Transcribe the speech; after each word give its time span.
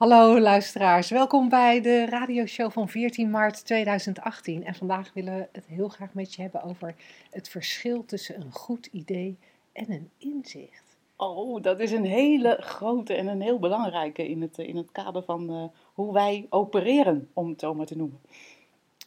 Hallo 0.00 0.40
luisteraars, 0.40 1.10
welkom 1.10 1.48
bij 1.48 1.80
de 1.80 2.06
radioshow 2.06 2.70
van 2.70 2.88
14 2.88 3.30
maart 3.30 3.64
2018. 3.64 4.64
En 4.64 4.74
vandaag 4.74 5.10
willen 5.14 5.36
we 5.36 5.48
het 5.52 5.66
heel 5.66 5.88
graag 5.88 6.14
met 6.14 6.34
je 6.34 6.42
hebben 6.42 6.62
over 6.62 6.94
het 7.30 7.48
verschil 7.48 8.04
tussen 8.04 8.40
een 8.40 8.52
goed 8.52 8.86
idee 8.86 9.38
en 9.72 9.92
een 9.92 10.10
inzicht. 10.18 10.96
Oh, 11.16 11.62
dat 11.62 11.80
is 11.80 11.92
een 11.92 12.04
hele 12.04 12.56
grote 12.60 13.14
en 13.14 13.26
een 13.26 13.40
heel 13.40 13.58
belangrijke 13.58 14.28
in 14.28 14.42
het, 14.42 14.58
in 14.58 14.76
het 14.76 14.92
kader 14.92 15.22
van 15.22 15.50
uh, 15.50 15.64
hoe 15.94 16.12
wij 16.12 16.46
opereren, 16.50 17.28
om 17.32 17.48
het 17.48 17.60
zo 17.60 17.74
maar 17.74 17.86
te 17.86 17.96
noemen. 17.96 18.20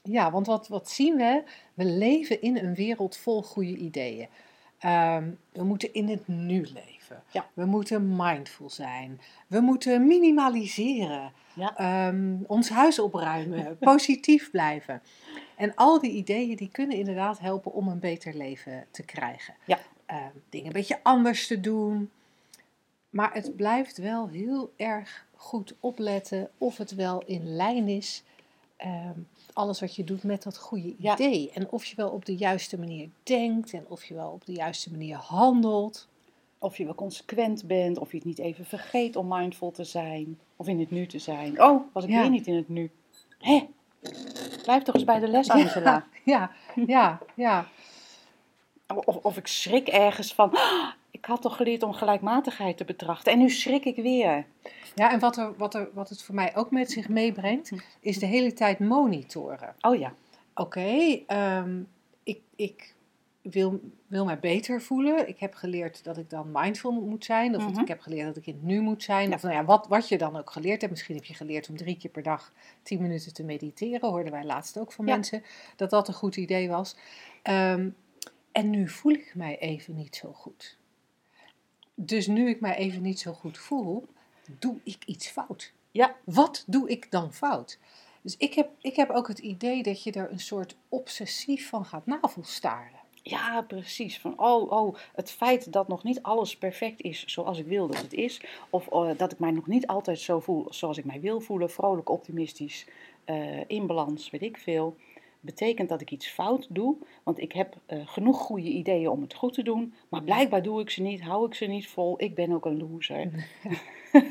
Ja, 0.04 0.32
want 0.32 0.48
wat, 0.48 0.68
wat 0.68 0.90
zien 0.90 1.16
we? 1.16 1.44
We 1.74 1.86
leven 1.86 2.42
in 2.42 2.58
een 2.58 2.76
wereld 2.76 3.18
vol 3.18 3.44
goede 3.44 3.76
ideeën. 3.76 4.28
Um, 4.86 5.40
we 5.52 5.64
moeten 5.64 5.94
in 5.94 6.10
het 6.10 6.28
nu 6.28 6.62
leven. 6.62 6.93
Ja. 7.32 7.48
We 7.54 7.66
moeten 7.66 8.16
mindful 8.16 8.70
zijn. 8.70 9.22
We 9.48 9.60
moeten 9.60 10.08
minimaliseren. 10.08 11.32
Ja. 11.54 12.08
Um, 12.08 12.44
ons 12.48 12.70
huis 12.70 13.00
opruimen. 13.00 13.78
positief 13.80 14.52
blijven. 14.52 15.02
En 15.56 15.76
al 15.76 16.00
die 16.00 16.12
ideeën 16.12 16.56
die 16.56 16.70
kunnen 16.72 16.98
inderdaad 16.98 17.40
helpen 17.40 17.74
om 17.74 17.88
een 17.88 18.00
beter 18.00 18.34
leven 18.36 18.86
te 18.92 19.04
krijgen. 19.04 19.54
Ja. 19.66 19.80
Um, 20.08 20.42
dingen 20.50 20.68
een 20.68 20.74
beetje 20.74 21.00
anders 21.04 21.48
te 21.48 21.60
doen. 21.60 22.12
Maar 23.10 23.34
het 23.34 23.56
blijft 23.56 23.98
wel 23.98 24.28
heel 24.28 24.74
erg 24.78 25.26
goed 25.36 25.74
opletten 25.80 26.50
of 26.58 26.78
het 26.78 26.96
wel 26.96 27.24
in 27.26 27.56
lijn 27.56 27.88
is 27.88 28.24
alles 29.54 29.80
wat 29.80 29.96
je 29.96 30.04
doet 30.04 30.24
met 30.24 30.44
dat 30.44 30.58
goede 30.58 30.96
idee. 30.98 31.52
En 31.54 31.70
of 31.70 31.86
je 31.86 31.96
wel 31.96 32.10
op 32.10 32.26
de 32.26 32.36
juiste 32.36 32.80
manier 32.80 33.10
denkt 33.24 33.74
en 33.74 33.86
of 33.88 34.06
je 34.06 34.14
wel 34.14 34.30
op 34.30 34.46
de 34.46 34.54
juiste 34.54 34.92
manier 34.92 35.16
handelt. 35.16 36.08
Of 36.64 36.78
je 36.78 36.86
wel 36.86 36.96
consequent 36.96 37.68
bent, 37.68 37.98
of 37.98 38.12
je 38.12 38.18
het 38.18 38.26
niet 38.26 38.40
even 38.40 38.66
vergeet 38.66 39.16
om 39.16 39.28
mindful 39.28 39.72
te 39.72 39.84
zijn, 39.84 40.40
of 40.56 40.68
in 40.68 40.80
het 40.80 40.92
nu 40.92 41.06
te 41.06 41.20
zijn. 41.20 41.62
Oh, 41.62 41.82
was 41.94 42.04
ik 42.04 42.10
ja. 42.10 42.22
weer 42.22 42.30
niet 42.30 42.48
in 42.48 42.56
het 42.56 42.70
nu? 42.70 42.92
Hé, 43.40 43.68
blijf 44.62 44.84
toch 44.84 44.96
eens 44.96 45.04
bij 45.04 45.20
de 45.20 45.28
les, 45.28 45.50
Angela. 45.50 46.06
Ja, 46.24 46.52
ja, 46.76 46.86
ja. 46.86 47.20
ja. 47.36 47.68
Of, 49.06 49.16
of 49.16 49.38
ik 49.38 49.48
schrik 49.48 49.88
ergens 49.88 50.34
van, 50.34 50.56
oh, 50.56 50.90
ik 51.12 51.26
had 51.26 51.42
toch 51.42 51.56
geleerd 51.56 51.84
om 51.84 51.94
gelijkmatigheid 51.94 52.78
te 52.78 52.86
betrachten 52.86 53.32
en 53.32 53.40
nu 53.40 53.50
schrik 53.50 53.86
ik 53.86 53.96
weer. 53.96 54.46
Ja, 54.96 55.12
en 55.12 55.20
wat, 55.20 55.38
er, 55.38 55.58
wat, 55.58 55.74
er, 55.74 55.90
wat 55.94 56.10
het 56.10 56.24
voor 56.24 56.36
mij 56.36 56.56
ook 56.56 56.72
met 56.72 56.92
zich 56.92 57.10
meebrengt, 57.10 57.72
is 58.00 58.20
de 58.20 58.26
hele 58.26 58.54
tijd 58.54 58.80
monitoren. 58.80 59.76
Oh 59.82 60.00
ja. 60.00 60.14
Oké, 60.56 60.80
okay, 60.80 61.26
um, 61.58 61.88
ik, 62.24 62.42
ik 62.56 62.93
wil, 63.44 63.82
wil 64.08 64.26
mij 64.26 64.40
beter 64.40 64.82
voelen. 64.82 65.28
Ik 65.28 65.40
heb 65.40 65.54
geleerd 65.54 66.04
dat 66.04 66.18
ik 66.18 66.30
dan 66.30 66.52
mindful 66.52 66.92
moet 66.92 67.26
zijn. 67.26 67.56
Of 67.56 67.62
mm 67.62 67.74
-hmm. 67.74 67.82
ik 67.82 67.88
heb 67.88 68.00
geleerd 68.00 68.26
dat 68.26 68.38
ik 68.38 68.48
in 68.48 68.54
het 68.54 68.64
nu 68.64 68.82
moet 68.82 69.04
zijn. 69.04 69.30
Ja. 69.30 69.36
Of 69.36 69.42
nou 69.42 69.56
ja, 69.56 69.66
wat, 69.66 69.88
wat 69.88 70.08
je 70.08 70.18
dan 70.18 70.36
ook 70.36 70.52
geleerd 70.52 70.82
hebt. 70.82 70.92
Misschien 70.94 71.16
heb 71.16 71.26
je 71.26 71.34
geleerd 71.34 71.70
om 71.70 71.78
drie 71.78 71.98
keer 71.98 72.12
per 72.12 72.24
dag 72.24 72.54
tien 72.84 73.02
minuten 73.02 73.34
te 73.34 73.44
mediteren. 73.44 74.10
Hoorden 74.10 74.32
wij 74.32 74.46
laatst 74.46 74.78
ook 74.80 74.92
van 74.92 75.06
ja. 75.06 75.14
mensen 75.14 75.44
dat 75.76 75.90
dat 75.90 76.08
een 76.08 76.14
goed 76.14 76.36
idee 76.36 76.70
was. 76.70 76.96
Um, 77.44 77.96
en 78.52 78.70
nu 78.70 78.88
voel 78.88 79.14
ik 79.14 79.36
mij 79.36 79.60
even 79.60 79.96
niet 79.96 80.16
zo 80.16 80.32
goed. 80.32 80.78
Dus 81.96 82.28
nu 82.28 82.50
ik 82.50 82.60
mij 82.60 82.76
even 82.76 83.02
niet 83.02 83.20
zo 83.20 83.34
goed 83.34 83.58
voel, 83.58 84.08
doe 84.60 84.80
ik 84.84 85.04
iets 85.06 85.28
fout. 85.28 85.74
Ja. 85.92 86.16
Wat 86.24 86.64
doe 86.68 86.90
ik 86.90 87.12
dan 87.12 87.34
fout? 87.34 87.80
Dus 88.22 88.38
ik 88.38 88.54
heb, 88.54 88.70
ik 88.82 88.96
heb 88.96 89.10
ook 89.10 89.28
het 89.28 89.40
idee 89.40 89.84
dat 89.84 90.04
je 90.04 90.12
er 90.12 90.32
een 90.32 90.40
soort 90.40 90.76
obsessief 90.90 91.70
van 91.70 91.86
gaat 91.86 92.06
navelstaren. 92.06 93.00
Ja, 93.26 93.62
precies. 93.62 94.20
Van, 94.20 94.40
oh, 94.40 94.72
oh, 94.72 94.96
het 95.16 95.32
feit 95.32 95.74
dat 95.74 95.88
nog 95.88 96.04
niet 96.04 96.22
alles 96.22 96.58
perfect 96.58 97.02
is 97.02 97.26
zoals 97.26 97.60
ik 97.60 97.66
wil 97.66 97.88
dat 97.88 98.02
het 98.02 98.14
is. 98.14 98.42
Of 98.70 98.94
uh, 98.94 99.10
dat 99.18 99.32
ik 99.32 99.40
mij 99.40 99.52
nog 99.52 99.68
niet 99.68 99.88
altijd 99.88 100.20
zo 100.20 100.40
voel 100.40 100.66
zoals 100.70 100.98
ik 100.98 101.06
mij 101.06 101.22
wil 101.22 101.40
voelen. 101.40 101.70
Vrolijk, 101.70 102.10
optimistisch, 102.10 102.88
uh, 103.26 103.62
in 103.68 103.88
balans, 103.88 104.30
weet 104.30 104.42
ik 104.42 104.58
veel. 104.58 104.96
Betekent 105.40 105.90
dat 105.90 106.02
ik 106.02 106.12
iets 106.12 106.28
fout 106.28 106.68
doe. 106.70 106.96
Want 107.24 107.40
ik 107.40 107.52
heb 107.52 107.76
uh, 107.88 108.02
genoeg 108.06 108.38
goede 108.38 108.70
ideeën 108.70 109.10
om 109.10 109.22
het 109.22 109.34
goed 109.34 109.54
te 109.54 109.64
doen. 109.64 109.94
Maar 110.10 110.24
blijkbaar 110.24 110.64
doe 110.64 110.82
ik 110.82 110.90
ze 110.90 111.02
niet, 111.02 111.22
hou 111.22 111.46
ik 111.46 111.54
ze 111.54 111.66
niet 111.66 111.88
vol. 111.88 112.16
Ik 112.18 112.36
ben 112.36 112.52
ook 112.52 112.66
een 112.66 112.78
loser. 112.78 113.32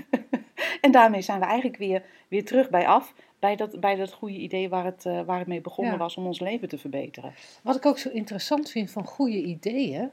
en 0.81 0.91
daarmee 0.91 1.23
zijn 1.23 1.39
we 1.41 1.45
eigenlijk 1.45 1.77
weer, 1.77 2.03
weer 2.29 2.45
terug 2.45 2.71
bij 2.71 2.87
af. 2.87 3.15
Bij 3.43 3.57
dat, 3.57 3.81
bij 3.81 3.95
dat 3.97 4.13
goede 4.13 4.37
idee 4.37 4.69
waar 4.69 4.85
het, 4.85 5.05
uh, 5.05 5.21
waar 5.21 5.39
het 5.39 5.49
mee 5.49 5.61
begonnen 5.61 5.93
ja. 5.93 5.99
was 5.99 6.17
om 6.17 6.27
ons 6.27 6.41
leven 6.41 6.69
te 6.69 6.79
verbeteren. 6.79 7.35
Wat 7.63 7.77
ik 7.77 7.87
ook 7.87 7.99
zo 7.99 8.09
interessant 8.09 8.71
vind 8.71 8.91
van 8.91 9.05
goede 9.05 9.43
ideeën. 9.43 10.11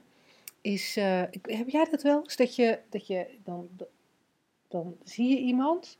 Is, 0.61 0.97
uh, 0.97 1.21
heb 1.41 1.69
jij 1.69 1.87
dat 1.91 2.01
wel 2.01 2.21
eens? 2.23 2.35
Dat 2.35 2.55
je, 2.55 2.79
dat 2.89 3.07
je 3.07 3.27
dan, 3.43 3.69
dan 4.67 4.95
zie 5.03 5.29
je 5.29 5.37
iemand. 5.37 5.97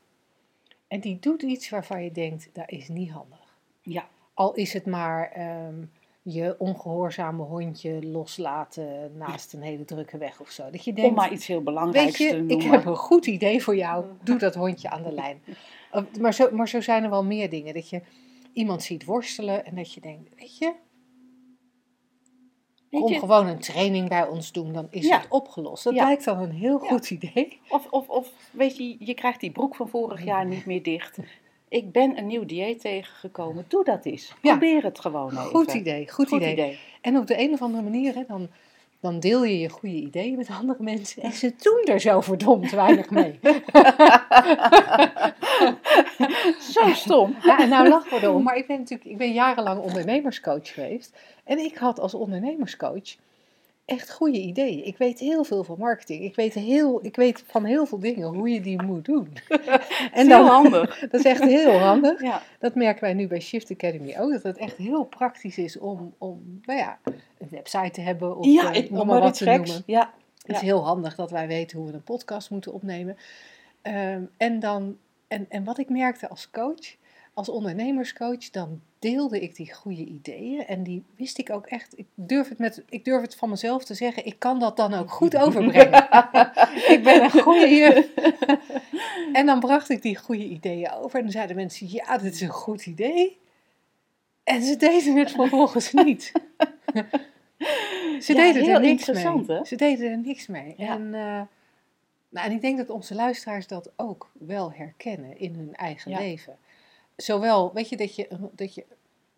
En 0.87 0.99
die 0.99 1.19
doet 1.19 1.41
iets 1.41 1.69
waarvan 1.69 2.03
je 2.03 2.11
denkt, 2.11 2.49
dat 2.53 2.69
is 2.71 2.87
niet 2.87 3.11
handig. 3.11 3.57
Ja. 3.81 4.07
Al 4.33 4.53
is 4.53 4.73
het 4.73 4.85
maar 4.85 5.49
um, 5.67 5.91
je 6.21 6.55
ongehoorzame 6.57 7.43
hondje 7.43 8.05
loslaten 8.05 9.17
naast 9.17 9.53
een 9.53 9.61
hele 9.61 9.85
drukke 9.85 10.17
weg 10.17 10.39
of 10.39 10.49
zo. 10.49 10.69
Dat 10.69 10.83
je 10.83 10.93
denkt, 10.93 11.09
Om 11.09 11.15
maar 11.15 11.31
iets 11.31 11.47
heel 11.47 11.63
belangrijks 11.63 12.17
weet 12.17 12.29
je, 12.29 12.35
te 12.35 12.41
noemen. 12.41 12.65
Ik 12.65 12.71
heb 12.71 12.85
een 12.85 12.95
goed 12.95 13.25
idee 13.25 13.63
voor 13.63 13.75
jou. 13.75 14.05
Doe 14.23 14.37
dat 14.37 14.55
hondje 14.55 14.89
aan 14.89 15.03
de 15.03 15.11
lijn. 15.11 15.41
Maar 16.19 16.33
zo, 16.33 16.51
maar 16.51 16.67
zo 16.69 16.81
zijn 16.81 17.03
er 17.03 17.09
wel 17.09 17.23
meer 17.23 17.49
dingen. 17.49 17.73
Dat 17.73 17.89
je 17.89 18.01
iemand 18.53 18.83
ziet 18.83 19.05
worstelen 19.05 19.65
en 19.65 19.75
dat 19.75 19.93
je 19.93 20.01
denkt, 20.01 20.35
weet 20.35 20.57
je... 20.57 20.73
Weet 22.89 23.09
je, 23.09 23.19
gewoon 23.19 23.47
een 23.47 23.59
training 23.59 24.09
bij 24.09 24.27
ons 24.27 24.51
doen, 24.51 24.73
dan 24.73 24.87
is 24.89 25.05
ja. 25.07 25.17
het 25.17 25.25
opgelost. 25.29 25.83
Dat 25.83 25.93
Ja. 25.93 26.05
lijkt 26.05 26.25
dan 26.25 26.39
een 26.39 26.51
heel 26.51 26.79
goed 26.79 27.09
idee. 27.11 27.59
Of, 27.69 27.87
of, 27.89 28.09
of 28.09 28.33
weet 28.51 28.77
je, 28.77 28.95
je 28.99 29.13
krijgt 29.13 29.39
die 29.39 29.51
broek 29.51 29.75
van 29.75 29.89
vorig 29.89 30.23
jaar 30.23 30.45
niet 30.45 30.65
meer 30.65 30.83
dicht. 30.83 31.17
Ik 31.67 31.91
ben 31.91 32.17
een 32.17 32.27
nieuw 32.27 32.45
dieet 32.45 32.79
tegengekomen. 32.79 33.65
Doe 33.67 33.83
dat 33.83 34.05
eens. 34.05 34.33
Probeer 34.41 34.83
het 34.83 34.99
gewoon 34.99 35.29
even. 35.31 35.43
Goed 35.43 35.73
idee, 35.73 36.09
goed, 36.11 36.27
Goed 36.27 36.39
idee. 36.41 36.51
idee. 36.51 36.79
En 37.01 37.17
op 37.17 37.27
de 37.27 37.39
een 37.39 37.53
of 37.53 37.61
andere 37.61 37.83
manier, 37.83 38.15
hè, 38.15 38.23
dan, 38.27 38.49
dan 39.01 39.19
deel 39.19 39.43
je 39.43 39.59
je 39.59 39.69
goede 39.69 39.95
ideeën 39.95 40.37
met 40.37 40.49
andere 40.49 40.83
mensen. 40.83 41.21
En 41.21 41.31
ze 41.31 41.53
doen 41.61 41.93
er 41.93 41.99
zo 41.99 42.21
verdomd 42.21 42.71
weinig 42.71 43.09
mee. 43.09 43.39
Zo 46.73 46.93
stom. 46.93 47.35
Ja, 47.43 47.59
en 47.59 47.69
nou 47.69 47.89
lachen 47.89 48.19
we 48.19 48.25
erom. 48.25 48.43
Maar 48.43 48.57
ik 48.57 48.67
ben 48.67 48.77
natuurlijk 48.77 49.09
ik 49.09 49.17
ben 49.17 49.33
jarenlang 49.33 49.81
ondernemerscoach 49.81 50.73
geweest. 50.73 51.17
En 51.43 51.59
ik 51.59 51.77
had 51.77 51.99
als 51.99 52.13
ondernemerscoach 52.13 53.15
echt 53.89 54.11
goede 54.11 54.39
ideeën. 54.39 54.85
Ik 54.85 54.97
weet 54.97 55.19
heel 55.19 55.43
veel 55.43 55.63
van 55.63 55.75
marketing. 55.79 56.23
Ik 56.23 56.35
weet, 56.35 56.53
heel, 56.53 57.05
ik 57.05 57.15
weet 57.15 57.43
van 57.47 57.65
heel 57.65 57.85
veel 57.85 57.99
dingen 57.99 58.27
hoe 58.27 58.49
je 58.49 58.61
die 58.61 58.81
moet 58.81 59.05
doen. 59.05 59.33
En 60.13 60.27
heel 60.27 60.47
handig. 60.47 60.99
Dat 61.11 61.19
is 61.19 61.25
echt 61.25 61.43
heel 61.43 61.77
handig. 61.77 62.21
Ja. 62.21 62.41
Dat 62.59 62.75
merken 62.75 63.03
wij 63.03 63.13
nu 63.13 63.27
bij 63.27 63.39
Shift 63.39 63.71
Academy 63.71 64.15
ook. 64.19 64.31
Dat 64.31 64.43
het 64.43 64.57
echt 64.57 64.77
heel 64.77 65.03
praktisch 65.03 65.57
is 65.57 65.77
om, 65.77 66.13
om 66.17 66.59
nou 66.61 66.79
ja, 66.79 66.99
een 67.37 67.49
website 67.49 67.91
te 67.91 68.01
hebben. 68.01 68.37
Of 68.37 68.45
Ja, 68.45 68.71
eh, 68.71 68.83
ik 68.83 68.89
om 68.89 68.97
noem 68.97 69.07
maar 69.07 69.21
wat 69.21 69.37
te 69.37 69.45
noemen. 69.45 69.83
Ja. 69.85 70.13
Het 70.45 70.55
is 70.55 70.61
heel 70.61 70.85
handig 70.85 71.15
dat 71.15 71.31
wij 71.31 71.47
weten 71.47 71.77
hoe 71.77 71.87
we 71.87 71.93
een 71.93 72.03
podcast 72.03 72.49
moeten 72.49 72.73
opnemen. 72.73 73.17
Ehm, 73.81 74.23
en, 74.37 74.59
dan, 74.59 74.97
en, 75.27 75.45
en 75.49 75.63
wat 75.63 75.77
ik 75.77 75.89
merkte 75.89 76.29
als 76.29 76.49
coach, 76.49 76.95
als 77.39 77.49
ondernemerscoach, 77.49 78.49
dan 78.49 78.81
deelde 78.99 79.39
ik 79.39 79.55
die 79.55 79.73
goede 79.73 80.05
ideeën. 80.05 80.65
En 80.65 80.83
die 80.83 81.03
wist 81.15 81.37
ik 81.37 81.49
ook 81.49 81.65
echt. 81.67 81.97
Ik 81.97 82.05
durf 82.15 82.49
het, 82.49 82.57
met, 82.57 82.83
ik 82.89 83.05
durf 83.05 83.21
het 83.21 83.35
van 83.35 83.49
mezelf 83.49 83.83
te 83.85 83.93
zeggen. 83.93 84.25
Ik 84.25 84.35
kan 84.39 84.59
dat 84.59 84.77
dan 84.77 84.93
ook 84.93 85.11
goed 85.11 85.37
overbrengen. 85.37 86.07
ik 86.95 86.99
ben 87.03 87.23
een 87.23 87.31
goede 87.41 88.09
en 89.33 89.45
dan 89.45 89.59
bracht 89.59 89.89
ik 89.89 90.01
die 90.01 90.17
goede 90.17 90.43
ideeën 90.43 90.91
over. 90.91 91.15
En 91.17 91.23
dan 91.23 91.31
zeiden 91.31 91.55
mensen: 91.55 91.87
Ja, 91.91 92.17
dit 92.17 92.33
is 92.33 92.41
een 92.41 92.49
goed 92.49 92.85
idee. 92.85 93.37
En 94.43 94.61
ze 94.61 94.75
deden 94.77 95.15
het 95.17 95.31
vervolgens 95.31 95.91
niet. 96.03 96.31
Ze 98.21 98.33
Ja, 98.33 98.43
deden 98.43 98.63
heel 98.63 98.73
er 98.75 98.79
niks 98.81 98.91
interessant, 99.07 99.47
mee. 99.47 99.57
hè? 99.57 99.65
Ze 99.65 99.75
deden 99.75 100.11
er 100.11 100.17
niks 100.17 100.47
mee. 100.47 100.73
Ja. 100.77 100.93
En, 100.93 101.13
eh, 101.13 101.41
nou, 102.29 102.47
en 102.47 102.51
ik 102.51 102.61
denk 102.61 102.77
dat 102.77 102.89
onze 102.89 103.15
luisteraars 103.15 103.67
dat 103.67 103.91
ook 103.95 104.29
wel 104.33 104.71
herkennen 104.73 105.37
in 105.39 105.55
hun 105.55 105.75
eigen 105.75 106.11
Ja. 106.11 106.17
leven. 106.19 106.57
Zowel, 107.21 107.73
weet 107.73 107.89
je, 107.89 107.97
dat 107.97 108.15
je, 108.15 108.27
dat, 108.51 108.73
je, 108.73 108.85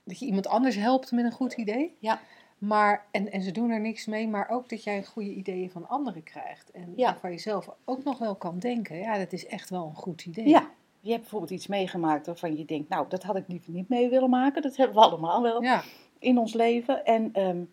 dat 0.03 0.19
je 0.19 0.25
iemand 0.25 0.47
anders 0.47 0.75
helpt 0.75 1.11
met 1.11 1.25
een 1.25 1.31
goed 1.31 1.53
idee. 1.53 1.95
Ja. 1.99 2.21
Maar, 2.57 3.05
en, 3.11 3.31
en 3.31 3.41
ze 3.41 3.51
doen 3.51 3.69
er 3.69 3.79
niks 3.79 4.05
mee, 4.05 4.27
maar 4.27 4.49
ook 4.49 4.69
dat 4.69 4.83
jij 4.83 5.03
goede 5.05 5.33
ideeën 5.33 5.69
van 5.71 5.87
anderen 5.89 6.23
krijgt. 6.23 6.71
En 6.71 6.93
Ja. 6.95 7.17
je 7.23 7.37
zelf 7.37 7.69
ook 7.85 8.03
nog 8.03 8.17
wel 8.17 8.35
kan 8.35 8.59
denken, 8.59 8.97
ja, 8.97 9.17
dat 9.17 9.33
is 9.33 9.45
echt 9.47 9.69
wel 9.69 9.85
een 9.85 9.95
goed 9.95 10.25
idee. 10.25 10.47
Ja. 10.47 10.69
Je 10.99 11.09
hebt 11.09 11.21
bijvoorbeeld 11.21 11.51
iets 11.51 11.67
meegemaakt 11.67 12.25
waarvan 12.25 12.57
je 12.57 12.65
denkt, 12.65 12.89
nou, 12.89 13.05
dat 13.09 13.23
had 13.23 13.35
ik 13.35 13.47
liever 13.47 13.71
niet 13.71 13.89
mee 13.89 14.09
willen 14.09 14.29
maken. 14.29 14.61
Dat 14.61 14.75
hebben 14.75 14.95
we 14.95 15.01
allemaal 15.01 15.41
wel 15.41 15.63
Ja, 15.63 15.83
in 16.19 16.37
ons 16.37 16.53
leven. 16.53 17.05
En 17.05 17.29
ehm, 17.33 17.63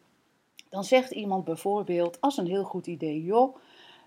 Dan 0.68 0.84
zegt 0.84 1.10
iemand 1.10 1.44
bijvoorbeeld 1.44 2.20
als 2.20 2.36
een 2.36 2.46
heel 2.46 2.64
goed 2.64 2.86
idee, 2.86 3.22
joh, 3.24 3.56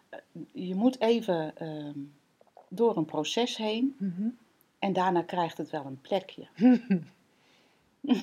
eh, 0.09 0.19
je 0.51 0.75
moet 0.75 1.00
even 1.01 1.57
ehm, 1.57 1.98
door 2.69 2.98
een 2.98 3.06
proces 3.06 3.57
heen 3.57 3.95
Mhm. 4.00 4.27
En 4.81 4.94
daarna 4.94 5.22
krijgt 5.22 5.57
het 5.57 5.69
wel 5.69 5.86
een 5.86 6.01
plekje. 6.01 6.48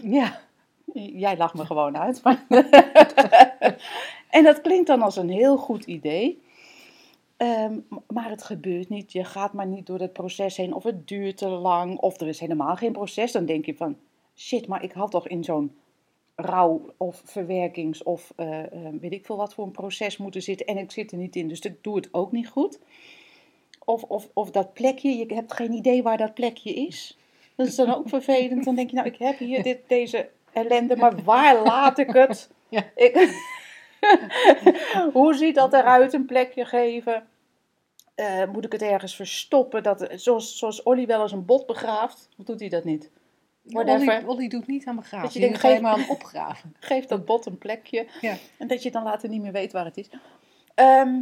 Ja. 0.03 0.41
Jij 0.93 1.37
lacht 1.37 1.55
me 1.55 1.67
gewoon 1.67 1.99
uit. 1.99 2.23
Maar 2.23 2.45
en 4.31 4.45
dat 4.45 4.61
klinkt 4.61 4.87
dan 4.87 5.03
als 5.03 5.17
een 5.17 5.29
heel 5.29 5.57
goed 5.57 5.85
idee. 5.85 6.43
Ehm, 7.37 7.79
maar 8.07 8.31
het 8.31 8.43
gebeurt 8.43 8.89
niet. 8.89 9.13
Je 9.13 9.25
gaat 9.25 9.53
maar 9.53 9.67
niet 9.67 9.87
door 9.87 9.99
het 9.99 10.13
proces 10.13 10.57
heen. 10.57 10.73
Of 10.75 10.83
het 10.83 11.09
duurt 11.09 11.37
te 11.37 11.49
lang. 11.49 11.99
Of 11.99 12.21
er 12.21 12.29
is 12.29 12.41
helemaal 12.41 12.77
geen 12.77 12.93
proces. 12.93 13.33
Dan 13.33 13.47
denk 13.47 13.67
je 13.67 13.77
van, 13.77 13.97
shit, 14.37 14.67
maar 14.67 14.83
ik 14.83 14.93
had 14.93 15.11
toch 15.11 15.29
in 15.29 15.45
zo'n 15.45 15.77
rouw 16.35 16.95
of 16.97 17.23
verwerkings 17.25 18.03
of 18.03 18.33
eh, 18.37 18.65
eh, 18.65 18.95
weet 19.01 19.13
ik 19.13 19.27
veel 19.27 19.37
wat 19.37 19.55
voor 19.55 19.65
een 19.65 19.71
proces 19.71 20.17
moeten 20.17 20.43
zitten. 20.43 20.67
En 20.67 20.79
ik 20.79 20.91
zit 20.91 21.13
er 21.13 21.19
niet 21.19 21.37
in, 21.37 21.49
dus 21.49 21.61
ik 21.61 21.83
doe 21.83 21.97
het 21.97 22.09
ook 22.13 22.33
niet 22.33 22.49
goed. 22.49 22.79
Of, 23.89 24.03
of, 24.03 24.29
of 24.33 24.51
dat 24.51 24.73
plekje, 24.73 25.17
je 25.17 25.35
hebt 25.35 25.53
geen 25.53 25.73
idee 25.73 26.03
waar 26.03 26.17
dat 26.17 26.35
plekje 26.35 26.75
is. 26.75 27.19
Dat 27.55 27.67
is 27.67 27.75
dan 27.75 27.95
ook 27.95 28.09
vervelend. 28.19 28.65
Dan 28.65 28.75
denk 28.75 28.91
je, 28.91 28.97
nou, 28.97 29.09
ik 29.09 29.19
heb 29.19 29.39
hier 29.39 29.63
dit, 29.63 29.79
deze 29.87 30.29
ellende, 30.53 30.97
maar 30.97 31.23
waar 31.25 31.63
laat 31.63 31.99
ik 31.99 32.13
het? 32.13 32.51
Ja. 32.71 32.85
Ik, 32.95 33.15
hoe 35.13 35.35
ziet 35.35 35.55
dat 35.55 35.73
eruit, 35.73 36.13
een 36.13 36.27
plekje 36.27 36.65
geven? 36.65 37.27
Eh, 38.15 38.45
moet 38.53 38.65
ik 38.65 38.73
het 38.73 38.83
ergens 38.83 39.17
verstoppen? 39.17 39.83
Dat, 39.83 40.09
zoals, 40.15 40.59
zoals 40.59 40.83
Olly 40.83 41.07
wel 41.07 41.23
eens 41.23 41.33
een 41.33 41.45
bot 41.45 41.67
begraaft, 41.67 42.29
of 42.39 42.45
doet 42.45 42.61
hij 42.61 42.69
dat 42.69 42.85
niet? 42.85 43.11
Olly, 43.73 44.23
Olly 44.27 44.49
doet 44.49 44.67
niet 44.67 44.87
aan 44.87 44.97
begraven. 44.97 45.25
Dat 45.27 45.35
je 45.35 45.41
denkt, 45.41 45.59
geef- 45.59 45.81
maar 45.81 45.93
aan 45.93 46.09
opgraven. 46.09 46.77
Geef 46.81 47.07
dat 47.07 47.25
bot 47.25 47.47
een 47.47 47.59
plekje. 47.59 48.07
Ja. 48.21 48.37
En 48.59 48.67
dat 48.67 48.83
je 48.83 48.91
dan 48.91 49.03
later 49.03 49.29
niet 49.29 49.43
meer 49.43 49.53
weet 49.53 49.73
waar 49.73 49.85
het 49.85 49.97
is. 49.97 50.09
Ehm, 50.75 51.21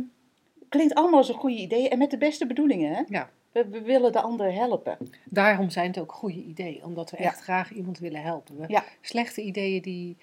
klinkt 0.69 0.95
allemaal 0.95 1.19
als 1.19 1.29
een 1.29 1.35
goede 1.35 1.57
idee. 1.57 1.89
En 1.89 1.99
met 1.99 2.11
de 2.11 2.19
beste 2.19 2.47
bedoelingen, 2.47 2.93
hè? 2.95 3.03
Ja. 3.09 3.31
We, 3.53 3.69
we 3.69 3.83
willen 3.83 4.13
de 4.13 4.21
ander 4.21 4.53
helpen. 4.53 4.99
Daarom 5.25 5.71
zijn 5.71 5.87
het 5.87 5.99
ook 5.99 6.13
goede 6.13 6.43
ideeën. 6.43 6.85
Omdat 6.85 7.11
we 7.11 7.17
Ja. 7.19 7.25
echt 7.25 7.41
graag 7.41 7.73
iemand 7.73 7.99
willen 7.99 8.23
helpen. 8.23 8.57
We- 8.59 8.65
Ja. 8.69 8.85
Slechte 9.01 9.43
ideeën, 9.43 9.83
die, 9.83 10.17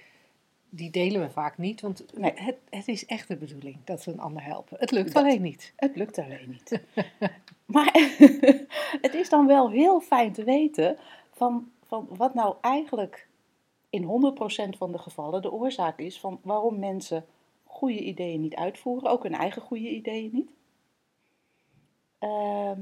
die 0.70 0.90
delen 0.92 1.22
we 1.22 1.30
vaak 1.30 1.58
niet. 1.58 1.82
Want 1.82 2.06
Nee. 2.18 2.32
het, 2.36 2.56
het 2.70 2.88
is 2.88 3.06
echt 3.06 3.28
de 3.28 3.36
bedoeling 3.36 3.78
dat 3.84 4.04
we 4.04 4.12
een 4.12 4.20
ander 4.20 4.44
helpen. 4.44 4.78
Het 4.80 4.92
lukt 4.92 5.14
Dat. 5.14 5.24
alleen 5.24 5.42
niet. 5.42 5.74
Het 5.76 5.96
lukt 5.96 6.18
alleen 6.20 6.48
niet. 6.50 6.82
maar 7.66 7.92
het 9.02 9.14
is 9.14 9.30
dan 9.30 9.48
wel 9.48 9.70
heel 9.72 10.00
fijn 10.02 10.32
te 10.34 10.44
weten 10.44 10.98
van, 11.32 11.72
van 11.88 12.08
wat 12.10 12.34
nou 12.34 12.56
eigenlijk 12.62 13.28
in 13.90 14.04
100% 14.04 14.78
van 14.78 14.92
de 14.92 14.98
gevallen 14.98 15.42
de 15.42 15.52
oorzaak 15.52 16.00
is 16.00 16.20
van 16.20 16.40
waarom 16.44 16.80
mensen 16.80 17.26
goede 17.74 18.00
ideeën 18.00 18.42
niet 18.42 18.56
uitvoeren, 18.56 19.10
ook 19.10 19.24
hun 19.24 19.34
eigen 19.34 19.62
goede 19.62 19.90
ideeën 19.90 20.30
niet. 20.34 20.50
Ehm, 22.20 22.82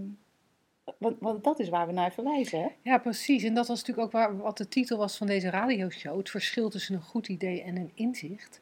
want, 0.97 1.15
want 1.19 1.43
dat 1.43 1.59
is 1.59 1.69
waar 1.69 1.87
we 1.87 1.93
naar 1.93 2.13
verwijzen, 2.13 2.61
hè? 2.61 2.67
Ja, 2.81 2.97
precies. 2.97 3.43
En 3.43 3.53
dat 3.53 3.67
was 3.67 3.79
natuurlijk 3.79 4.07
ook 4.07 4.13
waar, 4.13 4.37
wat 4.37 4.57
de 4.57 4.67
titel 4.67 4.97
was 4.97 5.17
van 5.17 5.27
deze 5.27 5.49
radioshow. 5.49 6.17
Het 6.17 6.29
verschil 6.29 6.69
tussen 6.69 6.95
een 6.95 7.01
goed 7.01 7.27
idee 7.27 7.63
en 7.63 7.77
een 7.77 7.91
inzicht. 7.93 8.61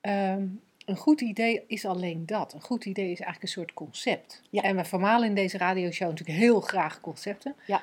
Ehm, 0.00 0.46
een 0.84 0.96
goed 0.96 1.20
idee 1.20 1.64
is 1.66 1.84
alleen 1.84 2.26
dat. 2.26 2.52
Een 2.52 2.60
goed 2.60 2.84
idee 2.84 3.10
is 3.10 3.20
eigenlijk 3.20 3.42
een 3.42 3.48
soort 3.48 3.74
concept. 3.74 4.42
Ja. 4.50 4.62
En 4.62 4.76
we 4.76 4.84
vermalen 4.84 5.28
in 5.28 5.34
deze 5.34 5.58
radioshow 5.58 6.08
natuurlijk 6.08 6.38
heel 6.38 6.60
graag 6.60 7.00
concepten. 7.00 7.54
Ja. 7.66 7.82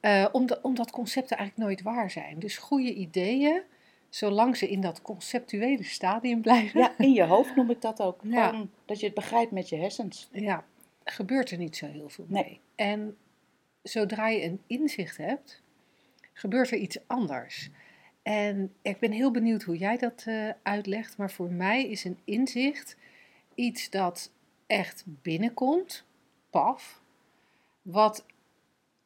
Eh, 0.00 0.26
omdat, 0.32 0.60
omdat 0.60 0.90
concepten 0.90 1.36
eigenlijk 1.36 1.68
nooit 1.68 1.82
waar 1.82 2.10
zijn. 2.10 2.38
Dus 2.38 2.56
goede 2.56 2.94
ideeën, 2.94 3.62
zolang 4.08 4.56
ze 4.56 4.68
in 4.70 4.80
dat 4.80 5.02
conceptuele 5.02 5.82
stadium 5.84 6.40
blijven, 6.40 6.80
Ja, 6.80 6.98
in 6.98 7.12
je 7.12 7.24
hoofd 7.24 7.56
noem 7.56 7.70
ik 7.70 7.80
dat 7.80 8.00
ook. 8.00 8.20
Ja. 8.22 8.48
Gewoon 8.48 8.70
dat 8.84 9.00
je 9.00 9.06
het 9.06 9.14
begrijpt 9.14 9.50
met 9.50 9.68
je 9.68 9.76
hersens. 9.76 10.28
ja, 10.32 10.64
gebeurt 11.04 11.50
er 11.50 11.58
niet 11.58 11.76
zo 11.76 11.86
heel 11.86 12.08
veel 12.08 12.24
Nee. 12.28 12.42
mee. 12.44 12.60
En 12.74 13.16
zodra 13.82 14.28
je 14.28 14.44
een 14.44 14.60
inzicht 14.66 15.16
hebt, 15.16 15.62
gebeurt 16.32 16.70
er 16.70 16.78
iets 16.78 16.98
anders. 17.06 17.70
En 18.22 18.74
ik 18.82 18.98
ben 18.98 19.12
heel 19.12 19.30
benieuwd 19.30 19.62
hoe 19.62 19.76
jij 19.76 19.96
dat 19.96 20.24
eh, 20.26 20.48
uitlegt, 20.62 21.16
maar 21.16 21.30
voor 21.30 21.50
mij 21.50 21.86
is 21.86 22.04
een 22.04 22.18
inzicht 22.24 22.96
iets 23.54 23.90
dat 23.90 24.30
echt 24.66 25.04
binnenkomt, 25.06 26.04
paf, 26.50 27.00
wat 27.82 28.24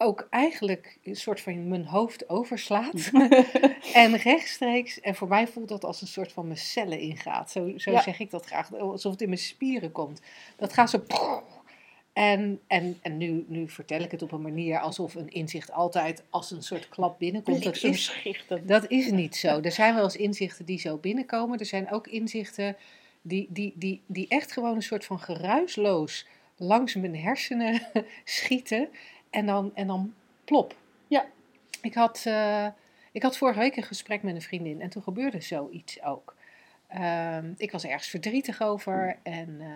ook 0.03 0.27
eigenlijk 0.31 0.99
een 1.03 1.17
soort 1.17 1.41
van 1.41 1.69
mijn 1.69 1.87
hoofd 1.87 2.29
overslaat 2.29 3.11
en 3.95 4.17
rechtstreeks, 4.31 5.01
en 5.01 5.15
voor 5.15 5.29
mij 5.29 5.47
voelt 5.47 5.69
dat 5.69 5.85
als 5.85 6.01
een 6.01 6.07
soort 6.07 6.33
van 6.33 6.47
mijn 6.47 6.59
cellen 6.59 6.99
ingaat. 6.99 7.51
Zo, 7.51 7.73
zo 7.77 7.91
Ja. 7.91 8.03
zeg 8.03 8.21
ik 8.21 8.31
dat 8.31 8.47
graag, 8.47 8.75
alsof 8.75 9.13
het 9.13 9.23
in 9.23 9.29
mijn 9.29 9.41
spieren 9.41 9.93
komt. 9.93 10.21
Dat 10.57 10.73
gaat 10.73 10.91
zo. 10.91 11.03
En, 12.13 12.61
en, 12.67 12.99
en 13.03 13.17
nu, 13.17 13.45
nu 13.49 13.69
vertel 13.69 14.01
ik 14.01 14.11
het 14.11 14.23
op 14.23 14.33
een 14.33 14.43
manier 14.43 14.79
alsof 14.79 15.15
een 15.15 15.31
inzicht 15.31 15.73
altijd 15.73 16.23
als 16.31 16.51
een 16.51 16.63
soort 16.63 16.89
klap 16.89 17.19
binnenkomt. 17.19 17.63
Dat 17.63 17.83
is, 17.83 18.25
dat 18.63 18.91
is 18.91 19.11
niet 19.11 19.37
zo. 19.37 19.61
Er 19.61 19.73
zijn 19.73 19.95
wel 19.95 20.05
eens 20.05 20.17
inzichten 20.17 20.65
die 20.65 20.79
zo 20.79 20.97
binnenkomen. 20.97 21.59
Er 21.59 21.67
zijn 21.67 21.93
ook 21.93 22.07
inzichten 22.07 22.77
die, 23.23 23.47
die, 23.51 23.73
die, 23.77 24.01
die 24.07 24.29
echt 24.29 24.53
gewoon 24.53 24.75
een 24.75 24.83
soort 24.83 25.05
van 25.05 25.19
geruisloos 25.21 26.27
langs 26.57 26.95
mijn 26.95 27.17
hersenen 27.17 27.83
schieten. 28.25 28.89
En 29.33 29.47
dan, 29.47 29.71
en 29.75 29.87
dan 29.87 30.15
plop. 30.45 30.75
Ja. 31.07 31.25
Ik 31.81 31.95
had, 31.95 32.23
eh, 32.27 32.67
ik 33.13 33.23
had 33.23 33.37
vorige 33.37 33.59
week 33.59 33.77
een 33.77 33.83
gesprek 33.83 34.23
met 34.23 34.35
een 34.35 34.43
vriendin 34.43 34.81
en 34.81 34.89
toen 34.91 35.03
gebeurde 35.03 35.41
zoiets 35.41 36.03
ook. 36.03 36.35
Ehm, 36.87 37.53
ik 37.57 37.73
was 37.73 37.85
ergens 37.85 38.09
verdrietig 38.09 38.63
over 38.63 39.19
en... 39.23 39.57
eh, 39.61 39.69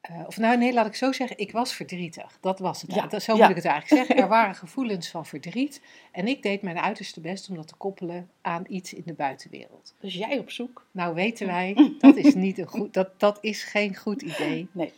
eh, 0.00 0.26
of 0.26 0.36
nou, 0.38 0.56
nee, 0.58 0.72
laat 0.72 0.86
ik 0.86 0.94
zo 0.94 1.12
zeggen, 1.12 1.38
ik 1.38 1.52
was 1.52 1.74
verdrietig. 1.74 2.38
Dat 2.40 2.58
was 2.58 2.82
het. 2.82 2.94
Ja, 2.94 3.06
Dat, 3.06 3.22
zo 3.22 3.36
ja. 3.36 3.40
moet 3.40 3.50
ik 3.50 3.56
het 3.56 3.64
eigenlijk 3.64 4.06
zeggen. 4.06 4.24
Er 4.24 4.28
waren 4.38 4.54
gevoelens 4.54 5.08
van 5.08 5.26
verdriet. 5.26 5.80
En 6.12 6.28
ik 6.28 6.42
deed 6.42 6.62
mijn 6.62 6.78
uiterste 6.78 7.20
best 7.20 7.48
om 7.48 7.56
dat 7.56 7.68
te 7.68 7.74
koppelen 7.74 8.30
aan 8.40 8.64
iets 8.68 8.92
in 8.94 9.02
de 9.06 9.12
buitenwereld. 9.12 9.94
Dus 10.00 10.14
jij 10.14 10.38
op 10.38 10.50
zoek? 10.50 10.86
Nou 10.90 11.14
weten 11.14 11.46
wij, 11.46 11.94
dat 11.98 12.16
is, 12.16 12.34
niet 12.34 12.58
een 12.58 12.66
goed, 12.76 12.94
dat, 12.94 13.20
dat 13.20 13.38
is 13.40 13.62
geen 13.62 13.96
goed 13.96 14.22
idee. 14.22 14.68
Nee. 14.72 14.92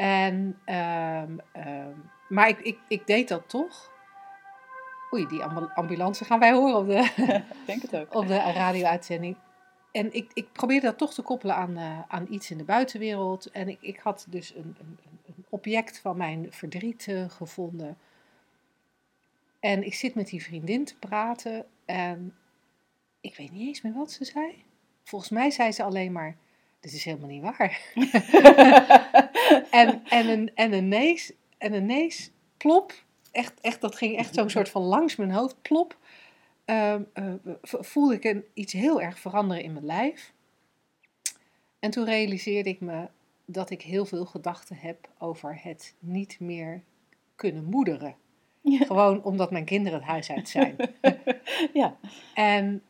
En, 0.00 0.58
ehm, 0.64 1.38
ehm, 1.52 1.92
maar 2.28 2.48
ik, 2.48 2.58
ik, 2.60 2.78
ik 2.88 3.06
deed 3.06 3.28
dat 3.28 3.48
toch. 3.48 3.90
Oei, 5.14 5.26
die 5.26 5.42
ambu- 5.42 5.70
ambulance 5.74 6.24
gaan 6.24 6.38
wij 6.38 6.52
horen 6.52 6.76
op 6.76 6.86
de, 6.86 7.10
denk 7.66 7.82
het 7.82 7.96
ook. 7.96 8.14
op 8.14 8.26
de 8.26 8.36
radio-uitzending. 8.36 9.36
En 9.92 10.12
ik, 10.12 10.30
ik 10.34 10.52
probeerde 10.52 10.86
dat 10.86 10.98
toch 10.98 11.14
te 11.14 11.22
koppelen 11.22 11.54
aan, 11.56 11.76
eh, 11.76 12.00
aan 12.08 12.26
iets 12.30 12.50
in 12.50 12.58
de 12.58 12.64
buitenwereld. 12.64 13.50
En 13.50 13.68
ik, 13.68 13.78
ik 13.80 13.98
had 13.98 14.26
dus 14.28 14.54
een, 14.54 14.76
een, 14.80 14.98
een- 15.04 15.18
een 15.26 15.44
object 15.48 15.98
van 16.00 16.16
mijn 16.16 16.46
verdriet 16.52 17.08
eh, 17.08 17.30
gevonden. 17.30 17.98
En 19.60 19.84
ik 19.84 19.94
zit 19.94 20.14
met 20.14 20.26
die 20.28 20.42
vriendin 20.42 20.84
te 20.84 20.98
praten. 20.98 21.66
En 21.84 22.36
ik 23.20 23.36
weet 23.36 23.50
niet 23.52 23.66
eens 23.66 23.82
meer 23.82 23.94
wat 23.94 24.12
ze 24.12 24.24
zei. 24.24 24.64
Volgens 25.04 25.30
mij 25.30 25.50
zei 25.50 25.72
ze 25.72 25.82
alleen 25.82 26.12
maar: 26.12 26.36
Dit 26.80 26.92
is 26.92 27.04
helemaal 27.04 27.28
niet 27.28 27.42
waar. 27.42 27.80
en, 29.70 30.02
en, 30.08 30.28
een, 30.28 30.54
en, 30.54 30.72
ineens, 30.72 31.32
en 31.58 31.74
ineens, 31.74 32.30
plop. 32.56 33.04
Echt, 33.32 33.60
echt, 33.60 33.80
dat 33.80 33.96
ging 33.96 34.16
echt 34.16 34.34
zo'n 34.34 34.50
soort 34.50 34.68
van 34.68 34.82
langs 34.82 35.16
mijn 35.16 35.30
hoofd, 35.30 35.62
plop 35.62 35.98
ehm, 36.64 37.02
eh, 37.12 37.34
voelde 37.62 38.14
ik 38.14 38.24
een, 38.24 38.44
iets 38.54 38.72
heel 38.72 39.00
erg 39.00 39.18
veranderen 39.18 39.62
in 39.62 39.72
mijn 39.72 39.84
lijf. 39.84 40.32
En 41.78 41.90
toen 41.90 42.04
realiseerde 42.04 42.68
ik 42.68 42.80
me 42.80 43.08
dat 43.44 43.70
ik 43.70 43.82
heel 43.82 44.04
veel 44.04 44.24
gedachten 44.26 44.76
heb 44.76 45.08
over 45.18 45.58
het 45.62 45.94
niet 45.98 46.40
meer 46.40 46.82
kunnen 47.34 47.64
moederen. 47.64 48.14
Ja. 48.60 48.84
Gewoon 48.84 49.22
omdat 49.22 49.50
mijn 49.50 49.64
kinderen 49.64 49.98
het 49.98 50.08
huis 50.08 50.30
uit 50.30 50.48
zijn. 50.48 50.76
Ja. 51.72 51.96
En, 52.34 52.82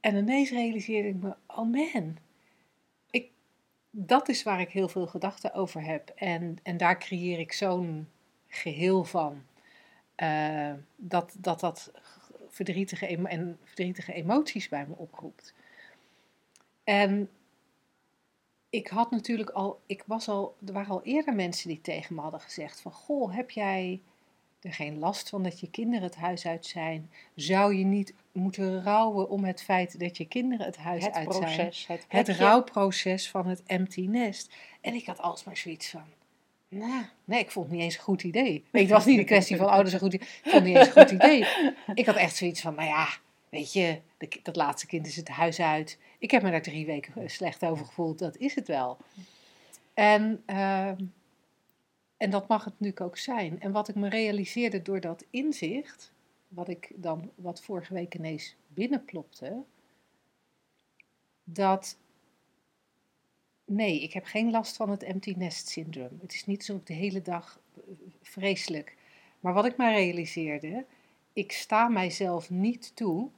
en 0.00 0.16
ineens 0.16 0.50
realiseerde 0.50 1.08
ik 1.08 1.14
me, 1.14 1.34
oh 1.46 1.72
man, 1.72 2.16
dat 4.00 4.28
is 4.28 4.42
waar 4.42 4.60
ik 4.60 4.70
heel 4.70 4.88
veel 4.88 5.06
gedachten 5.06 5.52
over 5.54 5.82
heb. 5.84 6.08
En, 6.14 6.58
en 6.62 6.76
daar 6.76 6.98
creëer 6.98 7.38
ik 7.38 7.52
zo'n 7.52 8.08
geheel 8.48 9.04
van. 9.04 9.42
eh, 10.14 10.72
dat, 10.96 11.34
dat 11.38 11.60
dat 11.60 11.90
verdrietige, 12.48 13.06
en 13.06 13.58
verdrietige 13.64 14.12
emoties 14.12 14.68
bij 14.68 14.86
me 14.86 14.94
oproept. 14.96 15.54
En 16.84 17.30
ik 18.70 18.88
had 18.88 19.10
natuurlijk 19.10 19.50
al, 19.50 19.80
ik 19.86 20.02
was 20.06 20.28
al, 20.28 20.56
er 20.66 20.72
waren 20.72 20.90
al 20.90 21.02
eerder 21.02 21.34
mensen 21.34 21.68
die 21.68 21.80
tegen 21.80 22.14
me 22.14 22.20
hadden 22.20 22.40
gezegd 22.40 22.80
van, 22.80 22.92
goh, 22.92 23.34
heb 23.34 23.50
jij 23.50 24.00
er 24.60 24.72
geen 24.72 24.98
last 24.98 25.28
van 25.28 25.42
dat 25.42 25.60
je 25.60 25.70
kinderen 25.70 26.02
het 26.04 26.16
huis 26.16 26.46
uit 26.46 26.66
zijn? 26.66 27.10
Zou 27.34 27.74
je 27.74 27.84
niet 27.84 28.14
moeten 28.32 28.82
rouwen 28.82 29.28
om 29.30 29.44
het 29.44 29.62
feit 29.62 30.00
dat 30.00 30.16
je 30.16 30.24
kinderen 30.24 30.66
het 30.66 30.76
huis 30.76 31.04
Het 31.04 31.14
uit 31.14 31.34
zijn? 31.34 31.44
proces. 31.44 31.86
Het, 31.86 31.98
Het 32.08 32.24
plekje. 32.24 32.44
rouwproces 32.44 33.30
van 33.30 33.46
het 33.46 33.62
empty 33.66 34.06
nest. 34.06 34.54
En 34.80 34.94
ik 34.94 35.06
had 35.06 35.20
alsmaar 35.20 35.56
zoiets 35.56 35.88
van, 35.90 36.02
nou, 36.68 37.04
nee, 37.24 37.40
ik 37.40 37.50
vond 37.50 37.66
het 37.66 37.74
niet 37.74 37.84
eens 37.84 37.96
een 37.96 38.02
goed 38.02 38.22
idee. 38.22 38.64
Nee, 38.72 38.82
het 38.82 38.92
was 38.92 39.04
niet 39.04 39.18
een 39.18 39.24
kwestie 39.24 39.56
van, 39.56 39.66
oh, 39.66 39.76
dat 39.76 39.86
is 39.86 39.92
een 39.92 39.98
goed 39.98 40.14
idee. 40.14 40.28
Ik 40.28 40.50
vond 40.50 40.54
het 40.54 40.64
niet 40.64 40.76
eens 40.76 40.86
een 40.86 40.92
goed 41.02 41.10
idee. 41.10 41.46
Ik 41.94 42.06
had 42.06 42.16
echt 42.16 42.36
zoiets 42.36 42.60
van, 42.60 42.74
nou 42.74 42.88
ja, 42.88 43.08
weet 43.48 43.72
je, 43.72 44.00
de 44.18 44.28
dat 44.42 44.56
laatste 44.56 44.86
kind 44.86 45.06
is 45.06 45.16
het 45.16 45.28
huis 45.28 45.60
uit. 45.60 45.98
Ik 46.18 46.30
heb 46.30 46.42
me 46.42 46.50
daar 46.50 46.62
drie 46.62 46.86
weken 46.86 47.12
eh, 47.16 47.28
slecht 47.28 47.64
over 47.64 47.86
gevoeld, 47.86 48.18
dat 48.18 48.36
is 48.36 48.54
het 48.54 48.68
wel. 48.68 48.96
En, 49.94 50.42
ehm, 50.46 50.96
en 52.18 52.30
dat 52.30 52.48
mag 52.48 52.64
het 52.64 52.72
natuurlijk 52.72 53.00
ook 53.00 53.16
zijn. 53.16 53.60
En 53.60 53.72
wat 53.72 53.88
ik 53.88 53.94
me 53.94 54.08
realiseerde 54.08 54.82
door 54.82 55.00
dat 55.00 55.24
inzicht, 55.30 56.12
wat 56.48 56.68
ik 56.68 56.92
dan, 56.94 57.30
wat 57.34 57.62
vorige 57.62 57.94
week 57.94 58.14
ineens 58.14 58.56
binnenplopte, 58.68 59.62
dat 61.44 61.98
nee, 63.64 64.02
ik 64.02 64.12
heb 64.12 64.24
geen 64.24 64.50
last 64.50 64.76
van 64.76 64.90
het 64.90 65.02
empty 65.02 65.34
nest 65.36 65.68
syndroom. 65.68 66.18
Het 66.20 66.34
is 66.34 66.46
niet 66.46 66.64
zo 66.64 66.80
de 66.84 66.92
hele 66.92 67.22
dag 67.22 67.60
eh, 67.74 67.82
vreselijk. 68.22 68.96
Maar 69.40 69.52
wat 69.52 69.64
ik 69.64 69.76
me 69.76 69.90
realiseerde, 69.90 70.84
ik 71.32 71.52
sta 71.52 71.88
mijzelf 71.88 72.50
niet 72.50 72.96
toe 72.96 73.30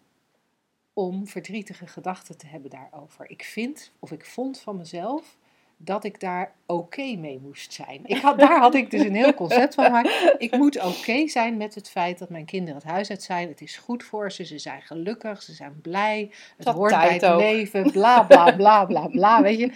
om 0.92 1.26
verdrietige 1.26 1.86
gedachten 1.86 2.38
te 2.38 2.46
hebben 2.46 2.70
daarover. 2.70 3.30
Ik 3.30 3.44
vind, 3.44 3.92
of 3.98 4.12
ik 4.12 4.24
vond 4.24 4.60
van 4.60 4.76
mezelf, 4.76 5.38
dat 5.82 6.04
ik 6.04 6.20
daar 6.20 6.54
oké 6.66 7.16
mee 7.16 7.38
moest 7.42 7.72
zijn. 7.72 8.00
Ik 8.04 8.16
had, 8.20 8.38
daar 8.38 8.60
had 8.60 8.74
ik 8.74 8.90
dus 8.90 9.00
een 9.00 9.14
heel 9.14 9.34
concept 9.34 9.74
van. 9.74 9.90
Maar 9.90 10.34
ik 10.38 10.56
moet 10.56 10.84
oké 10.84 11.28
zijn 11.28 11.56
met 11.56 11.74
het 11.74 11.90
feit 11.90 12.18
dat 12.18 12.28
mijn 12.28 12.44
kinderen 12.44 12.74
het 12.74 12.90
huis 12.90 13.10
uit 13.10 13.22
zijn. 13.22 13.48
Het 13.48 13.60
is 13.60 13.76
goed 13.76 14.04
voor 14.04 14.32
ze, 14.32 14.44
ze 14.44 14.58
zijn 14.58 14.82
gelukkig, 14.82 15.42
ze 15.42 15.52
zijn 15.52 15.80
blij. 15.80 16.30
Het 16.56 16.66
had 16.66 16.74
hoort 16.74 16.90
bij 16.90 17.12
het 17.14 17.24
ook. 17.24 17.40
leven, 17.40 17.90
bla 17.92 18.22
bla 18.22 18.56
bla 18.56 18.84
bla 18.84 19.06
bla, 19.06 19.42
weet 19.42 19.58
je. 19.58 19.72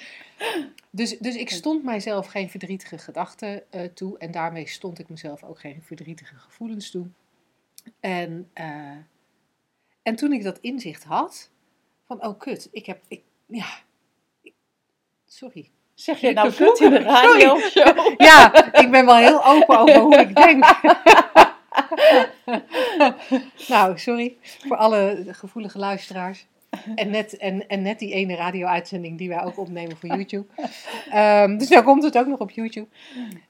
Dus, 0.91 1.19
dus 1.19 1.37
ik 1.37 1.51
stond 1.51 1.85
mijzelf 1.85 2.27
geen 2.27 2.51
verdrietige 2.51 2.99
gedachten 2.99 3.73
eh, 3.73 3.85
toe. 3.85 4.19
En 4.19 4.31
daarmee 4.31 4.69
stond 4.69 4.99
ik 4.99 5.09
mezelf 5.09 5.43
ook 5.43 5.61
geen 5.61 5.83
verdrietige 5.83 6.35
gevoelens 6.35 6.91
toe. 6.91 7.07
En, 8.01 8.51
eh, 8.53 8.97
en 10.03 10.17
toen 10.17 10.33
ik 10.33 10.43
dat 10.43 10.59
inzicht 10.59 11.05
had, 11.05 11.51
van 12.07 12.25
oh 12.25 12.39
kut, 12.39 12.69
ik 12.73 12.87
heb, 12.87 13.01
ik, 13.09 13.23
ja, 13.47 13.67
ik- 14.43 14.55
sorry. 15.27 15.71
Zeg 15.95 16.21
je 16.21 16.33
nou 16.33 16.53
kut 16.53 16.81
in 16.81 16.91
de 16.91 16.99
radio 16.99 17.59
Sorry. 17.59 18.15
Ja, 18.29 18.73
ik 18.81 18.91
ben 18.91 19.07
wel 19.07 19.17
heel 19.17 19.45
open 19.47 19.79
over 19.79 19.99
hoe 20.01 20.17
ik 20.17 20.35
denk. 20.35 20.65
nou, 23.69 23.99
sorry 23.99 24.37
voor 24.67 24.77
alle 24.77 25.25
gevoelige 25.29 25.79
luisteraars. 25.79 26.47
En 26.95 27.11
net, 27.11 27.37
en, 27.37 27.69
en 27.69 27.83
net 27.83 27.99
die 27.99 28.13
ene 28.13 28.35
radio-uitzending 28.37 29.19
die 29.19 29.29
wij 29.29 29.43
ook 29.43 29.59
opnemen 29.59 29.97
voor 29.97 30.09
YouTube. 30.09 30.47
Ehm, 31.11 31.57
dus 31.59 31.69
dan 31.69 31.85
komt 31.85 32.03
het 32.03 32.19
ook 32.19 32.27
nog 32.27 32.39
op 32.39 32.51
YouTube. 32.51 32.89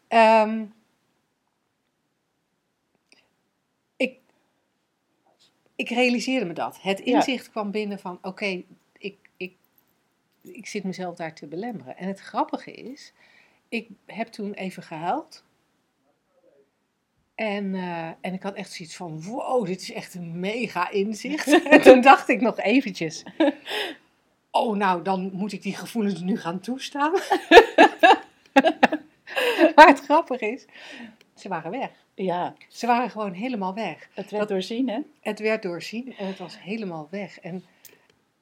Ehm, 0.09 0.63
ik, 3.97 4.19
ik 5.77 5.89
realiseerde 5.89 6.47
me 6.47 6.53
dat. 6.53 6.79
Het 6.83 6.99
Ja. 7.05 7.05
inzicht 7.05 7.51
kwam 7.51 7.71
binnen 7.71 7.99
van, 7.99 8.19
oké, 8.23 8.63
ik 10.53 10.67
zit 10.67 10.85
mezelf 10.85 11.17
daar 11.17 11.35
te 11.35 11.47
belemmeren. 11.47 11.97
En 11.97 12.09
het 12.09 12.21
grappige 12.21 12.73
is, 12.73 13.13
ik 13.69 13.89
heb 14.07 14.29
toen 14.29 14.53
even 14.53 14.83
gehuild. 14.83 15.45
En, 17.35 17.75
eh, 17.75 18.09
en 18.21 18.33
ik 18.33 18.43
had 18.43 18.55
echt 18.55 18.73
zoiets 18.73 18.97
van, 18.97 19.23
wow, 19.23 19.67
dit 19.67 19.81
is 19.81 19.93
echt 19.93 20.15
een 20.15 20.41
mega 20.41 20.91
inzicht. 20.91 21.63
en 21.71 21.83
toen 21.83 22.01
dacht 22.01 22.29
ik 22.29 22.41
nog 22.41 22.59
eventjes, 22.59 23.23
oh 24.51 24.77
nou, 24.77 25.03
dan 25.03 25.31
moet 25.33 25.53
ik 25.53 25.63
die 25.63 25.77
gevoelens 25.77 26.21
nu 26.21 26.39
gaan 26.39 26.61
toestaan. 26.61 27.13
maar 29.75 29.87
het 29.87 30.01
grappige 30.01 30.47
is, 30.47 30.67
ze 31.35 31.49
waren 31.49 31.71
weg. 31.71 31.91
Ja, 32.15 32.55
Ze 32.69 32.87
waren 32.87 33.11
gewoon 33.11 33.33
helemaal 33.33 33.75
weg. 33.75 34.09
het 34.15 34.31
werd 34.31 34.49
doorzien, 34.49 34.89
hè? 34.89 35.01
Het 35.21 35.39
werd 35.39 35.63
doorzien 35.63 36.15
en 36.17 36.27
het 36.27 36.39
was 36.39 36.61
helemaal 36.61 37.09
weg. 37.11 37.41
En 37.41 37.65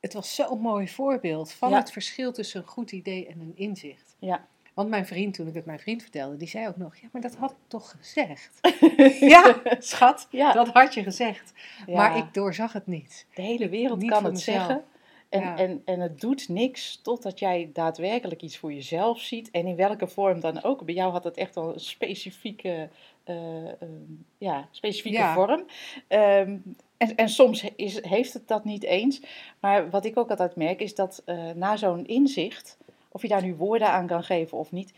het 0.02 0.12
was 0.12 0.34
zo'n 0.34 0.60
mooi 0.60 0.88
voorbeeld 0.88 1.52
van 1.52 1.70
Ja. 1.70 1.76
het 1.76 1.92
verschil 1.92 2.32
tussen 2.32 2.60
een 2.60 2.66
goed 2.68 2.92
idee 2.92 3.26
en 3.26 3.40
een 3.40 3.52
inzicht. 3.56 4.16
Ja. 4.18 4.46
Want 4.74 4.88
mijn 4.88 5.06
vriend, 5.06 5.34
toen 5.34 5.46
ik 5.46 5.54
het 5.54 5.64
mijn 5.64 5.78
vriend 5.78 6.02
vertelde, 6.02 6.36
die 6.36 6.48
zei 6.48 6.68
ook 6.68 6.76
nog: 6.76 6.96
Ja, 6.96 7.08
maar 7.12 7.22
dat 7.22 7.34
had 7.34 7.50
ik 7.50 7.56
toch 7.66 7.94
gezegd? 8.00 8.58
ja, 9.34 9.60
schat, 9.78 10.26
Ja. 10.30 10.52
dat 10.52 10.68
had 10.68 10.94
je 10.94 11.02
gezegd. 11.02 11.52
Ja. 11.86 11.96
Maar 11.96 12.16
ik 12.16 12.34
doorzag 12.34 12.72
het 12.72 12.86
niet. 12.86 13.26
De 13.34 13.42
hele 13.42 13.68
wereld 13.68 13.98
Niet 13.98 14.10
kan 14.10 14.24
het 14.24 14.32
mezelf. 14.32 14.56
zeggen. 14.66 14.84
En, 15.28 15.40
Ja. 15.40 15.56
en, 15.56 15.82
en 15.84 16.00
het 16.00 16.20
doet 16.20 16.48
niks 16.48 17.00
totdat 17.02 17.38
jij 17.38 17.70
daadwerkelijk 17.72 18.42
iets 18.42 18.56
voor 18.58 18.72
jezelf 18.72 19.20
ziet. 19.20 19.50
En 19.50 19.66
in 19.66 19.76
welke 19.76 20.06
vorm 20.08 20.40
dan 20.40 20.62
ook. 20.62 20.84
Bij 20.84 20.94
jou 20.94 21.12
had 21.12 21.24
het 21.24 21.36
echt 21.36 21.54
wel 21.54 21.72
een 21.72 21.80
specifieke, 21.80 22.88
ehm, 23.24 23.76
ja, 24.38 24.68
specifieke 24.70 25.30
vorm. 25.34 25.64
Ehm, 26.08 26.56
en, 27.02 27.16
en 27.16 27.28
soms 27.28 27.64
is, 27.76 28.04
heeft 28.04 28.32
het 28.32 28.48
dat 28.48 28.64
niet 28.64 28.82
eens. 28.82 29.22
Maar 29.60 29.90
wat 29.90 30.04
ik 30.04 30.16
ook 30.16 30.30
altijd 30.30 30.56
merk 30.56 30.80
is 30.80 30.94
dat 30.94 31.22
eh, 31.24 31.50
na 31.54 31.76
zo'n 31.76 32.06
inzicht, 32.06 32.78
of 33.08 33.22
je 33.22 33.28
daar 33.28 33.42
nu 33.42 33.54
woorden 33.54 33.88
aan 33.88 34.06
kan 34.06 34.24
geven 34.24 34.58
of 34.58 34.72
niet, 34.72 34.94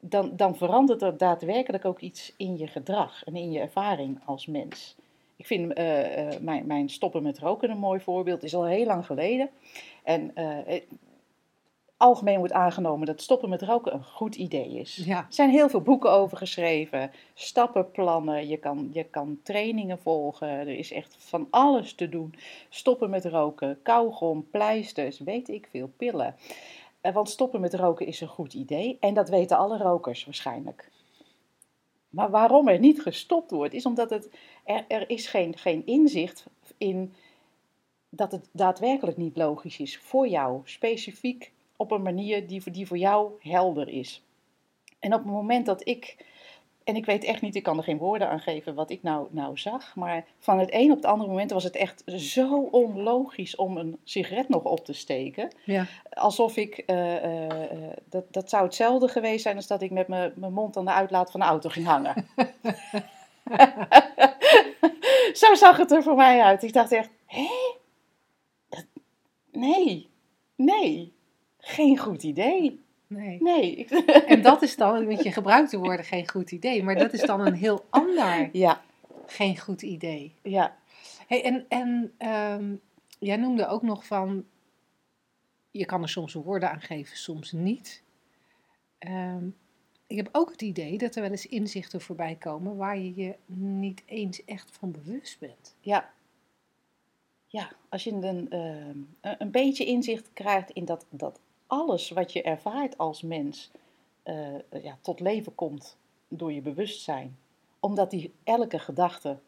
dan, 0.00 0.36
dan 0.36 0.56
verandert 0.56 1.02
er 1.02 1.16
daadwerkelijk 1.16 1.84
ook 1.84 2.00
iets 2.00 2.32
in 2.36 2.58
je 2.58 2.66
gedrag 2.66 3.24
en 3.24 3.36
in 3.36 3.52
je 3.52 3.60
ervaring 3.60 4.18
als 4.24 4.46
mens. 4.46 4.96
Ik 5.36 5.46
vind 5.46 5.72
eh, 5.72 6.34
eh, 6.34 6.40
mijn, 6.40 6.66
mijn 6.66 6.88
stoppen 6.88 7.22
met 7.22 7.38
roken 7.38 7.70
een 7.70 7.78
mooi 7.78 8.00
voorbeeld. 8.00 8.42
Is 8.42 8.54
al 8.54 8.66
heel 8.66 8.86
lang 8.86 9.06
geleden. 9.06 9.50
En 10.04 10.32
algemeen 11.96 12.38
wordt 12.38 12.52
aangenomen 12.52 13.06
dat 13.06 13.22
stoppen 13.22 13.48
met 13.48 13.62
roken 13.62 13.94
een 13.94 14.04
goed 14.04 14.34
idee 14.34 14.68
is. 14.68 14.96
Ja. 14.96 15.18
Er 15.18 15.26
zijn 15.28 15.50
heel 15.50 15.68
veel 15.68 15.80
boeken 15.80 16.10
over 16.10 16.36
geschreven, 16.36 17.10
stappenplannen, 17.34 18.48
je 18.48 18.56
kan, 18.56 18.88
je 18.92 19.04
kan 19.04 19.38
trainingen 19.42 19.98
volgen. 19.98 20.48
Er 20.48 20.68
is 20.68 20.92
echt 20.92 21.16
van 21.18 21.46
alles 21.50 21.94
te 21.94 22.08
doen. 22.08 22.34
Stoppen 22.68 23.10
met 23.10 23.24
roken, 23.24 23.78
kauwgom, 23.82 24.46
pleisters, 24.50 25.18
weet 25.18 25.48
ik 25.48 25.68
veel, 25.70 25.90
pillen. 25.96 26.36
Eh, 27.00 27.14
Want 27.14 27.30
stoppen 27.30 27.60
met 27.60 27.74
roken 27.74 28.06
is 28.06 28.20
een 28.20 28.28
goed 28.28 28.54
idee 28.54 28.96
en 29.00 29.14
dat 29.14 29.28
weten 29.28 29.56
alle 29.56 29.78
rokers 29.78 30.24
waarschijnlijk. 30.24 30.90
Maar 32.08 32.30
waarom 32.30 32.68
er 32.68 32.78
niet 32.78 33.02
gestopt 33.02 33.50
wordt, 33.50 33.74
is 33.74 33.86
omdat 33.86 34.10
het, 34.10 34.30
er, 34.64 34.84
er 34.88 35.10
is 35.10 35.26
geen, 35.26 35.56
geen 35.56 35.86
inzicht 35.86 36.46
in 36.78 37.14
dat 38.08 38.32
het 38.32 38.48
daadwerkelijk 38.52 39.16
niet 39.16 39.36
logisch 39.36 39.78
is 39.78 39.98
voor 39.98 40.28
jou, 40.28 40.60
specifiek 40.64 41.52
op 41.76 41.90
een 41.90 42.02
manier 42.02 42.46
die, 42.46 42.62
voor- 42.62 42.72
die 42.72 42.86
voor 42.86 42.98
jou 42.98 43.30
helder 43.40 43.88
is. 43.88 44.22
En 44.98 45.14
op 45.14 45.22
het 45.22 45.32
moment 45.32 45.66
dat 45.66 45.88
ik, 45.88 46.24
en 46.84 46.96
ik 46.96 47.04
weet 47.06 47.24
echt 47.24 47.40
niet, 47.42 47.54
ik 47.54 47.62
kan 47.62 47.76
er 47.76 47.82
geen 47.84 47.98
woorden 47.98 48.28
aan 48.28 48.40
geven 48.40 48.74
wat 48.74 48.90
ik 48.90 49.02
nou, 49.02 49.26
nou 49.30 49.58
zag, 49.58 49.94
maar 49.96 50.24
van 50.38 50.58
het 50.58 50.68
een 50.72 50.90
op 50.90 50.96
het 50.96 51.04
andere 51.06 51.30
moment 51.30 51.50
was 51.50 51.64
het 51.64 51.76
echt 51.76 52.02
zo 52.06 52.68
onlogisch 52.70 53.56
om 53.56 53.76
een 53.76 53.98
sigaret 54.04 54.48
nog 54.48 54.62
op 54.62 54.84
te 54.84 54.92
steken 54.92 55.48
Ja. 55.64 55.86
alsof 56.10 56.56
ik, 56.56 56.78
eh, 56.78 57.16
eh, 57.24 57.70
eh, 57.70 57.96
dat, 58.08 58.24
dat 58.32 58.50
zou 58.50 58.64
hetzelfde 58.64 59.08
geweest 59.08 59.42
zijn 59.42 59.56
als 59.56 59.66
dat 59.66 59.82
ik 59.82 59.90
met 59.90 60.08
mijn 60.08 60.32
mijn 60.36 60.52
mond 60.52 60.76
aan 60.76 60.84
de 60.84 60.92
uitlaat 60.92 61.30
van 61.30 61.40
de 61.40 61.46
auto 61.46 61.68
ging 61.68 61.86
hangen. 61.86 62.14
Zo 65.32 65.54
zag 65.54 65.76
het 65.76 65.90
er 65.92 66.02
voor 66.02 66.16
mij 66.16 66.40
uit. 66.42 66.62
Ik 66.62 66.72
dacht 66.72 66.92
echt, 66.92 67.10
hé? 67.26 67.46
Nee, 69.52 70.08
nee, 70.56 71.12
geen 71.66 71.98
goed 71.98 72.22
idee. 72.22 72.80
Nee. 73.06 73.42
Nee. 73.42 73.74
Ik- 73.76 73.90
En 74.32 74.42
dat 74.42 74.62
is 74.62 74.76
dan, 74.76 75.06
want 75.06 75.22
je 75.22 75.32
gebruikt 75.32 75.70
de 75.70 75.78
woorden 75.78 76.04
geen 76.04 76.28
goed 76.28 76.50
idee, 76.52 76.82
maar 76.82 76.94
dat 76.94 77.12
is 77.12 77.20
dan 77.22 77.40
een 77.46 77.54
heel 77.54 77.84
ander 77.90 78.48
Ja, 78.52 78.82
geen 79.26 79.58
goed 79.58 79.82
idee. 79.82 80.34
ja, 80.42 80.76
Hey, 81.26 81.44
en 81.44 81.64
en 81.68 82.14
ehm, 82.18 82.74
jij 83.18 83.36
noemde 83.36 83.66
ook 83.66 83.82
nog 83.82 84.06
van, 84.06 84.44
je 85.70 85.84
kan 85.84 86.02
er 86.02 86.08
soms 86.08 86.32
woorden 86.32 86.70
aan 86.70 86.80
geven, 86.80 87.16
soms 87.16 87.52
niet. 87.52 88.02
Ehm, 88.98 89.46
ik 90.06 90.16
heb 90.16 90.28
ook 90.32 90.50
het 90.50 90.62
idee 90.62 90.98
dat 90.98 91.14
er 91.14 91.22
wel 91.22 91.30
eens 91.30 91.46
inzichten 91.46 92.00
voorbij 92.00 92.34
komen 92.34 92.76
waar 92.76 92.98
je 92.98 93.14
je 93.14 93.34
niet 93.46 94.02
eens 94.06 94.44
echt 94.44 94.70
van 94.78 94.90
bewust 94.90 95.38
bent. 95.38 95.76
ja. 95.80 96.14
Ja, 97.48 97.70
als 97.88 98.04
je 98.04 98.12
een, 98.12 98.50
ehm, 98.50 99.34
een 99.38 99.50
beetje 99.50 99.84
inzicht 99.84 100.30
krijgt 100.32 100.70
in 100.70 100.84
dat, 100.84 101.06
dat 101.10 101.40
alles 101.66 102.10
wat 102.10 102.32
je 102.32 102.42
ervaart 102.42 102.98
als 102.98 103.22
mens 103.22 103.70
eh, 104.22 104.54
ja, 104.82 104.98
tot 105.00 105.20
leven 105.20 105.54
komt 105.54 105.96
door 106.28 106.52
je 106.52 106.60
bewustzijn. 106.60 107.38
Omdat 107.80 108.10
die 108.10 108.32
elke 108.44 108.78
gedachte 108.78 109.38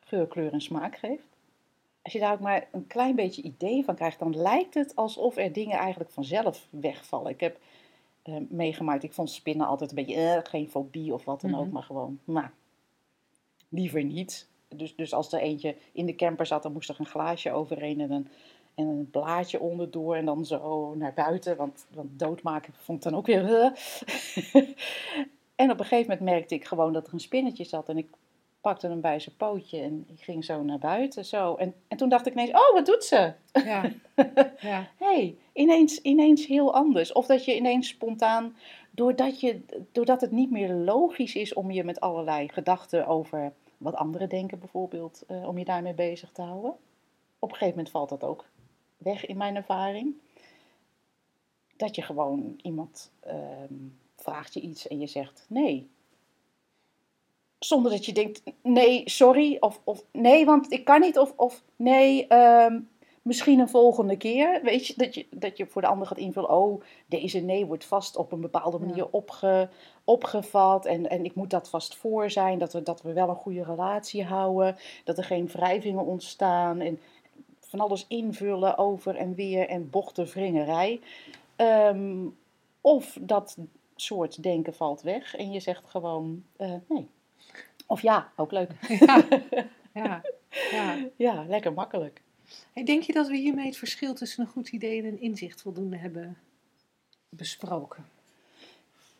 geur, 0.00 0.26
kleur 0.26 0.52
en 0.52 0.60
smaak 0.60 0.96
geeft. 0.96 1.26
Als 2.02 2.12
je 2.12 2.18
daar 2.18 2.32
ook 2.32 2.40
maar 2.40 2.68
een 2.72 2.86
klein 2.86 3.14
beetje 3.14 3.42
idee 3.42 3.84
van 3.84 3.94
krijgt, 3.94 4.18
dan 4.18 4.36
lijkt 4.36 4.74
het 4.74 4.96
alsof 4.96 5.36
er 5.36 5.52
dingen 5.52 5.78
eigenlijk 5.78 6.10
vanzelf 6.10 6.66
wegvallen. 6.70 7.30
Ik 7.32 7.40
heb 7.40 7.58
eh, 8.22 8.34
meegemaakt, 8.48 9.02
ik 9.02 9.12
vond 9.12 9.30
spinnen 9.30 9.66
altijd 9.66 9.90
een 9.90 9.96
beetje, 9.96 10.14
eh, 10.14 10.38
geen 10.50 10.68
fobie 10.70 11.12
of 11.14 11.24
wat 11.24 11.40
dan 11.40 11.54
ook, 11.54 11.64
Mhm. 11.64 11.72
maar 11.72 11.82
gewoon, 11.82 12.18
nou, 12.24 12.46
liever 13.68 14.04
niet. 14.04 14.48
Dus, 14.68 14.96
dus 14.96 15.12
als 15.14 15.32
er 15.32 15.40
eentje 15.40 15.76
in 15.92 16.06
de 16.06 16.14
camper 16.14 16.46
zat, 16.46 16.62
dan 16.62 16.72
moest 16.72 16.88
er 16.88 16.96
een 16.98 17.06
glaasje 17.06 17.52
overheen 17.52 18.00
en 18.00 18.10
een, 18.10 18.28
en 18.74 18.86
een 18.86 19.10
blaadje 19.10 19.60
onderdoor 19.60 20.16
en 20.16 20.24
dan 20.24 20.44
zo 20.44 20.94
naar 20.94 21.14
buiten, 21.14 21.56
want, 21.56 21.86
want 21.94 22.18
doodmaken 22.18 22.74
vond 22.76 23.04
ik 23.04 23.10
dan 23.10 23.18
ook 23.18 23.26
weer... 23.26 23.54
eh. 23.54 23.70
en 25.62 25.70
op 25.70 25.78
een 25.78 25.84
gegeven 25.84 26.10
moment 26.10 26.20
merkte 26.20 26.54
ik 26.54 26.64
gewoon 26.64 26.92
dat 26.92 27.06
er 27.06 27.12
een 27.12 27.20
spinnetje 27.20 27.64
zat 27.64 27.88
en 27.88 27.98
ik 27.98 28.06
pakte 28.62 28.88
hem 28.88 29.00
bij 29.00 29.20
zijn 29.20 29.36
pootje 29.36 29.80
en 29.80 30.04
ik 30.08 30.20
ging 30.20 30.44
zo 30.44 30.62
naar 30.62 30.78
buiten. 30.78 31.24
Zo. 31.24 31.54
En, 31.54 31.74
en 31.88 31.96
toen 31.96 32.08
dacht 32.08 32.26
ik 32.26 32.32
ineens, 32.32 32.50
oh, 32.50 32.72
wat 32.72 32.86
doet 32.86 33.04
ze? 33.04 33.32
Ja. 33.52 33.92
ja. 34.70 34.88
hey, 34.96 35.36
ineens, 35.52 36.00
ineens 36.00 36.46
heel 36.46 36.74
anders. 36.74 37.12
Of 37.12 37.26
dat 37.26 37.44
je 37.44 37.56
ineens 37.56 37.88
spontaan, 37.88 38.56
doordat, 38.90 39.40
je, 39.40 39.60
doordat 39.92 40.20
het 40.20 40.30
niet 40.30 40.50
meer 40.50 40.72
logisch 40.72 41.34
is 41.34 41.54
om 41.54 41.70
je 41.70 41.84
met 41.84 42.00
allerlei 42.00 42.48
gedachten 42.48 43.06
over 43.06 43.52
wat 43.78 43.94
anderen 43.94 44.28
denken 44.28 44.58
bijvoorbeeld, 44.58 45.22
eh, 45.26 45.48
om 45.48 45.58
je 45.58 45.64
daarmee 45.64 45.94
bezig 45.94 46.32
te 46.32 46.42
houden. 46.42 46.70
Op 47.38 47.48
een 47.50 47.56
gegeven 47.56 47.76
moment 47.76 47.90
valt 47.90 48.08
dat 48.08 48.24
ook 48.24 48.44
weg 49.02 49.26
in 49.26 49.36
mijn 49.36 49.56
ervaring. 49.56 50.14
Dat 51.76 51.94
je 51.94 52.02
gewoon 52.02 52.58
iemand 52.62 53.12
ehm, 53.20 53.74
vraagt 54.16 54.54
je 54.54 54.60
iets 54.60 54.88
en 54.88 55.00
je 55.00 55.06
zegt 55.06 55.46
nee. 55.48 55.90
Zonder 57.58 57.90
dat 57.92 58.06
je 58.06 58.12
denkt, 58.12 58.42
nee, 58.62 59.02
sorry, 59.04 59.56
of, 59.60 59.80
of 59.84 60.04
nee, 60.12 60.44
want 60.44 60.72
ik 60.72 60.84
kan 60.84 61.00
niet, 61.00 61.18
of, 61.18 61.32
of 61.36 61.62
nee, 61.76 62.26
ehm, 62.26 62.80
misschien 63.22 63.58
een 63.58 63.68
volgende 63.68 64.16
keer. 64.16 64.60
Weet 64.62 64.86
je 64.86 64.94
dat, 64.96 65.14
je, 65.14 65.26
dat 65.30 65.56
je 65.56 65.66
voor 65.66 65.82
de 65.82 65.88
ander 65.88 66.06
gaat 66.06 66.18
invullen, 66.18 66.50
oh, 66.50 66.82
deze 67.06 67.38
nee 67.38 67.66
wordt 67.66 67.84
vast 67.84 68.16
op 68.16 68.32
een 68.32 68.40
bepaalde 68.40 68.78
manier 68.78 69.08
opge, 69.10 69.68
opgevat. 70.04 70.86
En, 70.86 71.10
en 71.10 71.24
ik 71.24 71.34
moet 71.34 71.50
dat 71.50 71.68
vast 71.68 71.96
voor 71.96 72.30
zijn, 72.30 72.58
dat 72.58 72.72
we, 72.72 72.82
dat 72.82 73.02
we 73.02 73.12
wel 73.12 73.28
een 73.28 73.34
goede 73.34 73.64
relatie 73.64 74.24
houden, 74.24 74.76
dat 75.04 75.18
er 75.18 75.24
geen 75.24 75.46
wrijvingen 75.46 76.04
ontstaan. 76.04 76.80
En 76.80 77.00
van 77.72 77.80
alles 77.80 78.04
invullen 78.08 78.78
over 78.78 79.16
en 79.16 79.34
weer 79.34 79.68
en 79.68 79.90
bochtenwringerij. 79.90 81.00
Um, 81.56 82.36
of 82.80 83.18
dat 83.20 83.56
soort 83.96 84.42
denken 84.42 84.74
valt 84.74 85.02
weg 85.02 85.36
en 85.36 85.52
je 85.52 85.60
zegt 85.60 85.86
gewoon 85.86 86.44
uh, 86.58 86.74
nee. 86.88 87.08
Of 87.86 88.02
ja, 88.02 88.32
ook 88.36 88.52
leuk. 88.52 88.70
Ja, 89.94 90.02
ja, 90.02 90.22
ja. 90.70 91.08
ja 91.26 91.44
lekker 91.48 91.72
makkelijk. 91.72 92.22
Hey, 92.72 92.84
denk 92.84 93.02
je 93.02 93.12
dat 93.12 93.28
we 93.28 93.36
hiermee 93.36 93.66
het 93.66 93.76
verschil 93.76 94.14
tussen 94.14 94.44
een 94.44 94.50
goed 94.50 94.68
idee 94.68 94.98
en 94.98 95.04
een 95.04 95.20
inzicht 95.20 95.62
voldoende 95.62 95.96
hebben 95.96 96.38
besproken? 97.28 98.08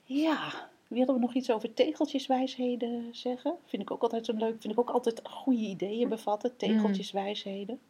Ja, 0.05 0.69
willen 0.89 1.15
we 1.15 1.21
nog 1.21 1.35
iets 1.35 1.51
over 1.51 1.75
tegeltjeswijsheden 1.75 3.09
zeggen? 3.13 3.55
Vind 3.67 3.83
ik 3.83 3.91
ook 3.91 4.03
altijd 4.03 4.27
zo 4.27 4.33
leuk. 4.33 4.61
Vind 4.61 4.73
ik 4.73 4.81
ook 4.81 4.91
altijd 4.91 5.21
goede 5.25 5.63
ideeën 5.63 6.09
bevatten, 6.09 6.57
tegeltjeswijsheden. 6.57 7.81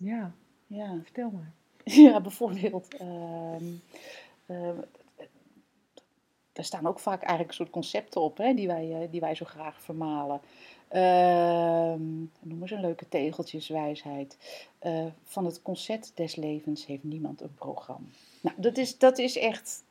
Ja, 0.00 0.32
Ja, 0.66 0.98
vertel 1.02 1.30
maar. 1.30 1.52
ja 2.04 2.20
bijvoorbeeld. 2.20 2.94
ehm, 2.94 3.64
ehm, 4.46 4.76
er 6.52 6.64
staan 6.64 6.86
ook 6.86 6.98
vaak 6.98 7.20
eigenlijk 7.20 7.48
een 7.48 7.56
soort 7.56 7.70
concepten 7.70 8.20
op 8.20 8.36
hè, 8.36 8.54
die, 8.54 8.66
wij, 8.66 9.02
eh, 9.02 9.10
die 9.10 9.20
wij 9.20 9.34
zo 9.34 9.44
graag 9.44 9.82
vermalen. 9.82 10.40
Ehm 10.88 12.02
noem 12.40 12.60
eens 12.60 12.70
een 12.70 12.80
leuke 12.80 13.08
tegeltjeswijsheid. 13.08 14.36
Eh, 14.78 15.06
van 15.24 15.44
het 15.44 15.62
concert 15.62 16.12
des 16.14 16.36
levens 16.36 16.86
heeft 16.86 17.04
niemand 17.04 17.40
een 17.40 17.54
programma. 17.54 18.06
Nou, 18.40 18.56
dat 18.58 18.76
is, 18.76 18.98
dat 18.98 19.18
is 19.18 19.38
echt, 19.38 19.84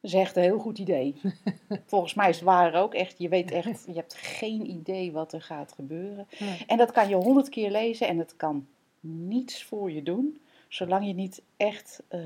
dat 0.00 0.10
is 0.10 0.14
echt 0.14 0.36
een 0.36 0.42
heel 0.42 0.58
goed 0.58 0.78
idee. 0.78 1.20
Volgens 1.86 2.14
mij 2.14 2.28
is 2.28 2.36
het 2.36 2.44
waar 2.44 2.74
ook 2.74 2.94
echt. 2.94 3.18
Je 3.18 3.28
weet 3.28 3.50
echt, 3.50 3.84
je 3.86 3.92
hebt 3.92 4.14
geen 4.14 4.70
idee 4.70 5.12
wat 5.12 5.32
er 5.32 5.42
gaat 5.42 5.72
gebeuren. 5.72 6.26
Ja. 6.38 6.56
En 6.66 6.76
dat 6.76 6.92
kan 6.92 7.08
je 7.08 7.14
honderd 7.14 7.48
keer 7.48 7.70
lezen 7.70 8.08
en 8.08 8.18
het 8.18 8.36
kan 8.36 8.66
niets 9.06 9.64
voor 9.64 9.90
je 9.90 10.02
doen, 10.02 10.40
zolang 10.68 11.06
je 11.06 11.14
niet 11.14 11.42
echt 11.56 12.02
eh, 12.08 12.20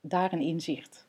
daar 0.00 0.32
een 0.32 0.40
inzicht 0.40 1.04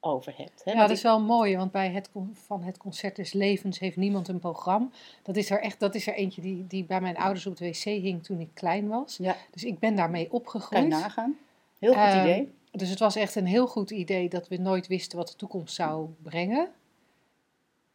over 0.00 0.32
hebt. 0.36 0.64
Hè? 0.64 0.72
Ja, 0.72 0.80
dat 0.80 0.90
is 0.90 1.02
wel 1.02 1.20
mooi, 1.20 1.56
want 1.56 1.72
bij 1.72 1.90
het, 1.90 2.10
van 2.32 2.62
het 2.62 2.76
Concert 2.78 3.16
des 3.16 3.32
Levens 3.32 3.78
heeft 3.78 3.96
niemand 3.96 4.28
een 4.28 4.38
programma. 4.38 4.88
Dat 5.22 5.36
is 5.36 5.50
er 5.50 5.60
echt, 5.60 5.80
dat 5.80 5.94
is 5.94 6.06
er 6.06 6.14
eentje 6.14 6.40
die, 6.40 6.66
die 6.66 6.84
bij 6.84 7.00
mijn 7.00 7.16
ouders 7.16 7.46
op 7.46 7.58
het 7.58 7.60
wc 7.76 7.84
hing 7.84 8.24
toen 8.24 8.40
ik 8.40 8.48
klein 8.54 8.88
was. 8.88 9.16
Ja, 9.16 9.36
Dus 9.50 9.64
ik 9.64 9.78
ben 9.78 9.96
daarmee 9.96 10.22
kan 10.22 10.30
je 10.32 10.38
opgegroeid. 10.44 10.88
nagaan. 10.88 11.36
Heel 11.78 11.92
goed 11.92 12.02
Ehm, 12.02 12.20
idee. 12.20 12.50
Dus 12.70 12.88
het 12.90 12.98
was 12.98 13.16
echt 13.16 13.34
een 13.34 13.46
heel 13.46 13.66
goed 13.66 13.90
idee 13.90 14.28
dat 14.28 14.48
we 14.48 14.56
nooit 14.56 14.86
wisten 14.86 15.18
wat 15.18 15.28
de 15.28 15.36
toekomst 15.36 15.74
zou 15.74 16.08
brengen. 16.22 16.68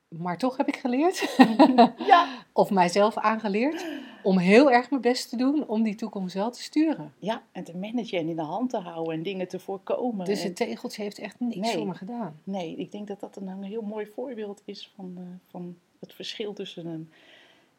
Maar 0.07 0.37
toch 0.37 0.57
heb 0.57 0.67
ik 0.67 0.75
geleerd, 0.77 1.35
Ja. 2.11 2.27
of 2.53 2.69
mijzelf 2.71 3.17
aangeleerd, 3.17 3.85
om 4.23 4.37
heel 4.37 4.71
erg 4.71 4.89
mijn 4.89 5.01
best 5.01 5.29
te 5.29 5.35
doen 5.35 5.67
om 5.67 5.83
die 5.83 5.95
toekomst 5.95 6.33
wel 6.33 6.51
te 6.51 6.61
sturen. 6.61 7.13
ja, 7.19 7.43
en 7.51 7.63
te 7.63 7.77
managen 7.77 8.17
en 8.19 8.27
in 8.29 8.35
de 8.35 8.41
hand 8.41 8.69
te 8.69 8.77
houden 8.77 9.13
en 9.13 9.23
dingen 9.23 9.47
te 9.47 9.59
voorkomen. 9.59 10.25
Dus 10.25 10.39
En- 10.41 10.47
het 10.47 10.55
tegeltje 10.55 11.03
heeft 11.03 11.19
echt 11.19 11.39
niks 11.39 11.55
Nee. 11.57 11.73
voor 11.75 11.87
me 11.87 11.93
gedaan. 11.93 12.39
Nee, 12.43 12.75
ik 12.75 12.91
denk 12.91 13.07
dat 13.07 13.19
dat 13.19 13.35
een, 13.35 13.47
een 13.47 13.63
heel 13.63 13.81
mooi 13.81 14.05
voorbeeld 14.05 14.61
is 14.65 14.91
van, 14.95 15.13
eh, 15.17 15.23
van 15.49 15.77
het 15.99 16.13
verschil 16.13 16.53
tussen 16.53 16.85
een, 16.85 17.11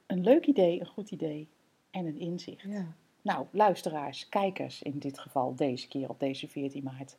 een 0.07 0.21
leuk 0.23 0.47
idee, 0.47 0.81
een 0.81 0.87
goed 0.87 1.11
idee 1.11 1.49
en 1.91 2.07
een 2.07 2.19
inzicht. 2.19 2.63
Ja. 2.69 2.87
Nou, 3.23 3.47
luisteraars, 3.51 4.29
kijkers 4.29 4.83
in 4.83 4.99
dit 4.99 5.19
geval 5.19 5.55
deze 5.55 5.89
keer 5.89 6.09
op 6.09 6.21
deze 6.21 6.49
14 6.49 6.83
maart. 6.83 7.17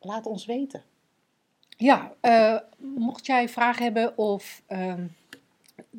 Laat 0.00 0.26
ons 0.26 0.44
weten. 0.46 0.82
Ja, 1.76 2.14
eh, 2.20 2.58
mocht 2.78 3.26
jij 3.26 3.48
vragen 3.48 3.82
hebben 3.82 4.18
of 4.18 4.62
ehm, 4.66 5.06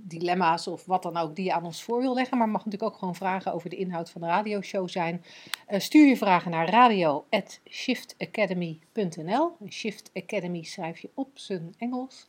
dilemma's 0.03 0.67
of 0.67 0.85
wat 0.85 1.03
dan 1.03 1.17
ook 1.17 1.35
die 1.35 1.45
je 1.45 1.53
aan 1.53 1.65
ons 1.65 1.83
voor 1.83 1.99
wil 1.99 2.13
leggen, 2.13 2.37
maar 2.37 2.49
mag 2.49 2.65
natuurlijk 2.65 2.93
ook 2.93 2.99
gewoon 2.99 3.15
vragen 3.15 3.53
over 3.53 3.69
de 3.69 3.75
inhoud 3.75 4.09
van 4.09 4.21
de 4.21 4.27
radioshow 4.27 4.89
zijn, 4.89 5.23
eh, 5.67 5.79
stuur 5.79 6.07
je 6.07 6.17
vragen 6.17 6.51
naar 6.51 6.69
radio@shiftacademy.nl. 6.69 9.57
Shift 9.69 10.11
Academy 10.13 10.63
schrijf 10.63 10.99
je 10.99 11.09
op 11.13 11.29
zijn 11.33 11.75
Engels. 11.77 12.25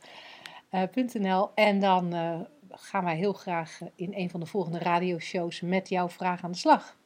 eh, 0.69 0.83
.nl 1.13 1.51
en 1.55 1.79
dan 1.79 2.13
eh, 2.13 2.39
gaan 2.71 3.03
wij 3.03 3.15
heel 3.15 3.33
graag 3.33 3.79
in 3.95 4.13
een 4.13 4.29
van 4.29 4.39
de 4.39 4.45
volgende 4.45 4.79
radioshows 4.79 5.61
met 5.61 5.89
jouw 5.89 6.09
vraag 6.09 6.43
aan 6.43 6.51
de 6.51 6.57
slag. 6.57 6.97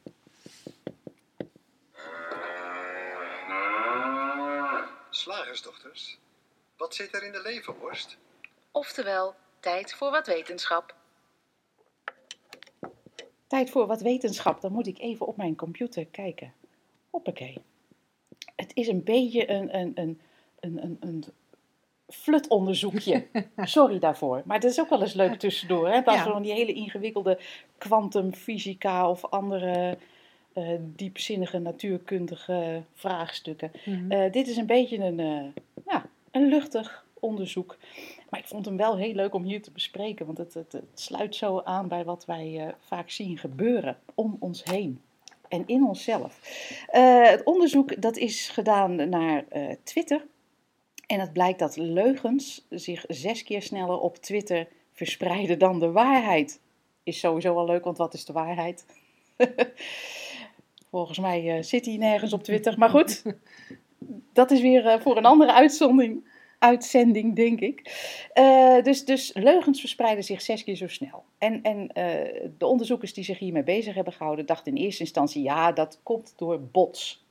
Slagersdochters, 5.09 6.17
wat 6.77 6.95
zit 6.95 7.15
er 7.15 7.23
in 7.23 7.31
de 7.31 7.41
leverworst? 7.41 8.17
Oftewel, 8.71 9.35
tijd 9.63 9.93
voor 9.93 10.11
wat 10.11 10.27
wetenschap. 10.27 10.95
Tijd 13.47 13.69
voor 13.69 13.87
wat 13.87 14.01
wetenschap. 14.01 14.61
Dan 14.61 14.71
moet 14.71 14.87
ik 14.87 14.99
even 14.99 15.27
op 15.27 15.37
mijn 15.37 15.55
computer 15.55 16.05
kijken. 16.05 16.53
Hoppakee. 17.09 17.57
Het 18.55 18.71
is 18.73 18.87
een 18.87 19.03
beetje 19.03 19.49
een, 19.49 19.77
een, 19.77 19.91
een, 19.95 20.19
een, 20.59 20.77
een, 20.83 20.97
een 20.99 21.23
flutonderzoekje. 22.07 23.27
Sorry 23.57 23.99
daarvoor. 23.99 24.41
Maar 24.45 24.59
dat 24.59 24.71
is 24.71 24.79
ook 24.79 24.89
wel 24.89 25.01
eens 25.01 25.13
leuk 25.13 25.39
tussendoor. 25.39 25.87
Hè? 25.87 26.05
Als 26.05 26.15
Ja. 26.15 26.23
van 26.23 26.41
die 26.41 26.53
hele 26.53 26.73
ingewikkelde 26.73 27.39
kwantumfysica 27.77 29.09
of 29.09 29.25
andere 29.25 29.97
eh, 30.53 30.69
diepzinnige 30.79 31.59
natuurkundige 31.59 32.83
vraagstukken. 32.93 33.71
Mhm. 33.85 34.11
Eh, 34.11 34.31
dit 34.31 34.47
is 34.47 34.57
een 34.57 34.65
beetje 34.65 34.97
een, 34.97 35.19
eh, 35.19 35.63
ja, 35.85 36.05
een 36.31 36.47
luchtig 36.47 37.05
onderzoek. 37.13 37.77
Maar 38.33 38.41
ik 38.41 38.47
vond 38.47 38.65
hem 38.65 38.77
wel 38.77 38.97
heel 38.97 39.13
leuk 39.13 39.33
om 39.33 39.43
hier 39.43 39.61
te 39.61 39.71
bespreken, 39.71 40.25
want 40.25 40.37
het, 40.37 40.53
het, 40.53 40.71
het 40.71 40.83
sluit 40.93 41.35
zo 41.35 41.61
aan 41.63 41.87
bij 41.87 42.03
wat 42.03 42.25
wij 42.25 42.59
eh, 42.59 42.73
vaak 42.79 43.09
zien 43.09 43.37
gebeuren 43.37 43.97
om 44.15 44.37
ons 44.39 44.63
heen 44.63 45.01
en 45.47 45.63
in 45.65 45.83
onszelf. 45.83 46.39
Eh, 46.87 47.29
het 47.29 47.43
onderzoek 47.43 48.01
dat 48.01 48.17
is 48.17 48.49
gedaan 48.49 49.09
naar 49.09 49.45
eh, 49.49 49.75
Twitter. 49.83 50.25
En 51.07 51.19
het 51.19 51.33
blijkt 51.33 51.59
dat 51.59 51.75
leugens 51.77 52.65
zich 52.69 53.05
zes 53.07 53.43
keer 53.43 53.61
sneller 53.61 53.99
op 53.99 54.17
Twitter 54.17 54.67
verspreiden 54.91 55.59
dan 55.59 55.79
de 55.79 55.91
waarheid. 55.91 56.59
Is 57.03 57.19
sowieso 57.19 57.55
wel 57.55 57.65
leuk, 57.65 57.83
want 57.83 57.97
wat 57.97 58.13
is 58.13 58.25
de 58.25 58.33
waarheid? 58.33 58.85
Volgens 60.91 61.19
mij 61.19 61.63
zit 61.63 61.85
hij 61.85 61.97
nergens 61.97 62.33
op 62.33 62.43
Twitter, 62.43 62.77
maar 62.77 62.89
goed. 62.89 63.23
Dat 64.33 64.51
is 64.51 64.61
weer 64.61 65.01
voor 65.01 65.17
een 65.17 65.25
andere 65.25 65.53
uitzonding, 65.53 66.23
uitzending, 66.63 67.35
denk 67.35 67.59
ik. 67.59 67.79
Eh, 68.33 68.81
dus, 68.83 69.05
dus 69.05 69.31
leugens 69.33 69.79
verspreiden 69.79 70.23
zich 70.23 70.41
zes 70.41 70.63
keer 70.63 70.75
zo 70.75 70.87
snel. 70.87 71.23
En, 71.37 71.61
en 71.61 71.91
eh, 71.93 72.49
de 72.57 72.65
onderzoekers 72.65 73.13
die 73.13 73.23
zich 73.23 73.39
hiermee 73.39 73.63
bezig 73.63 73.95
hebben 73.95 74.13
gehouden, 74.13 74.45
dachten 74.45 74.75
in 74.75 74.83
eerste 74.83 75.01
instantie, 75.03 75.43
ja, 75.43 75.71
dat 75.71 75.99
komt 76.03 76.33
door 76.37 76.61
bots. 76.61 77.25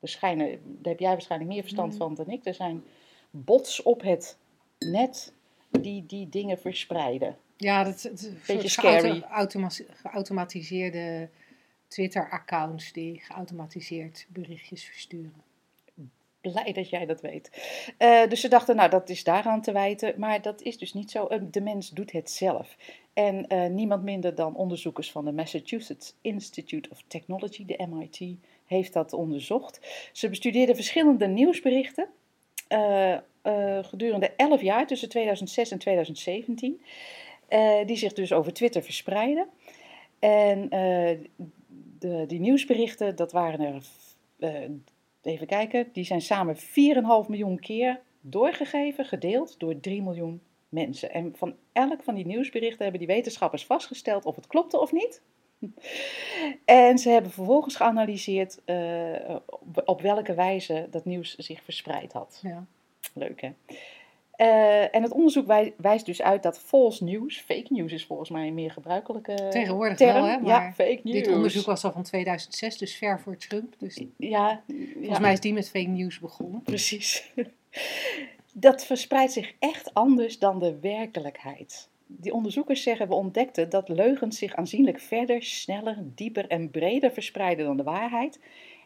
Er 0.00 0.08
schijnen, 0.08 0.48
daar 0.64 0.92
heb 0.92 1.00
jij 1.00 1.10
waarschijnlijk 1.10 1.50
meer 1.52 1.62
verstand 1.62 1.92
Mm. 1.92 1.98
van 1.98 2.14
dan 2.14 2.30
ik. 2.30 2.46
Er 2.46 2.54
zijn 2.54 2.84
bots 3.30 3.82
op 3.82 4.02
het 4.02 4.36
net 4.78 5.32
die 5.70 6.04
die 6.06 6.28
dingen 6.28 6.58
verspreiden. 6.58 7.36
Ja, 7.56 7.84
dat 7.84 8.04
een 8.04 8.38
Beetje 8.46 8.68
scary. 8.68 9.22
automa- 9.30 9.70
geautomatiseerde 10.02 11.28
Twitter-accounts 11.88 12.92
die 12.92 13.20
geautomatiseerd 13.20 14.26
berichtjes 14.28 14.84
versturen. 14.84 15.42
Blij 16.52 16.72
dat 16.72 16.88
jij 16.88 17.06
dat 17.06 17.20
weet. 17.20 17.50
Eh, 17.98 18.28
dus 18.28 18.40
ze 18.40 18.48
dachten, 18.48 18.76
nou, 18.76 18.90
dat 18.90 19.08
is 19.08 19.24
daaraan 19.24 19.62
te 19.62 19.72
wijten. 19.72 20.14
Maar 20.16 20.42
dat 20.42 20.62
is 20.62 20.78
dus 20.78 20.92
niet 20.94 21.10
zo. 21.10 21.26
Eh, 21.26 21.40
De 21.50 21.60
mens 21.60 21.90
doet 21.90 22.12
het 22.12 22.30
zelf. 22.30 22.76
En 23.12 23.46
eh, 23.46 23.66
niemand 23.66 24.02
minder 24.02 24.34
dan 24.34 24.54
onderzoekers 24.56 25.10
van 25.10 25.24
de 25.24 25.32
Massachusetts 25.32 26.14
Institute 26.20 26.90
of 26.90 27.02
Technology, 27.06 27.64
de 27.66 27.86
MIT, 27.90 28.36
heeft 28.66 28.92
dat 28.92 29.12
onderzocht. 29.12 29.80
Ze 30.12 30.28
bestudeerden 30.28 30.74
verschillende 30.74 31.26
nieuwsberichten 31.26 32.08
gedurende 33.82 34.30
11 34.36 34.62
jaar, 34.62 34.86
tussen 34.86 35.08
2006 35.08 35.70
en 35.70 35.78
2017. 35.78 36.80
eh, 37.48 37.86
die 37.86 37.96
zich 37.96 38.12
dus 38.12 38.32
over 38.32 38.52
Twitter 38.52 38.82
verspreiden. 38.82 39.46
En 40.18 40.68
de, 41.98 42.24
die 42.26 42.40
nieuwsberichten, 42.40 43.16
dat 43.16 43.32
waren 43.32 43.60
er, 43.60 43.82
even 45.26 45.46
kijken, 45.46 45.88
die 45.92 46.04
zijn 46.04 46.22
samen 46.22 46.56
4,5 46.56 46.62
miljoen 47.28 47.60
keer 47.60 48.00
doorgegeven, 48.20 49.04
gedeeld 49.04 49.58
door 49.58 49.80
3 49.80 50.02
miljoen 50.02 50.42
mensen. 50.68 51.12
En 51.12 51.32
van 51.36 51.54
elk 51.72 52.02
van 52.02 52.14
die 52.14 52.26
nieuwsberichten 52.26 52.82
hebben 52.82 53.00
die 53.00 53.14
wetenschappers 53.14 53.66
vastgesteld 53.66 54.24
of 54.24 54.36
het 54.36 54.46
klopte 54.46 54.80
of 54.80 54.92
niet. 54.92 55.22
En 56.64 56.98
ze 56.98 57.08
hebben 57.08 57.30
vervolgens 57.30 57.76
geanalyseerd 57.76 58.64
eh, 58.64 59.36
op, 59.46 59.82
op 59.84 60.00
welke 60.00 60.34
wijze 60.34 60.86
dat 60.90 61.04
nieuws 61.04 61.34
zich 61.36 61.62
verspreid 61.62 62.12
had. 62.12 62.40
Ja. 62.42 62.66
Leuk 63.14 63.40
hè? 63.40 63.52
Eh, 64.36 64.94
en 64.94 65.02
het 65.02 65.12
onderzoek 65.12 65.46
wij- 65.46 65.74
wijst 65.76 66.06
dus 66.06 66.22
uit 66.22 66.42
dat 66.42 66.58
false 66.58 67.04
news, 67.04 67.40
fake 67.40 67.66
news 67.68 67.92
is 67.92 68.04
volgens 68.04 68.30
mij 68.30 68.46
een 68.46 68.54
meer 68.54 68.70
gebruikelijke 68.70 69.48
Tegenwoordig 69.50 69.96
term. 69.96 70.14
wel, 70.14 70.24
hè, 70.24 70.32
Ja, 70.32 70.40
maar 70.40 70.72
fake 70.72 71.00
news. 71.02 71.16
Dit 71.16 71.28
onderzoek 71.34 71.66
was 71.66 71.84
al 71.84 71.92
van 71.92 72.02
2006, 72.02 72.78
dus 72.78 72.96
ver 72.96 73.20
voor 73.20 73.36
Trump. 73.36 73.74
Dus 73.78 74.02
Ja, 74.16 74.62
volgens 74.66 75.08
ja. 75.08 75.18
mij 75.18 75.32
is 75.32 75.40
die 75.40 75.52
met 75.52 75.70
fake 75.70 75.88
news 75.88 76.18
begonnen. 76.18 76.62
Precies. 76.62 77.30
Dat 78.56 78.84
verspreidt 78.84 79.32
zich 79.32 79.54
echt 79.58 79.94
anders 79.94 80.38
dan 80.38 80.58
de 80.58 80.78
werkelijkheid. 80.80 81.88
Die 82.06 82.32
onderzoekers 82.34 82.82
zeggen, 82.82 83.08
we 83.08 83.14
ontdekten 83.14 83.68
dat 83.70 83.88
leugens 83.88 84.38
zich 84.38 84.54
aanzienlijk 84.54 85.00
verder, 85.00 85.42
sneller, 85.42 85.96
dieper 86.00 86.46
en 86.48 86.70
breder 86.70 87.10
verspreiden 87.10 87.64
dan 87.66 87.76
de 87.76 87.82
waarheid. 87.82 88.40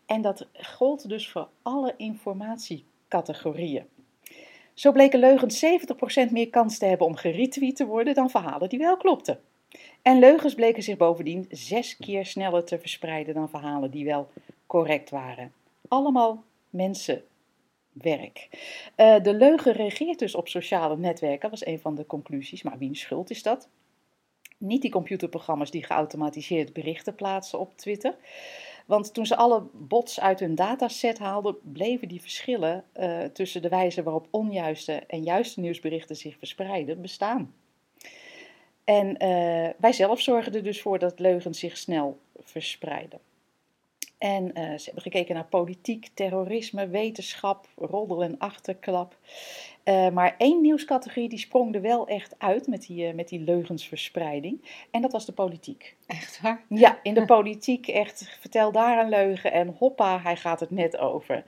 En 0.06 0.22
dat 0.22 0.46
gold 0.52 1.08
dus 1.08 1.28
voor 1.28 1.48
alle 1.62 1.94
informatiecategorieën. 1.96 3.84
Zo 4.78 4.92
bleken 4.92 5.18
leugens 5.18 5.64
70% 6.28 6.30
meer 6.30 6.50
kans 6.50 6.78
te 6.78 6.84
hebben 6.84 7.06
om 7.06 7.16
geretweet 7.16 7.76
te 7.76 7.86
worden 7.86 8.14
dan 8.14 8.30
verhalen 8.30 8.68
die 8.68 8.78
wel 8.78 8.96
klopten. 8.96 9.40
En 10.02 10.18
leugens 10.18 10.54
bleken 10.54 10.82
zich 10.82 10.96
bovendien 10.96 11.46
zes 11.50 11.96
keer 11.96 12.26
sneller 12.26 12.64
te 12.64 12.78
verspreiden 12.78 13.34
dan 13.34 13.48
verhalen 13.48 13.90
die 13.90 14.04
wel 14.04 14.28
correct 14.66 15.10
waren. 15.10 15.52
Allemaal 15.88 16.44
mensenwerk. 16.70 18.48
Eh, 18.94 19.22
de 19.22 19.34
leugen 19.34 19.72
regeert 19.72 20.18
dus 20.18 20.34
op 20.34 20.48
sociale 20.48 20.96
netwerken, 20.96 21.50
was 21.50 21.66
een 21.66 21.80
van 21.80 21.94
de 21.94 22.06
conclusies. 22.06 22.62
Maar 22.62 22.78
wiens 22.78 23.00
schuld 23.00 23.30
is 23.30 23.42
dat? 23.42 23.68
Niet 24.58 24.82
die 24.82 24.90
computerprogramma's 24.90 25.70
die 25.70 25.84
geautomatiseerd 25.84 26.72
berichten 26.72 27.14
plaatsen 27.14 27.58
op 27.58 27.76
Twitter. 27.76 28.14
Want 28.88 29.14
toen 29.14 29.26
ze 29.26 29.36
alle 29.36 29.62
bots 29.72 30.20
uit 30.20 30.40
hun 30.40 30.54
dataset 30.54 31.18
haalden, 31.18 31.56
bleven 31.72 32.08
die 32.08 32.20
verschillen 32.20 32.84
eh, 32.92 33.24
tussen 33.24 33.62
de 33.62 33.68
wijze 33.68 34.02
waarop 34.02 34.26
onjuiste 34.30 34.92
en 34.92 35.22
juiste 35.22 35.60
nieuwsberichten 35.60 36.16
zich 36.16 36.38
verspreiden 36.38 37.00
bestaan. 37.00 37.54
En 38.84 39.16
eh, 39.16 39.68
wij 39.78 39.92
zelf 39.92 40.20
zorgen 40.20 40.54
er 40.54 40.62
dus 40.62 40.82
voor 40.82 40.98
dat 40.98 41.18
leugens 41.18 41.58
zich 41.58 41.76
snel 41.76 42.18
verspreiden. 42.38 43.18
En 44.18 44.54
eh, 44.54 44.62
ze 44.62 44.84
hebben 44.84 45.02
gekeken 45.02 45.34
naar 45.34 45.44
politiek, 45.44 46.08
terrorisme, 46.14 46.88
wetenschap, 46.88 47.68
roddel 47.76 48.22
en 48.22 48.38
achterklap. 48.38 49.16
Eh, 49.88 50.08
maar 50.08 50.34
één 50.38 50.60
nieuwscategorie 50.60 51.28
die 51.28 51.38
sprong 51.38 51.74
er 51.74 51.80
wel 51.80 52.06
echt 52.06 52.34
uit 52.38 52.66
met 52.66 52.86
die, 52.86 53.06
eh, 53.06 53.14
met 53.14 53.28
die 53.28 53.40
leugensverspreiding. 53.40 54.60
En 54.90 55.02
dat 55.02 55.12
was 55.12 55.26
de 55.26 55.32
politiek. 55.32 55.96
Echt 56.06 56.40
waar? 56.40 56.64
Ja, 56.68 56.98
in 57.02 57.14
de 57.14 57.24
politiek 57.34 57.88
echt, 57.88 58.36
vertel 58.40 58.72
daar 58.72 58.98
een 58.98 59.08
leugen 59.08 59.52
en 59.52 59.74
hoppa, 59.78 60.20
hij 60.20 60.36
gaat 60.36 60.60
het 60.60 60.70
net 60.70 60.98
over. 60.98 61.44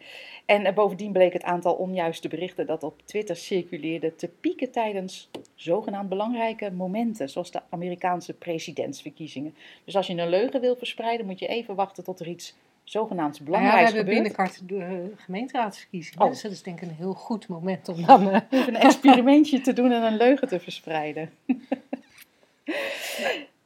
En 0.47 0.65
eh, 0.65 0.75
bovendien 0.75 1.13
bleek 1.13 1.33
het 1.33 1.43
aantal 1.43 1.75
onjuiste 1.75 2.29
berichten 2.29 2.67
dat 2.67 2.83
op 2.83 3.03
Twitter 3.05 3.37
circuleerde 3.37 4.15
te 4.17 4.29
pieken 4.29 4.71
tijdens 4.71 5.31
zogenaamd 5.55 6.09
belangrijke 6.09 6.71
momenten, 6.71 7.29
zoals 7.29 7.51
de 7.51 7.61
Amerikaanse 7.71 8.35
presidentsverkiezingen. 8.35 9.55
Dus 9.85 9.97
als 9.97 10.07
je 10.07 10.15
een 10.15 10.29
leugen 10.29 10.61
wil 10.61 10.77
verspreiden, 10.77 11.27
moet 11.27 11.39
je 11.39 11.47
even 11.47 11.75
wachten 11.75 12.05
tot 12.05 12.21
er 12.21 12.29
iets 12.29 12.55
zogenaamd 12.91 13.41
Nou 13.41 13.51
ja, 13.51 13.59
we 13.59 13.61
belangrijks 13.61 13.93
hebben 13.93 14.15
gebeurt. 14.15 14.37
binnenkort 14.37 14.69
de 14.69 15.09
uh, 15.11 15.25
gemeenteraadsverkiezingen. 15.25 16.25
Oh. 16.25 16.31
Dus 16.31 16.43
dat 16.43 16.53
is 16.53 16.63
denk 16.63 16.81
ik 16.81 16.89
een 16.89 16.95
heel 16.95 17.13
goed 17.13 17.49
moment 17.49 17.89
om 17.89 18.07
dan... 18.07 18.31
eh, 18.31 18.41
Even 18.61 18.75
een 18.75 18.81
experimentje 18.81 19.61
te 19.61 19.73
doen 19.73 19.93
en 19.93 20.03
een 20.03 20.17
leugen 20.17 20.49
te 20.49 20.61
verspreiden. 20.61 21.31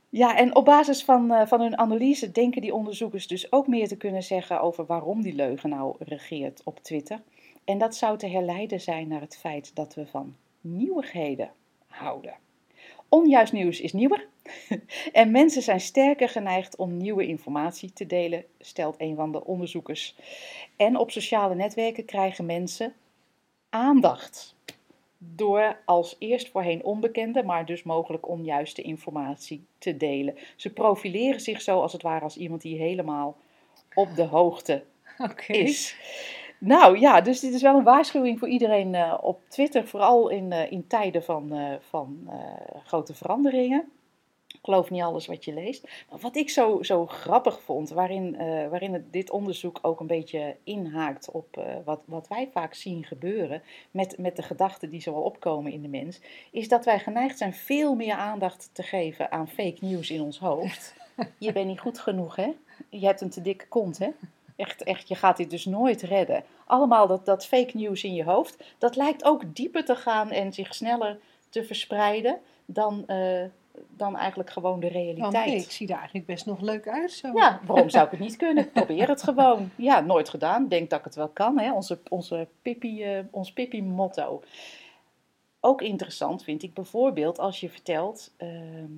Ja, 0.09 0.37
en 0.37 0.55
op 0.55 0.65
basis 0.65 1.05
van, 1.05 1.33
eh, 1.33 1.47
van 1.47 1.61
hun 1.61 1.79
analyse 1.79 2.31
denken 2.31 2.61
die 2.61 2.75
onderzoekers 2.75 3.27
dus 3.27 3.53
ook 3.53 3.67
meer 3.67 3.89
te 3.89 3.97
kunnen 3.97 4.23
zeggen 4.23 4.61
over 4.61 4.87
waarom 4.87 5.23
die 5.23 5.35
leugen 5.35 5.71
nou 5.71 5.97
regeert 5.99 6.61
op 6.65 6.79
Twitter. 6.83 7.21
En 7.65 7.79
dat 7.79 7.97
zou 7.97 8.19
te 8.19 8.27
herleiden 8.29 8.81
zijn 8.81 9.09
naar 9.09 9.21
het 9.21 9.37
feit 9.37 9.75
dat 9.75 9.95
we 9.95 10.07
van 10.07 10.37
nieuwigheden 10.61 11.51
houden. 11.87 12.35
Onjuist 13.15 13.53
nieuws 13.53 13.81
is 13.81 13.93
nieuwer 13.93 14.27
en 15.13 15.31
mensen 15.31 15.63
zijn 15.63 15.81
sterker 15.81 16.29
geneigd 16.29 16.77
om 16.77 16.97
nieuwe 16.97 17.27
informatie 17.27 17.93
te 17.93 18.07
delen, 18.07 18.45
stelt 18.61 18.95
een 18.99 19.17
van 19.17 19.33
de 19.33 19.45
onderzoekers. 19.45 20.17
En 20.77 20.97
op 20.97 21.11
sociale 21.11 21.55
netwerken 21.55 22.05
krijgen 22.05 22.47
mensen 22.47 22.95
aandacht 23.71 24.55
door 25.19 25.81
als 25.85 26.17
eerst 26.19 26.49
voorheen 26.49 26.85
onbekende, 26.85 27.43
maar 27.43 27.67
dus 27.67 27.83
mogelijk 27.83 28.29
onjuiste 28.29 28.83
informatie 28.83 29.65
te 29.79 29.97
delen. 29.97 30.37
Ze 30.57 30.73
profileren 30.73 31.41
zich 31.41 31.63
zo 31.63 31.81
als 31.81 31.93
het 31.93 32.03
ware 32.03 32.25
als 32.25 32.37
iemand 32.37 32.63
die 32.63 32.79
helemaal 32.79 33.37
op 33.95 34.15
de 34.15 34.25
hoogte 34.25 34.85
is. 35.47 35.97
Nou 36.67 36.99
ja, 36.99 37.21
dus 37.21 37.41
dit 37.41 37.55
is 37.55 37.63
wel 37.63 37.77
een 37.77 37.85
waarschuwing 37.85 38.39
voor 38.39 38.49
iedereen 38.49 38.95
eh, 38.95 39.19
op 39.21 39.41
Twitter, 39.49 39.87
vooral 39.87 40.29
in, 40.29 40.53
eh, 40.53 40.73
in 40.73 40.87
tijden 40.87 41.23
van, 41.23 41.53
eh, 41.53 41.75
van 41.81 42.31
grote 42.85 43.15
veranderingen. 43.15 43.93
Ik 44.47 44.61
geloof 44.63 44.91
niet 44.91 45.03
alles 45.03 45.27
wat 45.27 45.45
je 45.45 45.55
leest. 45.55 45.89
Maar 46.11 46.19
wat 46.19 46.37
ik 46.37 46.51
zo, 46.51 46.83
zo 46.83 47.07
grappig 47.07 47.61
vond, 47.61 47.91
waarin, 47.91 48.37
waarin 48.71 48.93
het, 48.93 49.13
dit 49.13 49.31
onderzoek 49.31 49.79
ook 49.83 50.01
een 50.01 50.07
beetje 50.07 50.57
inhaakt 50.65 51.31
op 51.31 51.65
wat, 51.85 52.01
wat 52.05 52.29
wij 52.29 52.49
vaak 52.53 52.75
zien 52.75 53.05
gebeuren 53.05 53.63
met, 53.91 54.19
met 54.19 54.37
de 54.37 54.43
gedachten 54.43 54.91
die 54.91 55.01
zo 55.01 55.15
al 55.15 55.23
opkomen 55.23 55.73
in 55.73 55.83
de 55.83 55.89
mens, 55.89 56.21
is 56.51 56.69
dat 56.69 56.85
wij 56.85 56.99
geneigd 56.99 57.39
zijn 57.39 57.55
veel 57.55 57.95
meer 57.95 58.15
aandacht 58.15 58.71
te 58.73 58.83
geven 58.83 59.33
aan 59.33 59.49
fake 59.49 59.79
news 59.81 60.11
in 60.11 60.21
ons 60.21 60.39
hoofd. 60.39 60.95
Je 61.39 61.53
bent 61.53 61.67
niet 61.67 61.81
goed 61.81 61.99
genoeg, 61.99 62.37
hè? 62.37 62.53
Je 62.89 63.07
hebt 63.07 63.21
een 63.21 63.31
te 63.31 63.43
dikke 63.43 63.69
kont, 63.69 63.99
hè? 63.99 64.09
Echt, 64.57 64.83
echt, 64.83 65.09
je 65.09 65.15
gaat 65.15 65.37
dit 65.37 65.51
dus 65.51 65.65
nooit 65.65 66.03
redden. 66.03 66.45
Allemaal 66.67 67.07
dat, 67.07 67.25
dat 67.25 67.47
fake 67.47 67.77
news 67.77 68.05
in 68.05 68.15
je 68.15 68.25
hoofd, 68.25 68.65
dat 68.79 68.97
lijkt 68.97 69.25
ook 69.25 69.55
dieper 69.55 69.85
te 69.85 69.97
gaan 69.97 70.31
en 70.31 70.53
zich 70.53 70.75
sneller 70.75 71.19
te 71.49 71.65
verspreiden 71.65 72.39
dan, 72.67 73.07
eh, 73.07 73.45
dan 73.97 74.17
eigenlijk 74.17 74.51
gewoon 74.51 74.81
de 74.81 74.89
realiteit. 74.89 75.47
nee, 75.47 75.57
ik 75.57 75.71
zie 75.71 75.89
er 75.89 75.97
eigenlijk 75.97 76.27
best 76.27 76.47
nog 76.47 76.61
leuk 76.61 76.89
uit 76.89 77.13
zo. 77.13 77.31
Ja, 77.35 77.61
waarom 77.67 77.91
zou 77.91 78.05
ik 78.05 78.11
het 78.11 78.21
niet 78.29 78.37
kunnen? 78.37 78.71
Probeer 78.71 79.09
het 79.09 79.23
gewoon. 79.23 79.71
Ja, 79.77 80.01
nooit 80.01 80.29
gedaan. 80.29 80.69
Denk 80.69 80.91
dat 80.91 80.99
ik 80.99 81.05
het 81.05 81.15
wel 81.15 81.29
kan. 81.29 81.59
Hè? 81.59 81.73
Onze, 81.73 81.99
onze 82.09 82.49
Pippi, 82.63 83.03
eh, 83.03 83.25
ons 83.31 83.53
Pippi-motto. 83.53 84.43
Ook 85.61 85.83
interessant 85.83 86.45
vind 86.45 86.63
ik 86.63 86.75
bijvoorbeeld 86.75 87.39
als 87.39 87.61
je 87.61 87.69
vertelt, 87.69 88.33
ehm, 88.37 88.93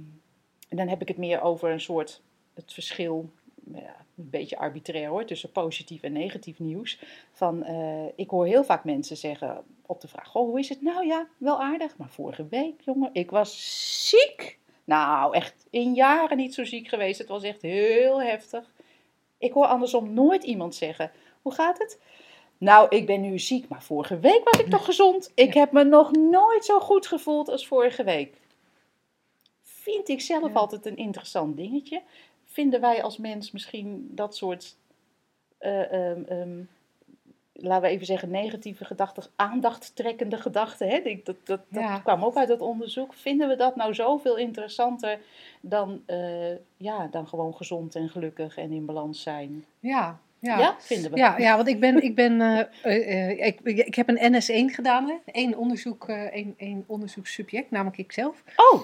en 0.68 0.76
dan 0.76 0.88
heb 0.88 1.00
ik 1.00 1.08
het 1.08 1.16
meer 1.16 1.40
over 1.40 1.70
een 1.70 1.80
soort 1.80 2.22
het 2.54 2.72
verschil, 2.72 3.30
een 3.72 4.30
beetje 4.30 4.58
arbitrair 4.58 5.08
hoor, 5.08 5.24
tussen 5.24 5.52
positief 5.52 6.02
en 6.02 6.12
negatief 6.12 6.58
nieuws. 6.58 6.98
Van, 7.32 7.62
eh, 7.64 8.04
ik 8.16 8.30
hoor 8.30 8.46
heel 8.46 8.64
vaak 8.64 8.84
mensen 8.84 9.16
zeggen 9.16 9.64
op 9.86 10.00
de 10.00 10.08
vraag, 10.08 10.28
goh, 10.28 10.46
hoe 10.48 10.58
is 10.58 10.68
het? 10.68 10.82
Nou 10.82 11.06
ja, 11.06 11.26
wel 11.38 11.62
aardig, 11.62 11.96
maar 11.96 12.08
vorige 12.10 12.46
week, 12.48 12.80
jongen, 12.80 13.10
ik 13.12 13.30
was 13.30 14.08
ziek. 14.08 14.58
Nou, 14.84 15.34
echt 15.34 15.66
in 15.70 15.94
jaren 15.94 16.36
niet 16.36 16.54
zo 16.54 16.64
ziek 16.64 16.88
geweest. 16.88 17.18
Het 17.18 17.28
was 17.28 17.42
echt 17.42 17.62
heel 17.62 18.22
heftig. 18.22 18.72
Ik 19.38 19.52
hoor 19.52 19.66
andersom 19.66 20.12
nooit 20.14 20.44
iemand 20.44 20.74
zeggen: 20.74 21.10
Hoe 21.42 21.52
gaat 21.54 21.78
het? 21.78 22.00
Nou, 22.58 22.86
ik 22.96 23.06
ben 23.06 23.20
nu 23.20 23.38
ziek, 23.38 23.68
maar 23.68 23.82
vorige 23.82 24.18
week 24.18 24.44
was 24.50 24.60
ik 24.60 24.70
toch 24.70 24.84
gezond? 24.84 25.32
Ik 25.34 25.54
heb 25.54 25.72
me 25.72 25.84
nog 25.84 26.12
nooit 26.12 26.64
zo 26.64 26.80
goed 26.80 27.06
gevoeld 27.06 27.48
als 27.48 27.66
vorige 27.66 28.04
week. 28.04 28.36
Vind 29.62 30.08
ik 30.08 30.20
zelf 30.20 30.48
Ja. 30.48 30.54
altijd 30.54 30.86
een 30.86 30.96
interessant 30.96 31.56
dingetje. 31.56 32.02
Vinden 32.56 32.80
wij 32.80 33.02
als 33.02 33.18
mens 33.18 33.50
misschien 33.50 34.08
dat 34.10 34.36
soort, 34.36 34.76
eh, 35.58 35.92
ehm, 35.92 36.22
ehm, 36.28 36.60
laten 37.52 37.82
we 37.82 37.88
even 37.88 38.06
zeggen, 38.06 38.30
negatieve 38.30 38.84
gedachten, 38.84 39.24
aandachttrekkende 39.36 40.36
gedachten? 40.36 40.88
Hè? 40.88 41.00
Dat, 41.24 41.36
dat, 41.44 41.60
dat 41.70 41.82
Ja. 41.82 41.98
kwam 41.98 42.24
ook 42.24 42.36
uit 42.36 42.48
het 42.48 42.60
onderzoek. 42.60 43.14
Vinden 43.14 43.48
we 43.48 43.56
dat 43.56 43.76
nou 43.76 43.94
zoveel 43.94 44.36
interessanter 44.36 45.18
dan, 45.60 46.02
eh, 46.06 46.54
ja, 46.76 47.06
dan 47.10 47.28
gewoon 47.28 47.54
gezond 47.54 47.94
en 47.94 48.08
gelukkig 48.08 48.56
en 48.56 48.72
in 48.72 48.84
balans 48.84 49.22
zijn? 49.22 49.64
Ja, 49.80 50.20
Ja, 50.38 50.58
ja. 50.58 50.76
vinden 50.78 51.10
we. 51.10 51.16
Ja, 51.16 51.38
ja, 51.38 51.56
want 51.56 51.68
ik 51.68 51.80
ben, 51.80 52.02
ik 52.02 52.14
ben, 52.14 52.40
eh, 52.82 53.30
ik, 53.46 53.60
ik 53.60 53.94
heb 53.94 54.08
een 54.08 54.32
NS1 54.34 54.74
gedaan, 54.74 55.06
hè? 55.08 55.14
Eén 55.24 55.56
onderzoek, 55.56 56.08
één, 56.08 56.54
één 56.56 56.84
onderzoekssubject, 56.86 57.70
namelijk 57.70 57.98
ikzelf. 57.98 58.42
Oh, 58.56 58.80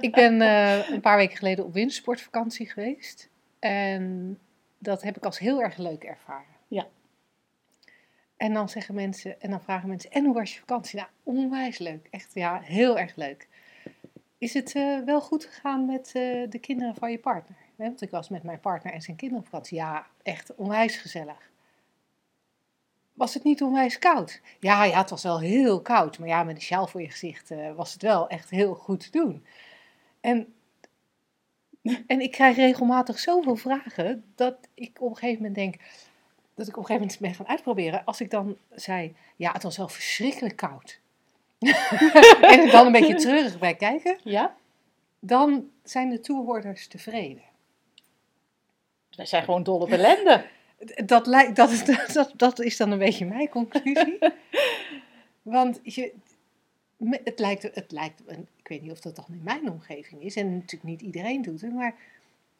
Ik 0.00 0.12
ben 0.12 0.40
eh, 0.40 0.88
een 0.88 1.00
paar 1.00 1.16
weken 1.16 1.36
geleden 1.36 1.64
op 1.64 1.72
wintersportvakantie 1.72 2.70
geweest. 2.70 3.28
En 3.58 4.38
dat 4.78 5.02
heb 5.02 5.16
ik 5.16 5.24
als 5.24 5.38
heel 5.38 5.62
erg 5.62 5.76
leuk 5.76 6.04
ervaren. 6.04 6.54
Ja. 6.68 6.86
En 8.36 8.52
dan 8.52 8.68
zeggen 8.68 8.94
mensen, 8.94 9.40
en 9.40 9.50
dan 9.50 9.62
vragen 9.62 9.88
mensen, 9.88 10.10
en 10.10 10.24
hoe 10.24 10.34
was 10.34 10.52
je 10.54 10.58
vakantie? 10.58 10.98
Nou, 10.98 11.08
onwijs 11.22 11.78
leuk. 11.78 12.08
Echt, 12.10 12.30
ja, 12.34 12.60
heel 12.60 12.98
erg 12.98 13.16
leuk. 13.16 13.48
is 14.38 14.54
het 14.54 14.74
eh, 14.74 14.98
wel 15.04 15.20
goed 15.20 15.44
gegaan 15.44 15.86
met 15.86 16.06
eh, 16.06 16.50
de 16.50 16.58
kinderen 16.60 16.94
van 16.94 17.10
je 17.10 17.18
partner? 17.18 17.58
Hè, 17.76 17.84
Want 17.84 18.02
ik 18.02 18.10
was 18.10 18.28
met 18.28 18.42
mijn 18.42 18.60
partner 18.60 18.92
en 18.92 19.02
zijn 19.02 19.16
kinderen 19.16 19.44
op 19.44 19.50
vakantie. 19.50 19.76
Ja, 19.76 20.06
echt 20.22 20.54
onwijs 20.54 20.96
gezellig. 20.96 21.49
Was 23.20 23.34
het 23.34 23.44
niet 23.44 23.62
onwijs 23.62 23.98
koud? 23.98 24.40
Ja, 24.60 24.84
ja, 24.84 24.98
het 24.98 25.10
was 25.10 25.22
wel 25.22 25.40
heel 25.40 25.80
koud. 25.80 26.18
Maar 26.18 26.28
ja, 26.28 26.42
met 26.42 26.56
een 26.56 26.62
sjaal 26.62 26.86
voor 26.86 27.02
je 27.02 27.10
gezicht 27.10 27.50
eh, 27.50 27.72
was 27.74 27.92
het 27.92 28.02
wel 28.02 28.28
echt 28.28 28.50
heel 28.50 28.74
goed 28.74 29.00
te 29.00 29.10
doen. 29.10 29.44
En, 30.20 30.54
en 32.06 32.20
ik 32.20 32.30
krijg 32.30 32.56
regelmatig 32.56 33.18
zoveel 33.18 33.56
vragen 33.56 34.24
dat 34.34 34.56
ik 34.74 35.00
op 35.00 35.10
een 35.10 35.16
gegeven 35.16 35.36
moment 35.36 35.54
denk... 35.54 35.74
Dat 36.54 36.66
ik 36.68 36.76
op 36.76 36.82
een 36.82 36.86
gegeven 36.86 37.00
moment 37.00 37.18
ben 37.18 37.34
gaan 37.34 37.48
uitproberen. 37.48 38.04
Als 38.04 38.20
ik 38.20 38.30
dan 38.30 38.56
zei, 38.74 39.16
ja, 39.36 39.52
het 39.52 39.62
was 39.62 39.76
wel 39.76 39.88
verschrikkelijk 39.88 40.56
koud. 40.56 41.00
en 42.52 42.60
er 42.60 42.70
dan 42.70 42.86
een 42.86 42.92
beetje 42.92 43.14
treurig 43.14 43.58
bij 43.58 43.74
kijken 43.74 44.18
Ja? 44.24 44.56
dan 45.18 45.70
zijn 45.82 46.10
de 46.10 46.20
toehoorders 46.20 46.86
tevreden. 46.86 47.42
Wij 49.16 49.26
zijn 49.26 49.44
gewoon 49.44 49.62
dol 49.62 49.80
op 49.80 49.90
ellende. 49.90 50.44
Dat, 51.04 51.26
lijkt, 51.26 51.56
dat, 51.56 51.70
is, 51.76 51.84
dat, 52.12 52.32
dat 52.36 52.60
is 52.60 52.76
dan 52.76 52.90
een 52.90 52.98
beetje 52.98 53.26
mijn 53.26 53.48
conclusie. 53.48 54.18
Want 55.42 55.80
je, 55.82 56.12
het 57.24 57.38
lijkt, 57.38 57.62
het 57.62 57.92
lijkt, 57.92 58.22
ik 58.56 58.68
weet 58.68 58.82
niet 58.82 58.90
of 58.90 59.00
dat 59.00 59.16
dan 59.16 59.24
in 59.28 59.42
mijn 59.42 59.70
omgeving 59.70 60.22
is, 60.22 60.36
en 60.36 60.54
natuurlijk 60.54 60.90
niet 60.90 61.02
iedereen 61.02 61.42
doet 61.42 61.60
het, 61.60 61.72
maar 61.72 61.94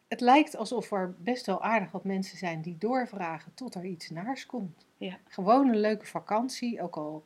het 0.08 0.20
lijkt 0.20 0.56
alsof 0.56 0.92
er 0.92 1.14
best 1.18 1.46
wel 1.46 1.62
aardig 1.62 1.90
wat 1.90 2.04
mensen 2.04 2.38
zijn 2.38 2.62
die 2.62 2.76
doorvragen 2.78 3.54
tot 3.54 3.74
er 3.74 3.84
iets 3.84 4.10
naars 4.10 4.46
komt. 4.46 4.86
Ja. 4.96 5.18
Gewoon 5.28 5.68
een 5.68 5.80
leuke 5.80 6.06
vakantie, 6.06 6.82
ook 6.82 6.96
al 6.96 7.24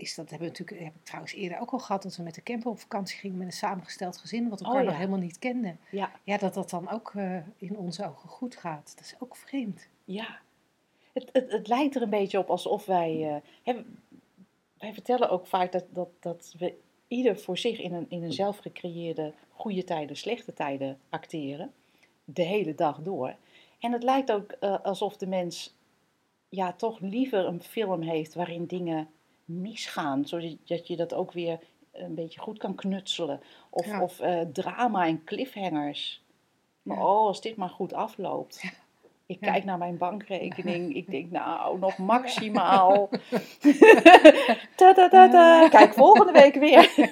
is 0.00 0.14
dat, 0.14 0.30
hebben 0.30 0.52
we 0.52 0.58
natuurlijk, 0.58 0.84
heb 0.84 0.94
ik 0.94 1.04
trouwens 1.04 1.32
eerder 1.34 1.60
ook 1.60 1.70
al 1.70 1.78
gehad, 1.78 2.02
dat 2.02 2.16
we 2.16 2.22
met 2.22 2.34
de 2.34 2.42
camper 2.42 2.70
op 2.70 2.80
vakantie 2.80 3.18
gingen 3.18 3.38
met 3.38 3.46
een 3.46 3.52
samengesteld 3.52 4.16
gezin, 4.16 4.48
wat 4.48 4.60
elkaar 4.60 4.80
Oh, 4.80 4.86
nog 4.86 4.96
helemaal 4.96 5.18
niet 5.18 5.38
kenden. 5.38 5.78
Ja. 5.90 6.10
Ja, 6.24 6.36
dat 6.36 6.54
dat 6.54 6.70
dan 6.70 6.90
ook 6.90 7.12
eh, 7.14 7.36
in 7.56 7.76
onze 7.76 8.06
ogen 8.06 8.28
goed 8.28 8.56
gaat. 8.56 8.92
Dat 8.96 9.04
is 9.04 9.14
ook 9.18 9.36
vreemd. 9.36 9.88
Ja. 10.04 10.38
Het, 11.12 11.28
het, 11.32 11.52
het 11.52 11.68
lijkt 11.68 11.94
er 11.94 12.02
een 12.02 12.10
beetje 12.10 12.38
op 12.38 12.50
alsof 12.50 12.86
wij... 12.86 13.42
hebben, 13.62 13.98
wij 14.78 14.92
vertellen 14.92 15.30
ook 15.30 15.46
vaak 15.46 15.72
dat, 15.72 15.84
dat, 15.90 16.08
dat 16.20 16.54
we 16.58 16.74
ieder 17.08 17.38
voor 17.38 17.58
zich 17.58 17.78
in 17.78 17.94
een, 17.94 18.06
in 18.08 18.22
een 18.22 18.32
zelf 18.32 18.58
gecreëerde 18.58 19.34
goede 19.50 19.84
tijden, 19.84 20.16
slechte 20.16 20.52
tijden 20.52 20.98
acteren. 21.08 21.72
De 22.24 22.42
hele 22.42 22.74
dag 22.74 22.98
door. 23.02 23.34
En 23.78 23.92
het 23.92 24.02
lijkt 24.02 24.32
ook 24.32 24.50
eh, 24.50 24.80
alsof 24.82 25.16
de 25.16 25.26
mens 25.26 25.74
ja, 26.48 26.72
toch 26.72 27.00
liever 27.00 27.46
een 27.46 27.62
film 27.62 28.02
heeft 28.02 28.34
waarin 28.34 28.66
dingen 28.66 29.08
misgaan. 29.50 30.26
Zodat 30.26 30.86
je 30.88 30.96
dat 30.96 31.14
ook 31.14 31.32
weer 31.32 31.58
een 31.92 32.14
beetje 32.14 32.40
goed 32.40 32.58
kan 32.58 32.74
knutselen. 32.74 33.40
Of, 33.70 33.86
Ja. 33.86 34.02
of 34.02 34.20
eh, 34.20 34.40
drama 34.52 35.06
en 35.06 35.24
cliffhangers. 35.24 36.22
Maar 36.82 36.96
Ja. 36.96 37.02
oh, 37.06 37.26
als 37.26 37.40
dit 37.40 37.56
maar 37.56 37.68
goed 37.68 37.92
afloopt. 37.92 38.64
Ik 39.26 39.40
kijk 39.40 39.64
naar 39.64 39.78
mijn 39.78 39.98
bankrekening. 39.98 40.94
Ik 41.00 41.10
denk, 41.10 41.30
nou, 41.30 41.78
nog 41.78 41.98
maximaal. 41.98 43.08
ta 44.76 44.92
-ta 44.92 45.08
-ta 45.08 45.28
-ta. 45.28 45.68
Kijk, 45.68 45.94
volgende 45.94 46.32
week 46.32 46.54
weer. 46.54 46.90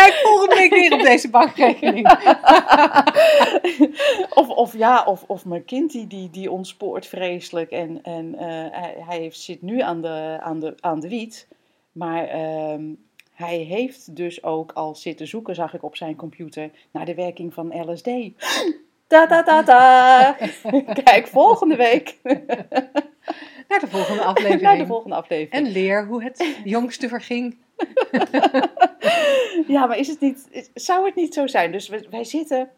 Kijk 0.00 0.14
volgende 0.14 0.54
week 0.54 0.70
weer 0.70 0.92
op 0.92 1.00
deze 1.00 1.30
bankrekening. 1.30 2.08
of, 4.40 4.48
of 4.48 4.76
ja, 4.76 5.04
of, 5.04 5.24
of 5.26 5.44
mijn 5.44 5.64
kind 5.64 5.92
die, 5.92 6.06
die, 6.06 6.30
die 6.30 6.50
ontspoort 6.50 7.06
vreselijk. 7.06 7.70
En, 7.70 8.02
en 8.02 8.34
eh, 8.34 8.46
hij, 8.80 8.94
hij 8.98 9.18
heeft, 9.18 9.40
zit 9.40 9.62
nu 9.62 9.80
aan 9.80 10.02
de, 10.02 10.38
aan 10.40 10.60
de, 10.60 10.74
aan 10.80 11.00
de 11.00 11.08
wiet. 11.08 11.48
Maar 11.92 12.24
ehm, 12.24 12.84
hij 13.32 13.56
heeft 13.56 14.16
dus 14.16 14.42
ook 14.42 14.72
al 14.72 14.94
zitten 14.94 15.26
zoeken, 15.26 15.54
zag 15.54 15.74
ik 15.74 15.82
op 15.82 15.96
zijn 15.96 16.16
computer, 16.16 16.70
naar 16.90 17.04
de 17.04 17.14
werking 17.14 17.54
van 17.54 17.90
LSD. 17.90 18.08
Ta 19.06 19.26
ta 19.26 19.42
ta 19.42 19.62
ta. 19.62 20.36
Kijk, 21.04 21.26
volgende 21.26 21.76
week 21.76 22.16
Naar 23.70 23.80
de 23.80 23.88
volgende 23.88 24.22
aflevering. 24.22 24.62
naar 24.68 24.78
de 24.78 24.86
volgende 24.86 25.16
aflevering. 25.16 25.66
En 25.66 25.72
leer 25.72 26.06
hoe 26.06 26.22
het 26.22 26.60
jongste 26.64 27.08
verging. 27.08 27.56
Ja, 29.66 29.86
maar 29.86 29.98
is 29.98 30.08
het 30.08 30.20
niet, 30.20 30.68
zou 30.74 31.06
het 31.06 31.14
niet 31.14 31.34
zo 31.34 31.46
zijn? 31.46 31.72
Dus 31.72 31.88
we- 31.88 32.06
wij 32.10 32.24
zitten, 32.24 32.70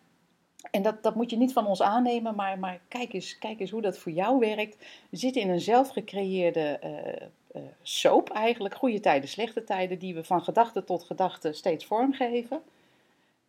en 0.71 0.83
dat, 0.83 1.03
dat 1.03 1.15
moet 1.15 1.31
je 1.31 1.37
niet 1.37 1.53
van 1.53 1.67
ons 1.67 1.83
aannemen, 1.83 2.35
maar, 2.35 2.59
maar 2.59 2.81
kijk, 2.89 3.13
eens, 3.13 3.39
kijk 3.39 3.61
eens 3.61 3.71
hoe 3.71 3.81
dat 3.83 3.99
voor 3.99 4.13
jou 4.13 4.39
werkt. 4.39 4.77
We 5.09 5.17
zitten 5.17 5.43
in 5.43 5.51
een 5.51 5.61
zelfgecreëerde 5.61 6.79
eh, 6.79 7.61
soap 7.83 8.31
eigenlijk, 8.31 8.75
goede 8.75 9.01
tijden, 9.01 9.29
slechte 9.29 9.65
tijden, 9.65 9.99
die 9.99 10.15
we 10.15 10.25
van 10.25 10.43
gedachte 10.45 10.85
tot 10.85 11.05
gedachte 11.05 11.53
steeds 11.53 11.85
vormgeven. 11.85 12.63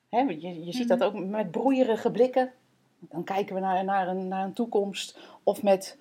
Hè, 0.09 0.19
je, 0.19 0.65
je 0.65 0.71
ziet 0.71 0.87
dat 0.87 1.03
ook 1.03 1.13
met 1.13 1.51
broeierige 1.51 2.11
blikken. 2.11 2.51
Dan 2.99 3.23
kijken 3.23 3.55
we 3.55 3.61
naar, 3.61 3.83
naar, 3.83 4.07
een, 4.07 4.27
naar 4.27 4.43
een 4.43 4.53
toekomst. 4.53 5.17
Of 5.43 5.63
met 5.63 5.97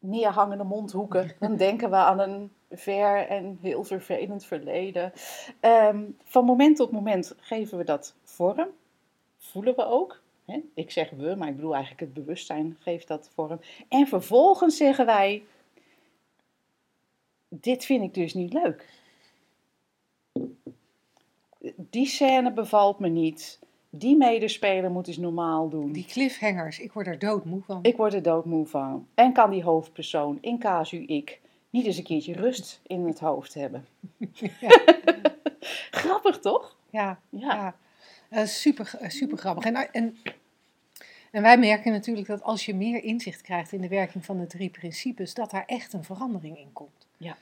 neerhangende 0.00 0.64
mondhoeken. 0.64 1.32
Dan 1.38 1.56
denken 1.66 1.90
we 1.90 1.96
aan 1.96 2.20
een 2.20 2.52
ver 2.70 3.26
en 3.26 3.58
heel 3.60 3.84
vervelend 3.84 4.44
verleden. 4.44 5.12
Ehm, 5.60 6.04
van 6.24 6.44
moment 6.44 6.76
tot 6.76 6.90
moment 6.90 7.34
geven 7.40 7.78
we 7.78 7.84
dat 7.84 8.14
vorm. 8.24 8.68
Voelen 9.38 9.76
we 9.76 9.84
ook. 9.84 10.20
Hè? 10.44 10.60
Ik 10.74 10.90
zeg 10.90 11.10
we, 11.10 11.34
maar 11.34 11.48
ik 11.48 11.56
bedoel 11.56 11.74
eigenlijk 11.74 12.00
het 12.00 12.14
bewustzijn 12.14 12.76
geeft 12.80 13.08
dat 13.08 13.30
vorm. 13.34 13.60
En 13.88 14.06
vervolgens 14.06 14.76
zeggen 14.76 15.06
wij: 15.06 15.42
Dit 17.48 17.84
vind 17.84 18.02
ik 18.02 18.14
dus 18.14 18.34
niet 18.34 18.52
leuk. 18.52 18.88
Die 21.76 22.06
scène 22.06 22.52
bevalt 22.52 22.98
me 22.98 23.08
niet. 23.08 23.58
Die 23.90 24.16
medespeler 24.16 24.90
moet 24.90 25.06
eens 25.06 25.16
normaal 25.16 25.68
doen. 25.68 25.92
Die 25.92 26.04
cliffhangers, 26.04 26.78
ik 26.78 26.92
word 26.92 27.06
er 27.06 27.18
doodmoe 27.18 27.62
van. 27.62 27.78
Ik 27.82 27.96
word 27.96 28.14
er 28.14 28.22
doodmoe 28.22 28.66
van. 28.66 29.06
En 29.14 29.32
kan 29.32 29.50
die 29.50 29.62
hoofdpersoon, 29.62 30.38
in 30.40 30.58
casu 30.58 31.04
ik, 31.04 31.40
niet 31.70 31.86
eens 31.86 31.96
een 31.96 32.04
keertje 32.04 32.32
rust 32.32 32.80
in 32.86 33.06
het 33.06 33.18
hoofd 33.18 33.54
hebben. 33.54 33.86
Grappig 35.90 36.38
toch? 36.38 36.76
Ja, 36.90 37.20
Ja. 37.28 37.54
ja. 37.54 37.74
Eh, 38.28 38.44
super, 38.44 38.90
eh, 38.98 39.08
super 39.08 39.38
grappig. 39.38 39.64
En, 39.64 39.92
en, 39.92 40.16
en 41.30 41.42
wij 41.42 41.58
merken 41.58 41.92
natuurlijk 41.92 42.26
dat 42.26 42.42
als 42.42 42.66
je 42.66 42.74
meer 42.74 43.04
inzicht 43.04 43.40
krijgt 43.40 43.72
in 43.72 43.80
de 43.80 43.88
werking 43.88 44.24
van 44.24 44.38
de 44.38 44.46
drie 44.46 44.70
principes, 44.70 45.34
dat 45.34 45.50
daar 45.50 45.64
echt 45.66 45.92
een 45.92 46.04
verandering 46.04 46.58
in 46.58 46.72
komt. 46.72 47.06
Ja. 47.16 47.36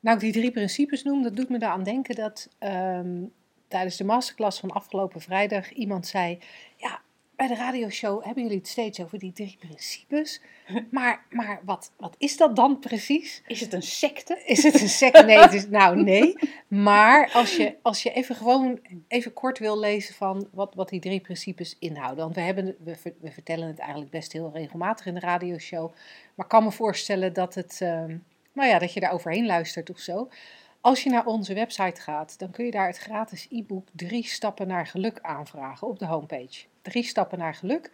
Nou, 0.00 0.16
ik 0.16 0.22
die 0.22 0.32
drie 0.32 0.50
principes 0.50 1.02
noem, 1.02 1.22
dat 1.22 1.36
doet 1.36 1.48
me 1.48 1.56
eraan 1.56 1.82
denken 1.82 2.14
dat 2.14 2.48
ehm, 2.58 3.24
tijdens 3.68 3.96
de 3.96 4.04
masterclass 4.04 4.60
van 4.60 4.70
afgelopen 4.70 5.20
vrijdag 5.20 5.72
iemand 5.72 6.06
zei: 6.06 6.38
Ja, 6.76 7.00
bij 7.36 7.46
de 7.46 7.54
radioshow 7.54 8.24
hebben 8.24 8.42
jullie 8.42 8.58
het 8.58 8.68
steeds 8.68 9.00
over 9.00 9.18
die 9.18 9.32
drie 9.32 9.56
principes. 9.58 10.40
Maar, 10.90 11.26
maar 11.30 11.60
wat, 11.64 11.92
wat 11.96 12.14
is 12.18 12.36
dat 12.36 12.56
dan 12.56 12.78
precies? 12.78 13.42
Is 13.46 13.60
het 13.60 13.72
een 13.72 13.82
secte? 13.82 14.42
Is 14.44 14.62
het 14.62 14.80
een 14.80 14.88
secte? 14.88 15.24
Nee, 15.24 15.38
het 15.38 15.52
is, 15.52 15.68
nou 15.80 16.02
nee. 16.02 16.38
Maar 16.68 17.30
als 17.32 17.56
je, 17.56 17.76
als 17.82 18.02
je 18.02 18.12
even 18.12 18.36
gewoon 18.36 18.80
even 19.08 19.32
kort 19.32 19.58
wil 19.58 19.78
lezen 19.78 20.14
van 20.14 20.48
wat, 20.52 20.74
wat 20.74 20.88
die 20.88 21.00
drie 21.00 21.20
principes 21.20 21.76
inhouden. 21.78 22.24
Want 22.24 22.34
we, 22.34 22.40
hebben, 22.40 22.76
we, 22.84 23.14
we 23.20 23.30
vertellen 23.30 23.68
het 23.68 23.78
eigenlijk 23.78 24.10
best 24.10 24.32
heel 24.32 24.50
regelmatig 24.54 25.06
in 25.06 25.14
de 25.14 25.20
radioshow. 25.20 25.90
Maar 26.34 26.44
ik 26.46 26.50
kan 26.50 26.64
me 26.64 26.72
voorstellen 26.72 27.32
dat, 27.32 27.54
het, 27.54 27.78
ehm, 27.80 28.16
nou 28.52 28.68
ja, 28.68 28.78
dat 28.78 28.92
je 28.92 29.00
daar 29.00 29.12
overheen 29.12 29.46
luistert 29.46 29.90
of 29.90 29.98
zo. 29.98 30.28
Als 30.86 31.02
je 31.02 31.10
naar 31.10 31.26
onze 31.26 31.54
website 31.54 32.00
gaat, 32.00 32.38
dan 32.38 32.50
kun 32.50 32.64
je 32.64 32.70
daar 32.70 32.86
het 32.86 32.98
gratis 32.98 33.46
e-book 33.50 33.88
Drie 33.92 34.26
Stappen 34.26 34.66
naar 34.66 34.86
Geluk 34.86 35.18
aanvragen 35.22 35.88
op 35.88 35.98
de 35.98 36.06
homepage. 36.06 36.64
Drie 36.82 37.02
Stappen 37.02 37.38
naar 37.38 37.54
Geluk 37.54 37.90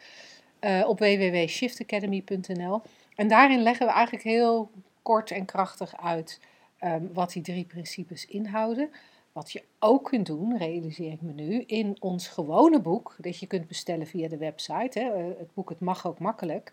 eh, 0.59 0.85
op 0.87 0.99
www.shiftacademy.nl. 0.99 2.83
En 3.15 3.29
daarin 3.29 3.63
leggen 3.63 3.87
we 3.87 3.93
eigenlijk 3.93 4.25
heel 4.25 4.71
kort 5.03 5.31
en 5.31 5.45
krachtig 5.45 6.03
uit 6.03 6.41
ehm, 6.79 7.05
wat 7.13 7.33
die 7.33 7.43
drie 7.43 7.65
principes 7.65 8.27
inhouden. 8.27 8.91
Wat 9.33 9.53
je 9.53 9.63
ook 9.79 10.05
kunt 10.05 10.27
doen, 10.27 10.59
realiseer 10.59 11.13
ik 11.13 11.23
me 11.23 11.33
nu, 11.33 11.63
in 11.67 11.97
ons 12.01 12.29
gewone 12.29 12.81
boek, 12.81 13.17
dat 13.19 13.39
je 13.39 13.47
kunt 13.47 13.69
bestellen 13.69 14.07
via 14.07 14.29
de 14.29 14.39
website. 14.39 14.99
Hè, 14.99 15.13
eh, 15.13 15.25
het 15.39 15.55
boek 15.55 15.69
Het 15.69 15.81
Mag 15.81 16.07
Ook 16.07 16.19
Makkelijk. 16.19 16.73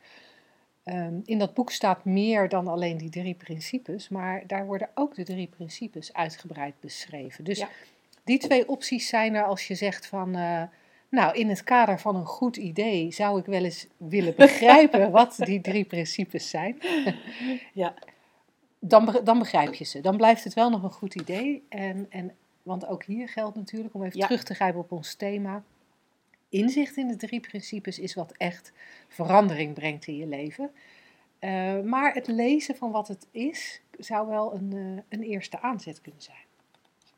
Ehm, 0.83 1.19
in 1.25 1.39
dat 1.39 1.53
boek 1.53 1.71
staat 1.71 2.05
meer 2.05 2.49
dan 2.49 2.67
alleen 2.67 2.97
die 2.97 3.09
drie 3.09 3.33
principes, 3.35 4.09
maar 4.09 4.43
daar 4.47 4.65
worden 4.65 4.89
ook 4.93 5.15
de 5.15 5.23
drie 5.23 5.47
principes 5.47 6.13
uitgebreid 6.13 6.73
beschreven. 6.79 7.43
Dus 7.43 7.59
Ja. 7.59 7.69
die 8.23 8.37
twee 8.39 8.69
opties 8.69 9.07
zijn 9.07 9.35
er 9.35 9.43
als 9.43 9.67
je 9.67 9.75
zegt 9.75 10.05
van, 10.07 10.35
eh, 10.35 10.63
nou, 11.09 11.37
in 11.37 11.49
het 11.49 11.63
kader 11.63 11.99
van 11.99 12.15
een 12.15 12.25
goed 12.25 12.57
idee 12.57 13.11
zou 13.11 13.39
ik 13.39 13.45
wel 13.45 13.63
eens 13.63 13.87
willen 13.97 14.35
begrijpen 14.45 15.11
wat 15.11 15.35
die 15.37 15.61
drie 15.61 15.85
principes 15.85 16.49
zijn. 16.49 16.77
Ja. 17.73 17.93
Dan, 18.79 19.19
dan 19.23 19.39
begrijp 19.39 19.73
je 19.73 19.83
ze. 19.85 20.01
Dan 20.01 20.17
blijft 20.17 20.43
het 20.43 20.53
wel 20.53 20.69
nog 20.69 20.83
een 20.83 20.91
goed 20.91 21.15
idee. 21.15 21.63
En, 21.69 22.05
en, 22.09 22.35
want 22.63 22.87
ook 22.87 23.03
hier 23.03 23.29
geldt 23.29 23.55
natuurlijk, 23.55 23.93
om 23.93 24.03
even 24.03 24.19
Ja. 24.19 24.25
terug 24.25 24.43
te 24.43 24.53
grijpen 24.53 24.79
op 24.79 24.91
ons 24.91 25.13
thema. 25.13 25.63
Inzicht 26.49 26.97
in 26.97 27.07
de 27.07 27.15
drie 27.15 27.39
principes 27.39 27.99
is 27.99 28.13
wat 28.13 28.31
echt 28.31 28.71
verandering 29.07 29.73
brengt 29.73 30.07
in 30.07 30.15
je 30.15 30.27
leven. 30.27 30.71
Eh, 31.39 31.79
maar 31.79 32.13
het 32.13 32.27
lezen 32.27 32.75
van 32.75 32.91
wat 32.91 33.07
het 33.07 33.27
is, 33.31 33.81
zou 33.97 34.27
wel 34.27 34.53
een, 34.53 34.73
eh, 34.73 35.03
een 35.19 35.23
eerste 35.23 35.61
aanzet 35.61 36.01
kunnen 36.01 36.21
zijn. 36.21 36.45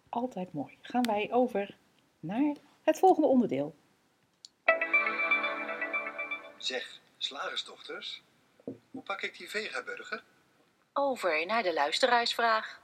Altijd 0.09 0.53
mooi. 0.53 0.77
Gaan 0.81 1.03
wij 1.03 1.31
over 1.31 1.77
naar 2.19 2.55
het 2.81 2.99
volgende 2.99 3.27
onderdeel. 3.27 3.75
Zeg, 6.57 7.01
slagersdochters, 7.17 8.23
hoe 8.91 9.03
pak 9.03 9.21
ik 9.21 9.37
die 9.37 9.49
vegaburger? 9.49 10.23
Over 10.93 11.45
naar 11.45 11.63
de 11.63 11.73
luisteraarsvraag. 11.73 12.81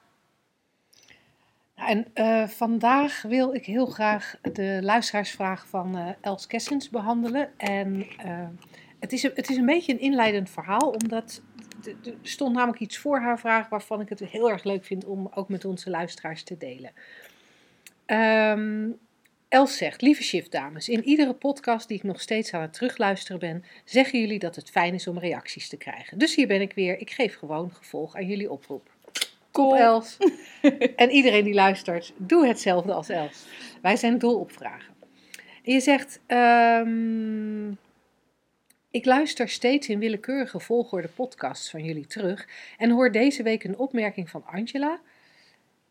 En 1.77 2.05
eh, 2.13 2.47
vandaag 2.47 3.21
wil 3.21 3.53
ik 3.53 3.65
heel 3.65 3.85
graag 3.85 4.35
de 4.41 4.79
luisteraarsvraag 4.81 5.67
van 5.67 5.97
eh, 5.97 6.09
Els 6.21 6.47
Kessens 6.47 6.89
behandelen. 6.89 7.49
En 7.57 8.05
eh, 8.17 8.47
het, 8.99 9.11
is 9.11 9.23
een, 9.23 9.31
het 9.33 9.49
is 9.49 9.57
een 9.57 9.65
beetje 9.65 9.93
een 9.93 9.99
inleidend 9.99 10.49
verhaal, 10.49 10.89
omdat 11.01 11.41
er 11.85 12.13
stond 12.21 12.55
namelijk 12.55 12.79
iets 12.79 12.97
voor 12.97 13.19
haar 13.19 13.39
vraag 13.39 13.69
waarvan 13.69 14.01
ik 14.01 14.09
het 14.09 14.19
heel 14.19 14.49
erg 14.51 14.63
leuk 14.63 14.85
vind 14.85 15.05
om 15.05 15.31
ook 15.33 15.49
met 15.49 15.65
onze 15.65 15.89
luisteraars 15.89 16.43
te 16.43 16.57
delen. 16.57 16.91
Ehm, 18.05 18.89
Els 19.47 19.77
zegt, 19.77 20.01
lieve 20.01 20.23
shiftdames, 20.23 20.89
in 20.89 21.03
iedere 21.03 21.33
podcast 21.33 21.87
die 21.87 21.97
ik 21.97 22.03
nog 22.03 22.21
steeds 22.21 22.53
aan 22.53 22.61
het 22.61 22.73
terugluisteren 22.73 23.39
ben, 23.39 23.63
zeggen 23.85 24.19
jullie 24.19 24.39
dat 24.39 24.55
het 24.55 24.69
fijn 24.69 24.93
is 24.93 25.07
om 25.07 25.19
reacties 25.19 25.69
te 25.69 25.77
krijgen. 25.77 26.17
Dus 26.17 26.35
hier 26.35 26.47
ben 26.47 26.61
ik 26.61 26.73
weer, 26.73 26.99
ik 26.99 27.11
geef 27.11 27.35
gewoon 27.35 27.71
gevolg 27.71 28.15
aan 28.15 28.27
jullie 28.27 28.51
oproep. 28.51 28.96
Cool. 29.57 29.77
Els. 29.77 30.17
en 30.95 31.09
iedereen 31.09 31.43
die 31.43 31.53
luistert, 31.53 32.13
doe 32.17 32.47
hetzelfde 32.47 32.93
als 32.93 33.09
Els. 33.09 33.45
Wij 33.81 33.95
zijn 33.95 34.17
dol 34.17 34.39
op 34.39 34.51
vragen. 34.51 34.93
En 35.63 35.73
je 35.73 35.79
zegt, 35.79 36.19
ehm, 36.27 37.71
ik 38.91 39.05
luister 39.05 39.49
steeds 39.49 39.87
in 39.89 39.99
willekeurige 39.99 40.59
volgorde 40.59 41.07
podcasts 41.07 41.69
van 41.69 41.83
jullie 41.83 42.07
terug 42.07 42.47
en 42.77 42.89
hoor 42.89 43.11
deze 43.11 43.43
week 43.43 43.63
een 43.63 43.77
opmerking 43.77 44.29
van 44.29 44.45
Angela, 44.45 44.99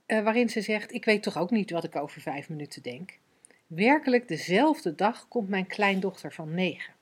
eh, 0.06 0.22
waarin 0.22 0.48
ze 0.48 0.60
zegt, 0.60 0.92
ik 0.92 1.04
weet 1.04 1.22
toch 1.22 1.38
ook 1.38 1.50
niet 1.50 1.70
wat 1.70 1.84
ik 1.84 1.96
over 1.96 2.20
vijf 2.20 2.48
minuten 2.48 2.82
denk. 2.82 3.18
Werkelijk 3.66 4.28
dezelfde 4.28 4.94
dag 4.94 5.28
komt 5.28 5.48
mijn 5.48 5.66
kleindochter 5.66 6.32
van 6.32 6.54
negen. 6.54 6.92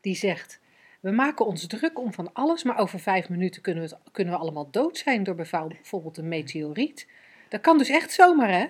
Die 0.00 0.14
zegt, 0.14 0.60
we 1.00 1.10
maken 1.10 1.46
ons 1.46 1.66
druk 1.66 1.98
om 1.98 2.12
van 2.12 2.32
alles, 2.32 2.62
maar 2.62 2.78
over 2.78 3.00
vijf 3.00 3.28
minuten 3.28 3.62
kunnen 3.62 3.82
we, 3.82 3.88
het- 3.88 4.12
kunnen 4.12 4.34
we 4.34 4.40
allemaal 4.40 4.70
dood 4.70 4.98
zijn 4.98 5.24
door 5.24 5.34
bijvoorbeeld 5.34 6.16
een 6.16 6.28
meteoriet. 6.28 7.06
Dat 7.48 7.60
kan 7.60 7.78
dus 7.78 7.88
echt 7.88 8.12
zomaar, 8.12 8.50
hè? 8.50 8.66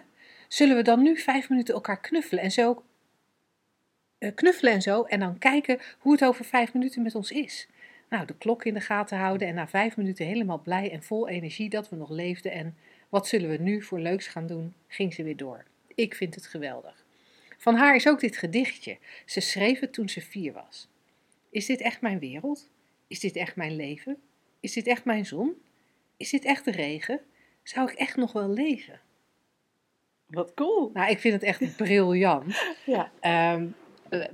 Zullen 0.49 0.77
we 0.77 0.83
dan 0.83 1.03
nu 1.03 1.17
vijf 1.19 1.49
minuten 1.49 1.75
elkaar 1.75 2.01
knuffelen 2.01 2.43
en 2.43 2.51
zo, 2.51 2.83
eh, 4.19 4.35
knuffelen 4.35 4.73
en 4.73 4.83
zo, 4.83 5.03
en 5.03 5.21
dan 5.21 5.39
kijken 5.39 5.79
hoe 5.99 6.13
het 6.13 6.25
over 6.25 6.45
vijf 6.45 6.73
minuten 6.73 7.03
met 7.03 7.15
ons 7.15 7.31
is? 7.31 7.69
Nou, 8.09 8.27
de 8.27 8.35
klok 8.35 8.65
in 8.65 8.75
de 8.75 8.81
gaten 8.81 9.19
houden 9.19 9.49
en 9.49 9.55
na 9.55 9.69
vijf 9.69 9.97
minuten 9.97 10.27
helemaal 10.27 10.59
blij 10.61 10.91
en 10.93 11.03
vol 11.03 11.29
energie 11.29 11.69
dat 11.71 11.89
we 11.89 11.97
nog 11.97 12.11
leefden 12.11 12.53
en 12.53 12.77
wat 13.09 13.29
zullen 13.29 13.51
we 13.51 13.57
nu 13.57 13.83
voor 13.83 14.01
leuks 14.01 14.27
gaan 14.27 14.47
doen, 14.47 14.75
ging 14.89 15.15
ze 15.15 15.23
weer 15.23 15.37
door. 15.37 15.65
Ik 15.95 16.15
vind 16.15 16.35
het 16.35 16.47
geweldig. 16.47 17.05
Van 17.59 17.75
haar 17.75 17.95
is 17.95 18.09
ook 18.09 18.21
dit 18.21 18.37
gedichtje. 18.37 18.99
Ze 19.25 19.41
schreef 19.41 19.81
het 19.81 19.93
toen 19.93 20.09
ze 20.09 20.21
vier 20.21 20.53
was. 20.53 20.89
Is 21.51 21.67
dit 21.67 21.81
echt 21.81 22.01
mijn 22.01 22.19
wereld? 22.19 22.69
Is 23.07 23.21
dit 23.21 23.37
echt 23.37 23.57
mijn 23.57 23.77
leven? 23.77 24.19
Is 24.61 24.73
dit 24.73 24.87
echt 24.87 25.05
mijn 25.05 25.27
zon? 25.27 25.55
Is 26.17 26.31
dit 26.31 26.45
echt 26.45 26.65
de 26.65 26.71
regen? 26.71 27.21
Zou 27.63 27.91
ik 27.91 27.97
echt 27.97 28.17
nog 28.17 28.33
wel 28.33 28.49
leven? 28.49 29.01
Wat 30.27 30.55
cool. 30.55 30.91
Nou, 30.95 31.11
ik 31.11 31.19
vind 31.19 31.35
het 31.35 31.43
echt 31.43 31.77
briljant. 31.77 32.63
Ja. 32.87 33.11
Ehm, 33.21 33.67
eh, 34.09 34.25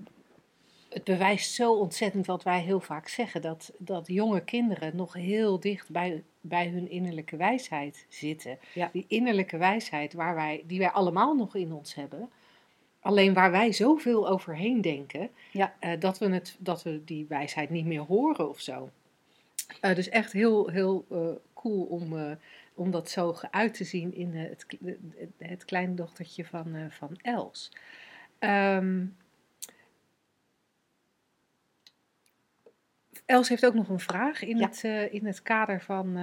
het 0.89 1.05
bewijst 1.05 1.53
zo 1.53 1.73
ontzettend 1.73 2.27
wat 2.27 2.43
wij 2.43 2.61
heel 2.61 2.81
vaak 2.81 3.09
zeggen: 3.09 3.43
dat, 3.43 3.73
dat 3.79 4.07
jonge 4.07 4.45
kinderen 4.45 4.97
nog 4.97 5.13
heel 5.13 5.61
dicht 5.61 5.91
bij, 5.91 6.25
bij 6.41 6.69
hun 6.69 6.91
innerlijke 6.91 7.37
wijsheid 7.37 8.07
zitten. 8.09 8.59
Ja. 8.73 8.91
Die 8.93 9.05
innerlijke 9.09 9.57
wijsheid 9.57 10.13
waar 10.13 10.35
wij, 10.35 10.63
die 10.67 10.79
wij 10.79 10.91
allemaal 10.91 11.35
nog 11.35 11.55
in 11.55 11.73
ons 11.73 11.95
hebben. 11.95 12.31
Alleen 13.07 13.35
waar 13.35 13.51
wij 13.51 13.73
zoveel 13.73 14.29
overheen 14.29 14.81
denken, 14.81 15.31
Ja. 15.53 15.75
eh, 15.79 16.01
dat, 16.01 16.19
we 16.19 16.29
het, 16.29 16.57
dat 16.59 16.83
we 16.83 17.05
die 17.05 17.27
wijsheid 17.29 17.71
niet 17.71 17.87
meer 17.87 18.01
horen 18.01 18.49
of 18.49 18.61
zo. 18.61 18.91
Eh, 19.81 19.95
dus 19.95 20.09
echt 20.09 20.33
heel, 20.33 20.69
heel 20.69 21.07
eh, 21.11 21.29
cool 21.55 21.83
om, 21.85 22.37
om 22.75 22.91
dat 22.91 23.11
zo 23.11 23.33
geuit 23.33 23.75
te 23.75 23.85
zien 23.85 24.15
in 24.15 24.35
het, 24.35 24.67
het, 25.39 25.65
kleindochtertje 25.65 26.45
van, 26.45 26.77
van 26.91 27.17
Els. 27.23 27.73
Ehm, 28.39 29.05
Els 33.25 33.49
heeft 33.49 33.67
ook 33.67 33.75
nog 33.75 33.89
een 33.89 34.01
vraag 34.01 34.43
in, 34.43 34.57
Ja. 34.59 34.67
het, 34.69 34.83
in 35.13 35.27
het 35.27 35.43
kader 35.43 35.83
van, 35.83 36.19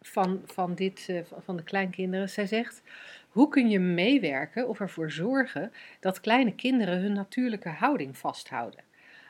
van, 0.00 0.42
van, 0.44 0.74
dit, 0.74 1.08
van 1.44 1.56
de 1.56 1.62
kleinkinderen. 1.62 2.28
Zij 2.28 2.46
zegt, 2.46 2.82
hoe 3.30 3.48
kun 3.48 3.68
je 3.68 3.78
meewerken 3.78 4.68
of 4.68 4.80
ervoor 4.80 5.10
zorgen 5.10 5.72
dat 6.00 6.20
kleine 6.20 6.54
kinderen 6.54 7.00
hun 7.00 7.12
natuurlijke 7.12 7.68
houding 7.68 8.18
vasthouden? 8.18 8.80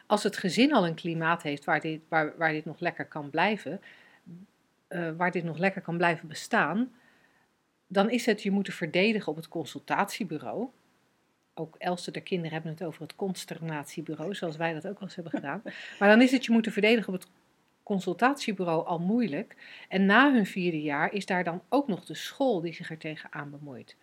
Als 0.06 0.22
het 0.22 0.36
gezin 0.36 0.74
al 0.74 0.86
een 0.86 0.94
klimaat 0.94 1.42
heeft 1.42 1.64
waar 1.64 1.80
dit, 1.80 2.00
waar, 2.08 2.36
waar 2.36 2.52
dit 2.52 2.64
nog 2.64 2.80
lekker 2.80 3.06
kan 3.06 3.30
blijven, 3.30 3.80
eh, 4.88 5.10
waar 5.16 5.30
dit 5.30 5.44
nog 5.44 5.58
lekker 5.58 5.82
kan 5.82 5.96
blijven 5.96 6.28
bestaan, 6.28 6.92
dan 7.86 8.10
is 8.10 8.26
het 8.26 8.42
je 8.42 8.50
moeten 8.50 8.72
verdedigen 8.72 9.28
op 9.28 9.36
het 9.36 9.48
consultatiebureau. 9.48 10.68
Ook 11.54 11.76
Elste 11.78 12.10
de 12.10 12.20
kinderen 12.20 12.52
hebben 12.52 12.70
het 12.70 12.82
over 12.82 13.02
het 13.02 13.16
consternatiebureau, 13.16 14.34
zoals 14.34 14.56
wij 14.56 14.72
dat 14.72 14.86
ook 14.86 14.96
al 14.96 15.02
eens 15.02 15.14
hebben 15.14 15.32
gedaan. 15.32 15.62
Maar 15.98 16.08
dan 16.08 16.22
is 16.22 16.30
het 16.30 16.44
je 16.44 16.52
moeten 16.52 16.72
verdedigen 16.72 17.14
op 17.14 17.20
het 17.20 17.28
consultatiebureau 17.90 18.86
al 18.86 18.98
moeilijk. 18.98 19.56
En 19.88 20.06
na 20.06 20.32
hun 20.32 20.46
vierde 20.46 20.82
jaar 20.82 21.12
is 21.12 21.26
daar 21.26 21.44
dan 21.44 21.62
ook 21.68 21.88
nog 21.88 22.04
de 22.04 22.14
school 22.14 22.60
die 22.60 22.72
zich 22.72 22.90
er 22.90 22.98
tegenaan 22.98 23.50
bemoeit. 23.50 23.96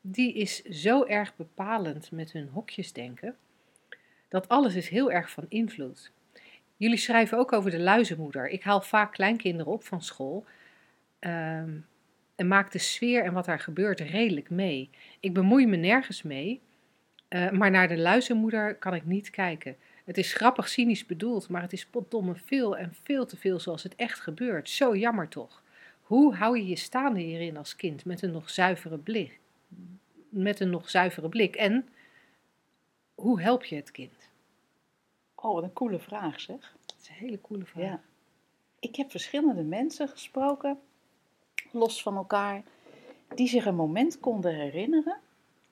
Die 0.00 0.34
is 0.34 0.62
zo 0.62 1.04
erg 1.04 1.36
bepalend 1.36 2.10
met 2.10 2.32
hun 2.32 2.48
hokjesdenken, 2.48 3.36
dat 4.28 4.48
alles 4.48 4.74
is 4.74 4.88
heel 4.88 5.12
erg 5.12 5.30
van 5.30 5.46
invloed. 5.48 6.12
Jullie 6.76 6.96
schrijven 6.96 7.38
ook 7.38 7.52
over 7.52 7.70
de 7.70 7.80
luizenmoeder. 7.80 8.48
Ik 8.48 8.62
haal 8.62 8.80
vaak 8.80 9.12
kleinkinderen 9.12 9.72
op 9.72 9.84
van 9.84 10.02
school 10.02 10.44
ehm, 11.18 11.70
en 12.36 12.48
maak 12.48 12.72
de 12.72 12.78
sfeer 12.78 13.24
en 13.24 13.32
wat 13.32 13.44
daar 13.44 13.60
gebeurt 13.60 14.00
redelijk 14.00 14.50
mee. 14.50 14.90
Ik 15.20 15.34
bemoei 15.34 15.66
me 15.66 15.76
nergens 15.76 16.22
mee, 16.22 16.60
eh, 17.28 17.50
maar 17.50 17.70
naar 17.70 17.88
de 17.88 17.98
luizenmoeder 17.98 18.74
kan 18.74 18.94
ik 18.94 19.04
niet 19.04 19.30
kijken. 19.30 19.76
Het 20.04 20.18
is 20.18 20.32
grappig 20.32 20.68
cynisch 20.68 21.06
bedoeld, 21.06 21.48
maar 21.48 21.62
het 21.62 21.72
is 21.72 21.86
potdomme 21.86 22.34
veel 22.34 22.76
en 22.76 22.94
veel 23.02 23.26
te 23.26 23.36
veel 23.36 23.60
zoals 23.60 23.82
het 23.82 23.96
echt 23.96 24.20
gebeurt. 24.20 24.68
Zo 24.68 24.96
jammer 24.96 25.28
toch. 25.28 25.62
Hoe 26.02 26.34
hou 26.34 26.58
je 26.58 26.66
je 26.66 26.76
staande 26.76 27.20
hierin 27.20 27.56
als 27.56 27.76
kind 27.76 28.04
met 28.04 28.22
een 28.22 28.30
nog 28.30 28.50
zuivere 28.50 28.98
blik? 28.98 29.40
Met 30.28 30.60
een 30.60 30.70
nog 30.70 30.90
zuivere 30.90 31.28
blik. 31.28 31.56
En 31.56 31.88
hoe 33.14 33.40
help 33.40 33.64
je 33.64 33.76
het 33.76 33.90
kind? 33.90 34.30
Oh, 35.34 35.54
wat 35.54 35.62
een 35.62 35.72
coole 35.72 35.98
vraag 35.98 36.40
zeg. 36.40 36.74
Dat 36.86 36.96
is 37.02 37.08
een 37.08 37.14
hele 37.14 37.40
coole 37.40 37.64
vraag. 37.64 37.84
Ja. 37.84 38.00
Ik 38.78 38.96
heb 38.96 39.10
verschillende 39.10 39.62
mensen 39.62 40.08
gesproken, 40.08 40.80
los 41.70 42.02
van 42.02 42.16
elkaar, 42.16 42.62
die 43.34 43.48
zich 43.48 43.64
een 43.64 43.74
moment 43.74 44.20
konden 44.20 44.54
herinneren 44.54 45.18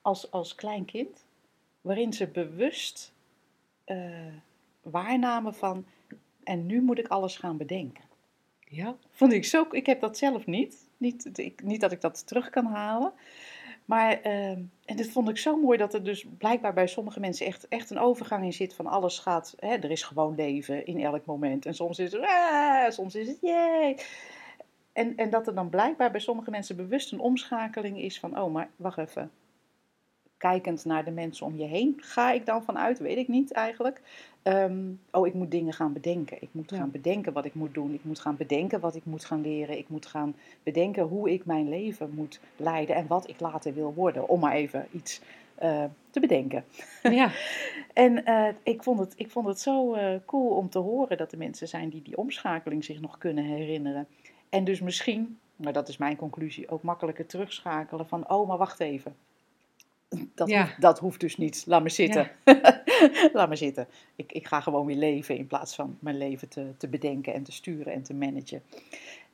als, 0.01 0.31
als 0.31 0.55
klein 0.55 0.85
kind, 0.85 1.25
waarin 1.81 2.13
ze 2.13 2.27
bewust 2.27 3.13
eh, 3.91 4.33
waarnamen 4.81 5.53
van, 5.53 5.85
en 6.43 6.65
nu 6.65 6.81
moet 6.81 6.99
ik 6.99 7.07
alles 7.07 7.37
gaan 7.37 7.57
bedenken. 7.57 8.03
Ja, 8.59 8.95
Vond 9.11 9.33
ik 9.33 9.45
zo, 9.45 9.67
ik 9.71 9.85
heb 9.85 10.01
dat 10.01 10.17
zelf 10.17 10.45
niet. 10.45 10.89
Niet, 10.97 11.37
ik, 11.37 11.63
niet 11.63 11.81
dat 11.81 11.91
ik 11.91 12.01
dat 12.01 12.27
terug 12.27 12.49
kan 12.49 12.65
halen. 12.65 13.13
Maar, 13.85 14.21
ehm, 14.21 14.61
en 14.85 14.95
dit 14.95 15.11
vond 15.11 15.29
ik 15.29 15.37
zo 15.37 15.57
mooi 15.57 15.77
dat 15.77 15.93
er 15.93 16.03
dus 16.03 16.25
blijkbaar 16.37 16.73
bij 16.73 16.87
sommige 16.87 17.19
mensen 17.19 17.45
echt, 17.45 17.67
echt 17.67 17.89
een 17.89 17.99
overgang 17.99 18.43
in 18.43 18.53
zit 18.53 18.73
van 18.73 18.87
alles 18.87 19.19
gaat, 19.19 19.55
hè, 19.59 19.75
er 19.75 19.91
is 19.91 20.03
gewoon 20.03 20.35
leven 20.35 20.85
in 20.85 20.99
elk 20.99 21.25
moment. 21.25 21.65
En 21.65 21.73
soms 21.73 21.99
is 21.99 22.11
het, 22.11 22.21
ah, 22.21 22.89
soms 22.89 23.15
is 23.15 23.27
het, 23.27 23.37
jee. 23.41 23.95
En, 24.93 25.15
en 25.15 25.29
dat 25.29 25.47
er 25.47 25.55
dan 25.55 25.69
blijkbaar 25.69 26.11
bij 26.11 26.19
sommige 26.19 26.51
mensen 26.51 26.75
bewust 26.75 27.11
een 27.11 27.19
omschakeling 27.19 28.01
is 28.01 28.19
van, 28.19 28.39
oh, 28.39 28.53
maar 28.53 28.69
wacht 28.75 28.97
even. 28.97 29.31
Kijkend 30.41 30.85
naar 30.85 31.05
de 31.05 31.11
mensen 31.11 31.45
om 31.45 31.57
je 31.57 31.65
heen, 31.65 31.93
ga 31.97 32.31
ik 32.31 32.45
dan 32.45 32.63
vanuit, 32.63 32.99
weet 32.99 33.17
ik 33.17 33.27
niet 33.27 33.51
eigenlijk. 33.51 34.01
Ehm, 34.41 34.79
oh, 35.11 35.27
ik 35.27 35.33
moet 35.33 35.51
dingen 35.51 35.73
gaan 35.73 35.93
bedenken. 35.93 36.41
Ik 36.41 36.49
moet 36.51 36.69
Ja. 36.69 36.77
gaan 36.77 36.91
bedenken 36.91 37.33
wat 37.33 37.45
ik 37.45 37.53
moet 37.53 37.73
doen. 37.73 37.93
Ik 37.93 38.03
moet 38.03 38.19
gaan 38.19 38.35
bedenken 38.37 38.79
wat 38.79 38.95
ik 38.95 39.05
moet 39.05 39.25
gaan 39.25 39.41
leren. 39.41 39.77
Ik 39.77 39.89
moet 39.89 40.05
gaan 40.05 40.35
bedenken 40.63 41.03
hoe 41.03 41.31
ik 41.31 41.45
mijn 41.45 41.69
leven 41.69 42.11
moet 42.13 42.39
leiden 42.55 42.95
en 42.95 43.07
wat 43.07 43.29
ik 43.29 43.39
later 43.39 43.73
wil 43.73 43.93
worden. 43.93 44.27
Om 44.27 44.39
maar 44.39 44.53
even 44.53 44.87
iets 44.91 45.21
eh, 45.55 45.83
te 46.09 46.19
bedenken. 46.19 46.65
ja. 47.21 47.31
En 47.93 48.25
eh, 48.25 48.53
ik, 48.63 48.83
vond 48.83 48.99
het, 48.99 49.13
ik 49.15 49.29
vond 49.29 49.47
het 49.47 49.59
zo 49.59 49.93
eh, 49.93 50.15
cool 50.25 50.49
om 50.55 50.69
te 50.69 50.79
horen 50.79 51.17
dat 51.17 51.31
er 51.31 51.37
mensen 51.37 51.67
zijn 51.67 51.89
die 51.89 52.01
die 52.01 52.17
omschakeling 52.17 52.83
zich 52.83 53.01
nog 53.01 53.17
kunnen 53.17 53.43
herinneren. 53.43 54.07
En 54.49 54.63
dus 54.63 54.79
misschien, 54.79 55.39
maar 55.55 55.73
dat 55.73 55.89
is 55.89 55.97
mijn 55.97 56.15
conclusie, 56.15 56.69
ook 56.69 56.83
makkelijker 56.83 57.25
terugschakelen 57.25 58.07
van, 58.07 58.29
oh, 58.29 58.47
maar 58.47 58.57
wacht 58.57 58.79
even. 58.79 59.15
Dat, 60.35 60.49
Ja. 60.49 60.61
hoeft, 60.63 60.81
dat 60.81 60.99
hoeft 60.99 61.19
dus 61.19 61.37
niet. 61.37 61.63
Laat 61.67 61.83
me 61.83 61.89
zitten. 61.89 62.31
Laat 63.33 63.49
me 63.49 63.55
zitten. 63.55 63.87
Ik, 64.15 64.31
ik 64.31 64.47
ga 64.47 64.61
gewoon 64.61 64.85
weer 64.85 64.95
leven 64.95 65.37
in 65.37 65.47
plaats 65.47 65.75
van 65.75 65.97
mijn 65.99 66.17
leven 66.17 66.47
te, 66.49 66.65
te 66.77 66.87
bedenken 66.87 67.33
en 67.33 67.43
te 67.43 67.51
sturen 67.51 67.93
en 67.93 68.03
te 68.03 68.13
managen. 68.13 68.61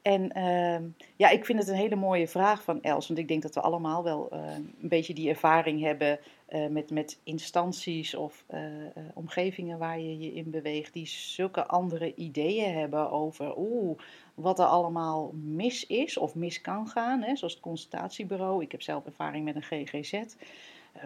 En 0.02 0.32
ehm, 0.32 0.84
ja, 1.16 1.30
ik 1.30 1.46
vind 1.46 1.60
het 1.60 1.68
een 1.68 1.76
hele 1.76 1.96
mooie 1.96 2.28
vraag 2.28 2.64
van 2.64 2.82
Els. 2.82 3.08
Want 3.08 3.20
ik 3.20 3.28
denk 3.28 3.42
dat 3.42 3.54
we 3.56 3.62
allemaal 3.62 4.04
wel 4.04 4.30
eh, 4.32 4.40
een 4.82 4.90
beetje 4.90 5.14
die 5.14 5.30
ervaring 5.30 5.82
hebben 5.82 6.20
eh, 6.48 6.68
met, 6.68 6.90
met 6.92 7.20
instanties 7.24 8.16
of 8.16 8.44
eh, 8.48 8.86
eh, 8.86 8.92
omgevingen 9.14 9.78
waar 9.78 10.00
je 10.00 10.20
je 10.20 10.34
in 10.34 10.50
beweegt. 10.50 10.94
Die 10.94 11.08
zulke 11.08 11.66
andere 11.66 12.16
ideeën 12.16 12.74
hebben 12.74 13.12
over 13.12 13.58
oeh, 13.58 14.00
wat 14.38 14.60
er 14.60 14.66
allemaal 14.66 15.32
mis 15.34 15.86
is 15.86 16.18
of 16.18 16.36
mis 16.36 16.62
kan 16.62 16.88
gaan. 16.88 17.22
Hè, 17.22 17.36
zoals 17.36 17.54
het 17.54 17.62
consultatiebureau. 17.62 18.64
Ik 18.64 18.72
heb 18.72 18.82
zelf 18.82 19.06
ervaring 19.06 19.46
met 19.46 19.56
een 19.56 19.64
GGZ. 19.64 20.14
eh, 20.14 20.26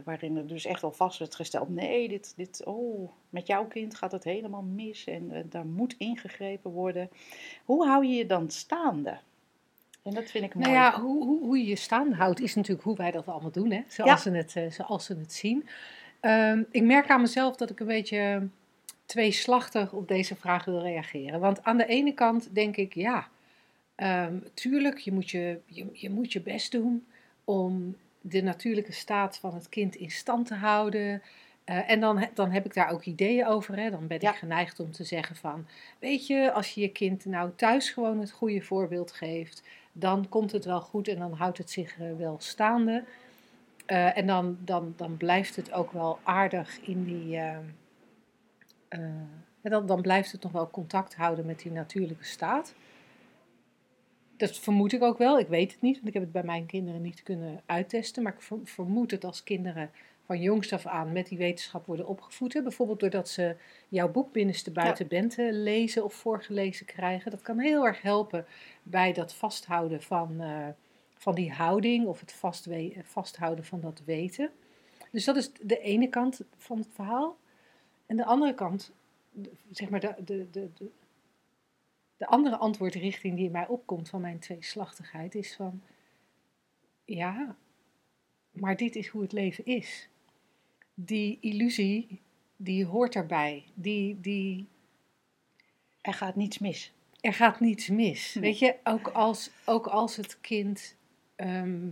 waarin 0.04 0.38
er 0.38 0.48
dus 0.48 0.66
echt 0.66 0.84
al 0.84 0.92
vast 0.92 1.20
werd 1.20 1.36
gesteld: 1.36 1.70
nee, 1.70 2.08
dit, 2.08 2.34
dit, 2.36 2.66
oh, 2.66 3.10
met 3.30 3.48
jouw 3.48 3.66
kind 3.66 3.96
gaat 3.96 4.12
het 4.12 4.24
helemaal 4.24 4.62
mis 4.62 5.06
en 5.06 5.32
eh, 5.32 5.44
daar 5.46 5.66
moet 5.66 5.96
ingegrepen 5.98 6.72
worden. 6.72 7.10
Hoe 7.66 7.86
hou 7.88 8.06
je 8.06 8.14
je 8.14 8.26
dan 8.26 8.50
staande? 8.50 9.18
En 10.04 10.14
dat 10.14 10.30
vind 10.30 10.44
ik 10.44 10.56
mooi. 10.56 10.68
Nou 10.68 10.80
ja, 10.80 11.02
hoe, 11.02 11.26
hoe, 11.26 11.40
hoe 11.46 11.58
je 11.58 11.66
je 11.66 11.76
staande 11.76 12.16
houdt 12.16 12.40
is 12.40 12.56
natuurlijk 12.56 12.84
hoe 12.84 12.96
wij 12.96 13.12
dat 13.12 13.28
allemaal 13.28 13.52
doen, 13.52 13.72
hè? 13.72 13.82
Zoals, 13.88 14.22
ze, 14.22 14.32
het, 14.32 14.56
eh, 14.56 14.72
zoals 14.72 15.06
ze 15.06 15.16
het 15.16 15.34
zien. 15.34 15.68
Ehm, 16.20 16.64
ik 16.72 16.84
merk 16.84 17.10
aan 17.10 17.22
mezelf 17.22 17.56
dat 17.56 17.70
ik 17.70 17.80
een 17.80 17.88
beetje 17.88 18.48
tweeslachtig 19.12 19.94
op 19.94 20.08
deze 20.08 20.36
vraag 20.36 20.66
wil 20.66 20.82
reageren. 20.82 21.40
Want 21.40 21.64
aan 21.64 21.78
de 21.78 21.86
ene 21.86 22.14
kant 22.14 22.56
denk 22.56 22.78
ik, 22.78 22.94
ja, 22.94 23.28
ehm, 23.96 24.36
tuurlijk, 24.54 24.98
je 24.98 25.12
moet 25.12 25.30
je, 25.30 25.60
je, 25.66 25.86
je 25.94 26.10
moet 26.10 26.34
je 26.34 26.42
best 26.42 26.72
doen 26.72 27.06
om 27.44 27.96
de 28.22 28.42
natuurlijke 28.42 28.92
staat 28.92 29.38
van 29.38 29.54
het 29.54 29.70
kind 29.70 29.96
in 29.96 30.12
stand 30.12 30.48
te 30.48 30.56
houden. 30.56 31.22
Eh, 31.64 31.90
en 31.90 32.00
dan, 32.00 32.28
dan 32.34 32.52
heb 32.52 32.66
ik 32.66 32.74
daar 32.74 32.92
ook 32.92 33.04
ideeën 33.04 33.48
over. 33.48 33.78
Hè. 33.78 33.90
Dan 33.90 34.08
ben 34.08 34.18
Ja. 34.22 34.30
ik 34.32 34.36
geneigd 34.36 34.80
om 34.80 34.92
te 34.92 35.04
zeggen 35.04 35.36
van, 35.36 35.66
weet 36.00 36.28
je, 36.28 36.52
als 36.52 36.74
je 36.74 36.82
je 36.82 36.90
kind 36.90 37.26
nou 37.26 37.52
thuis 37.56 37.90
gewoon 37.90 38.20
het 38.20 38.32
goede 38.32 38.62
voorbeeld 38.62 39.12
geeft, 39.12 39.64
dan 39.92 40.30
komt 40.30 40.52
het 40.52 40.66
wel 40.66 40.82
goed 40.82 41.08
en 41.08 41.18
dan 41.18 41.34
houdt 41.34 41.58
het 41.58 41.72
zich 41.72 42.00
eh, 42.00 42.06
wel 42.18 42.36
staande. 42.40 43.04
Eh, 43.86 44.18
en 44.18 44.28
dan, 44.28 44.58
dan, 44.60 44.94
dan 44.98 45.18
blijft 45.18 45.56
het 45.56 45.72
ook 45.72 45.92
wel 45.92 46.20
aardig 46.24 46.80
in 46.82 47.04
die. 47.04 47.40
Eh, 48.92 49.00
eh, 49.00 49.14
ja, 49.62 49.70
dan, 49.70 49.86
dan 49.86 50.02
blijft 50.02 50.32
het 50.32 50.44
nog 50.44 50.52
wel 50.52 50.70
contact 50.70 51.16
houden 51.16 51.46
met 51.46 51.60
die 51.60 51.72
natuurlijke 51.72 52.24
staat. 52.24 52.74
Dat 54.38 54.58
vermoed 54.58 54.94
ik 54.94 55.02
ook 55.04 55.18
wel. 55.18 55.40
Ik 55.40 55.48
weet 55.48 55.72
het 55.72 55.82
niet, 55.82 55.96
want 55.96 56.08
ik 56.08 56.14
heb 56.14 56.24
het 56.24 56.32
bij 56.32 56.44
mijn 56.44 56.66
kinderen 56.66 57.02
niet 57.02 57.24
kunnen 57.24 57.62
uittesten. 57.66 58.24
Maar 58.24 58.34
ik 58.34 58.42
ver- 58.42 58.58
vermoed 58.64 59.12
het 59.12 59.24
als 59.24 59.44
kinderen 59.44 59.92
van 60.26 60.42
jongs 60.42 60.74
af 60.74 60.86
aan 60.86 61.12
met 61.12 61.28
die 61.28 61.38
wetenschap 61.38 61.86
worden 61.86 62.08
opgevoed. 62.08 62.54
hè. 62.54 62.62
Bijvoorbeeld 62.62 63.00
doordat 63.00 63.30
ze 63.30 63.56
jouw 63.90 64.12
boek 64.12 64.32
Binnenste 64.32 64.72
Buiten 64.72 65.08
Bente 65.08 65.54
lezen 65.54 66.04
of 66.04 66.14
voorgelezen 66.14 66.86
krijgen. 66.86 67.32
Dat 67.32 67.42
kan 67.42 67.60
heel 67.60 67.86
erg 67.86 68.02
helpen 68.02 68.46
bij 68.84 69.14
dat 69.14 69.34
vasthouden 69.34 70.02
van, 70.02 70.42
eh, 70.42 70.68
van 71.18 71.36
die 71.36 71.52
houding 71.52 72.06
of 72.06 72.20
het 72.20 72.36
vasthouden 73.04 73.66
van 73.66 73.82
dat 73.82 74.02
weten. 74.06 74.50
Dus 75.12 75.26
dat 75.26 75.36
is 75.36 75.52
de 75.62 75.80
ene 75.80 76.08
kant 76.08 76.42
van 76.58 76.78
het 76.78 76.88
verhaal. 76.94 77.38
En 78.12 78.18
de 78.18 78.26
andere 78.26 78.54
kant, 78.54 78.92
zeg 79.70 79.90
maar 79.90 80.00
de, 80.00 80.16
de, 80.24 80.50
de, 80.52 80.70
de, 80.78 80.90
de 82.18 82.26
andere 82.26 82.58
antwoordrichting 82.58 83.36
die 83.36 83.46
in 83.46 83.52
mij 83.52 83.68
opkomt 83.68 84.10
van 84.10 84.22
mijn 84.22 84.40
tweeslachtigheid 84.40 85.36
is 85.36 85.56
van, 85.56 85.82
ja, 87.06 87.56
maar 88.52 88.78
dit 88.78 88.96
is 88.96 89.08
hoe 89.08 89.22
het 89.22 89.32
leven 89.32 89.66
is. 89.66 90.10
Die 90.94 91.38
illusie, 91.42 92.20
die 92.56 92.86
hoort 92.86 93.16
erbij. 93.16 93.64
Die, 93.74 94.20
die, 94.20 94.68
Er 96.02 96.14
gaat 96.14 96.36
niets 96.36 96.58
mis. 96.58 96.94
er 97.22 97.34
gaat 97.34 97.60
niets 97.60 97.88
mis. 97.88 98.34
Nee. 98.34 98.44
Weet 98.44 98.60
je, 98.60 98.76
ook 98.84 99.08
als, 99.08 99.52
ook 99.66 99.88
als 99.88 100.16
het 100.16 100.42
kind 100.42 100.96
ehm, 101.36 101.90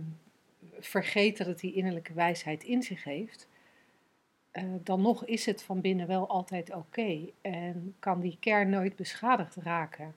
vergeet 0.78 1.36
dat 1.36 1.46
het 1.46 1.60
die 1.60 1.72
innerlijke 1.72 2.12
wijsheid 2.12 2.64
in 2.64 2.82
zich 2.82 3.04
heeft, 3.04 3.48
eh, 4.50 4.64
dan 4.82 5.00
nog 5.00 5.24
is 5.24 5.46
het 5.46 5.62
van 5.62 5.80
binnen 5.80 6.06
wel 6.06 6.28
altijd 6.28 6.74
oké 6.74 7.30
en 7.40 7.94
kan 7.98 8.20
die 8.20 8.36
kern 8.40 8.70
nooit 8.70 8.96
beschadigd 8.96 9.56
raken. 9.56 10.14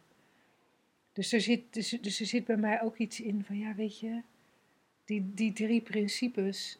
Dus 1.13 1.33
er 1.33 1.41
zit, 1.41 1.73
dus, 1.73 1.89
dus 1.89 2.19
er 2.19 2.25
zit 2.25 2.45
bij 2.45 2.57
mij 2.57 2.81
ook 2.81 2.97
iets 2.97 3.21
in 3.21 3.43
van, 3.43 3.57
ja, 3.57 3.75
weet 3.75 3.99
je, 3.99 4.21
die, 5.05 5.31
die 5.33 5.53
drie 5.53 5.81
principes, 5.81 6.79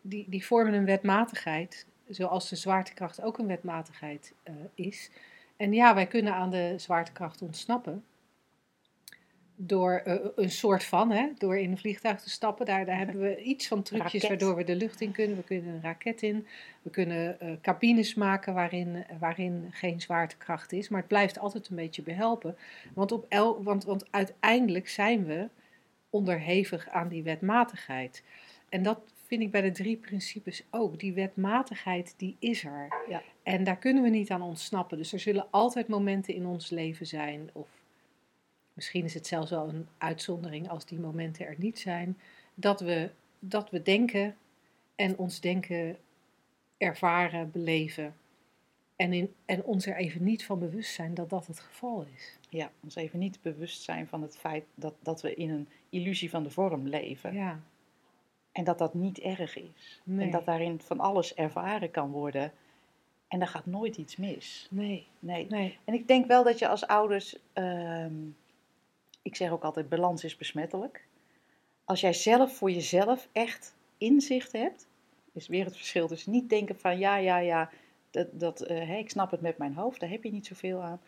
die, 0.00 0.24
die 0.28 0.46
vormen 0.46 0.74
een 0.74 0.84
wetmatigheid, 0.84 1.86
zoals 2.08 2.48
de 2.48 2.56
zwaartekracht 2.56 3.20
ook 3.20 3.38
een 3.38 3.46
wetmatigheid 3.46 4.34
eh, 4.42 4.54
is. 4.74 5.10
En 5.56 5.72
ja, 5.72 5.94
wij 5.94 6.06
kunnen 6.06 6.34
aan 6.34 6.50
de 6.50 6.74
zwaartekracht 6.76 7.42
ontsnappen. 7.42 8.04
Door 9.60 9.92
eh, 9.92 10.14
een 10.34 10.50
soort 10.50 10.84
van, 10.84 11.10
hè, 11.10 11.28
door 11.38 11.58
in 11.58 11.70
een 11.70 11.78
vliegtuig 11.78 12.20
te 12.20 12.30
stappen. 12.30 12.66
Daar, 12.66 12.84
daar 12.84 12.98
hebben 12.98 13.20
we 13.20 13.42
iets 13.42 13.68
van 13.68 13.82
trucjes 13.82 14.12
Raket. 14.12 14.28
waardoor 14.28 14.56
we 14.56 14.64
de 14.64 14.76
lucht 14.76 15.00
in 15.00 15.12
kunnen. 15.12 15.36
We 15.36 15.42
kunnen 15.42 15.74
een 15.74 15.82
raket 15.82 16.22
in. 16.22 16.46
We 16.82 16.90
kunnen 16.90 17.40
eh, 17.40 17.52
cabines 17.62 18.14
maken 18.14 18.54
waarin, 18.54 19.04
waarin 19.18 19.68
geen 19.70 20.00
zwaartekracht 20.00 20.72
is. 20.72 20.88
Maar 20.88 20.98
het 20.98 21.08
blijft 21.08 21.38
altijd 21.38 21.68
een 21.68 21.76
beetje 21.76 22.02
behelpen. 22.02 22.56
Want, 22.94 23.12
op 23.12 23.26
el, 23.28 23.62
want, 23.62 23.84
want 23.84 24.04
uiteindelijk 24.10 24.88
zijn 24.88 25.24
we 25.24 25.48
onderhevig 26.10 26.88
aan 26.88 27.08
die 27.08 27.22
wetmatigheid. 27.22 28.22
En 28.68 28.82
dat 28.82 29.00
vind 29.26 29.42
ik 29.42 29.50
bij 29.50 29.60
de 29.60 29.70
drie 29.70 29.96
principes 29.96 30.64
ook. 30.70 31.00
Die 31.00 31.12
wetmatigheid, 31.12 32.14
die 32.16 32.36
is 32.38 32.64
er. 32.64 32.88
Ja. 33.08 33.22
En 33.42 33.64
daar 33.64 33.78
kunnen 33.78 34.02
we 34.02 34.08
niet 34.08 34.30
aan 34.30 34.42
ontsnappen. 34.42 34.98
Dus 34.98 35.12
er 35.12 35.20
zullen 35.20 35.46
altijd 35.50 35.88
momenten 35.88 36.34
in 36.34 36.46
ons 36.46 36.70
leven 36.70 37.06
zijn, 37.06 37.50
of 37.52 37.68
misschien 38.78 39.04
is 39.04 39.14
het 39.14 39.26
zelfs 39.26 39.50
wel 39.50 39.68
een 39.68 39.86
uitzondering 39.98 40.68
als 40.68 40.84
die 40.86 40.98
momenten 41.00 41.46
er 41.46 41.54
niet 41.58 41.78
zijn, 41.78 42.18
dat 42.54 42.80
we, 42.80 43.10
dat 43.38 43.70
we 43.70 43.82
denken 43.82 44.36
en 44.94 45.18
ons 45.18 45.40
denken 45.40 45.96
ervaren, 46.76 47.50
beleven. 47.50 48.16
En, 48.96 49.12
in, 49.12 49.34
en 49.44 49.64
ons 49.64 49.86
er 49.86 49.96
even 49.96 50.24
niet 50.24 50.44
van 50.44 50.58
bewust 50.58 50.94
zijn 50.94 51.14
dat 51.14 51.30
dat 51.30 51.46
het 51.46 51.60
geval 51.60 52.06
is. 52.14 52.38
Ja, 52.48 52.70
ons 52.82 52.94
even 52.94 53.18
niet 53.18 53.38
bewust 53.42 53.82
zijn 53.82 54.06
van 54.06 54.22
het 54.22 54.36
feit 54.36 54.64
dat, 54.74 54.94
dat 55.02 55.22
we 55.22 55.34
in 55.34 55.50
een 55.50 55.68
illusie 55.88 56.30
van 56.30 56.42
de 56.42 56.50
vorm 56.50 56.86
leven. 56.88 57.34
Ja, 57.34 57.60
En 58.52 58.64
dat 58.64 58.78
dat 58.78 58.94
niet 58.94 59.18
erg 59.18 59.56
is. 59.56 60.00
nee. 60.04 60.26
En 60.26 60.30
dat 60.32 60.44
daarin 60.44 60.80
van 60.80 61.00
alles 61.00 61.34
ervaren 61.34 61.90
kan 61.90 62.10
worden. 62.10 62.52
En 63.28 63.38
daar 63.38 63.48
gaat 63.48 63.66
nooit 63.66 63.96
iets 63.96 64.16
mis. 64.16 64.66
nee, 64.70 65.06
Nee. 65.18 65.46
nee. 65.48 65.78
En 65.84 65.94
ik 65.94 66.08
denk 66.08 66.26
wel 66.26 66.44
dat 66.44 66.58
je 66.58 66.68
als 66.68 66.86
ouders, 66.86 67.36
ehm, 67.52 68.14
ik 69.28 69.36
zeg 69.36 69.50
ook 69.50 69.64
altijd, 69.64 69.88
balans 69.88 70.24
is 70.24 70.36
besmettelijk. 70.36 71.06
Als 71.84 72.00
jij 72.00 72.12
zelf 72.12 72.56
voor 72.56 72.70
jezelf 72.70 73.28
echt 73.32 73.74
inzicht 73.98 74.52
hebt, 74.52 74.86
is 75.32 75.48
weer 75.48 75.64
het 75.64 75.76
verschil 75.76 76.08
tussen 76.08 76.32
niet 76.32 76.48
denken 76.48 76.78
van 76.78 76.98
ja, 76.98 77.16
ja, 77.16 77.38
ja, 77.38 77.70
dat, 78.10 78.26
dat, 78.32 78.60
eh, 78.60 78.88
hè, 78.88 78.96
ik 78.96 79.10
snap 79.10 79.30
het 79.30 79.40
met 79.40 79.58
mijn 79.58 79.74
hoofd, 79.74 80.00
daar 80.00 80.10
heb 80.10 80.24
je 80.24 80.32
niet 80.32 80.46
zoveel 80.46 80.82
aan. 80.82 81.00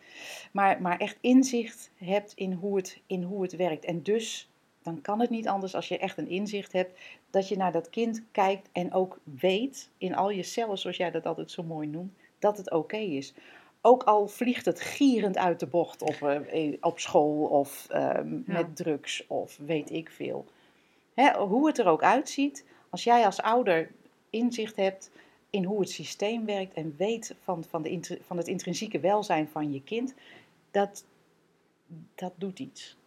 Maar, 0.51 0.81
maar 0.81 0.97
echt 0.97 1.17
inzicht 1.21 1.91
hebt 1.95 2.33
in 2.35 2.53
hoe, 2.53 2.77
het, 2.77 3.01
in 3.07 3.23
hoe 3.23 3.41
het 3.41 3.55
werkt. 3.55 3.85
En 3.85 4.03
dus, 4.03 4.49
dan 4.81 5.01
kan 5.01 5.19
het 5.19 5.29
niet 5.29 5.47
anders 5.47 5.75
als 5.75 5.87
je 5.87 5.97
echt 5.97 6.17
een 6.17 6.29
inzicht 6.29 6.71
hebt, 6.71 6.99
dat 7.29 7.47
je 7.47 7.57
naar 7.57 7.71
dat 7.71 7.89
kind 7.89 8.23
kijkt 8.31 8.69
en 8.71 8.93
ook 8.93 9.19
weet, 9.23 9.89
in 9.97 10.15
al 10.15 10.29
je 10.29 10.43
cellen, 10.43 10.77
zoals 10.77 10.97
jij 10.97 11.11
dat 11.11 11.25
altijd 11.25 11.51
zo 11.51 11.63
mooi 11.63 11.87
noemt, 11.87 12.13
dat 12.39 12.57
het 12.57 12.71
oké 12.71 12.97
is. 12.97 13.33
Ook 13.81 14.03
al 14.03 14.27
vliegt 14.27 14.65
het 14.65 14.81
gierend 14.81 15.37
uit 15.37 15.59
de 15.59 15.67
bocht 15.67 16.01
op, 16.01 16.21
eh, 16.21 16.77
op 16.81 16.99
school 16.99 17.45
of 17.45 17.87
ehm, 17.89 18.33
Ja. 18.33 18.41
met 18.45 18.75
drugs 18.75 19.27
of 19.27 19.57
weet 19.57 19.91
ik 19.91 20.09
veel. 20.09 20.45
Hè, 21.13 21.37
hoe 21.37 21.67
het 21.67 21.77
er 21.77 21.87
ook 21.87 22.03
uitziet, 22.03 22.65
als 22.89 23.03
jij 23.03 23.25
als 23.25 23.41
ouder 23.41 23.91
inzicht 24.29 24.75
hebt 24.75 25.11
in 25.49 25.63
hoe 25.63 25.79
het 25.79 25.89
systeem 25.89 26.45
werkt 26.45 26.73
en 26.73 26.95
weet 26.97 27.35
van, 27.43 27.63
van, 27.63 27.81
de, 27.81 28.19
van 28.25 28.37
het 28.37 28.47
intrinsieke 28.47 28.99
welzijn 28.99 29.47
van 29.47 29.71
je 29.73 29.83
kind, 29.83 30.13
dat, 30.71 31.05
dat 32.15 32.33
doet 32.35 32.59
iets. 32.59 32.97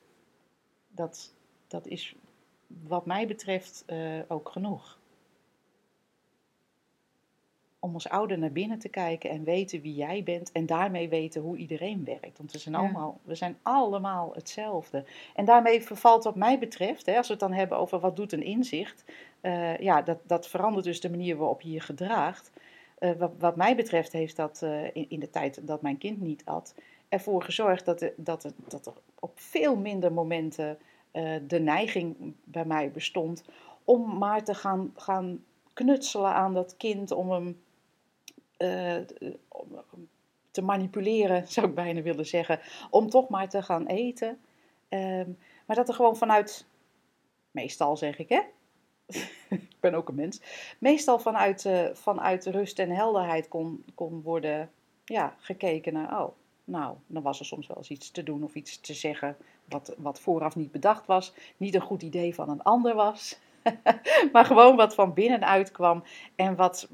Dat, 0.88 1.34
dat 1.66 1.86
is 1.86 2.14
wat 2.88 3.06
mij 3.06 3.26
betreft 3.26 3.82
eh, 3.86 4.18
ook 4.28 4.48
genoeg. 4.48 4.98
Om 7.84 7.94
als 7.94 8.08
ouder 8.08 8.38
naar 8.38 8.52
binnen 8.52 8.78
te 8.78 8.88
kijken 8.88 9.30
en 9.30 9.44
weten 9.44 9.80
wie 9.80 9.94
jij 9.94 10.22
bent 10.22 10.52
en 10.52 10.66
daarmee 10.66 11.08
weten 11.08 11.42
hoe 11.42 11.56
iedereen 11.56 12.04
werkt. 12.04 12.38
Want 12.38 12.52
we 12.52 12.58
zijn, 12.58 12.74
Ja. 12.74 12.80
allemaal, 12.80 13.20
we 13.22 13.34
zijn 13.34 13.56
allemaal 13.62 14.32
hetzelfde. 14.34 15.04
En 15.34 15.44
daarmee 15.44 15.82
vervalt 15.82 16.24
wat 16.24 16.34
mij 16.36 16.58
betreft, 16.58 17.06
hè, 17.06 17.16
als 17.16 17.26
we 17.26 17.32
het 17.32 17.42
dan 17.42 17.52
hebben 17.52 17.78
over 17.78 18.00
wat 18.00 18.16
doet 18.16 18.32
een 18.32 18.42
inzicht, 18.42 19.04
eh, 19.40 19.78
ja, 19.78 20.02
dat, 20.02 20.18
dat 20.26 20.48
verandert 20.48 20.84
dus 20.84 21.00
de 21.00 21.10
manier 21.10 21.36
waarop 21.36 21.60
je 21.60 21.70
je 21.70 21.80
gedraagt. 21.80 22.50
Eh, 22.98 23.10
wat, 23.18 23.32
wat 23.38 23.56
mij 23.56 23.76
betreft 23.76 24.12
heeft 24.12 24.36
dat 24.36 24.62
eh, 24.62 24.84
in, 24.84 25.06
in 25.08 25.20
de 25.20 25.30
tijd 25.30 25.66
dat 25.66 25.82
mijn 25.82 25.98
kind 25.98 26.20
niet 26.20 26.42
at, 26.44 26.74
ervoor 27.08 27.42
gezorgd 27.42 27.84
dat, 27.84 28.02
er- 28.02 28.14
dat, 28.16 28.52
dat 28.68 28.86
er 28.86 28.92
op 29.18 29.32
veel 29.34 29.76
minder 29.76 30.12
momenten 30.12 30.78
de 31.46 31.60
neiging 31.60 32.34
bij 32.44 32.64
mij 32.64 32.90
bestond 32.90 33.44
om 33.84 34.18
maar 34.18 34.44
te 34.44 34.54
gaan, 34.54 34.92
gaan 34.96 35.44
knutselen 35.72 36.34
aan 36.34 36.54
dat 36.54 36.76
kind, 36.76 37.10
om 37.10 37.30
hem 37.30 37.62
eh, 38.56 38.96
te 40.50 40.62
manipuleren, 40.62 41.48
zou 41.52 41.66
ik 41.66 41.74
bijna 41.74 42.02
willen 42.02 42.26
zeggen, 42.26 42.60
om 42.90 43.10
toch 43.10 43.28
maar 43.28 43.48
te 43.48 43.62
gaan 43.62 43.86
eten. 43.86 44.38
Ehm, 44.88 45.30
maar 45.66 45.76
dat 45.76 45.88
er 45.88 45.94
gewoon 45.94 46.16
vanuit, 46.16 46.66
meestal 47.50 47.96
zeg 47.96 48.18
ik 48.18 48.28
hè, 48.28 48.40
ik 49.48 49.76
ben 49.80 49.94
ook 49.94 50.08
een 50.08 50.14
mens, 50.14 50.40
meestal 50.78 51.18
vanuit, 51.18 51.64
eh, 51.64 51.86
vanuit 51.92 52.46
rust 52.46 52.78
en 52.78 52.90
helderheid 52.90 53.48
kon, 53.48 53.84
kon 53.94 54.22
worden 54.22 54.70
ja, 55.04 55.34
gekeken 55.38 55.92
naar, 55.92 56.20
oh, 56.20 56.28
nou, 56.64 56.96
dan 57.06 57.22
was 57.22 57.38
er 57.38 57.46
soms 57.46 57.66
wel 57.66 57.76
eens 57.76 57.88
iets 57.88 58.10
te 58.10 58.22
doen 58.22 58.44
of 58.44 58.54
iets 58.54 58.80
te 58.80 58.94
zeggen 58.94 59.36
wat, 59.64 59.94
wat 59.98 60.20
vooraf 60.20 60.56
niet 60.56 60.72
bedacht 60.72 61.06
was, 61.06 61.34
niet 61.56 61.74
een 61.74 61.80
goed 61.80 62.02
idee 62.02 62.34
van 62.34 62.48
een 62.48 62.62
ander 62.62 62.94
was, 62.94 63.38
maar 64.32 64.44
gewoon 64.44 64.76
wat 64.76 64.94
van 64.94 65.14
binnenuit 65.14 65.70
kwam 65.70 66.04
en 66.36 66.56
wat 66.56 66.88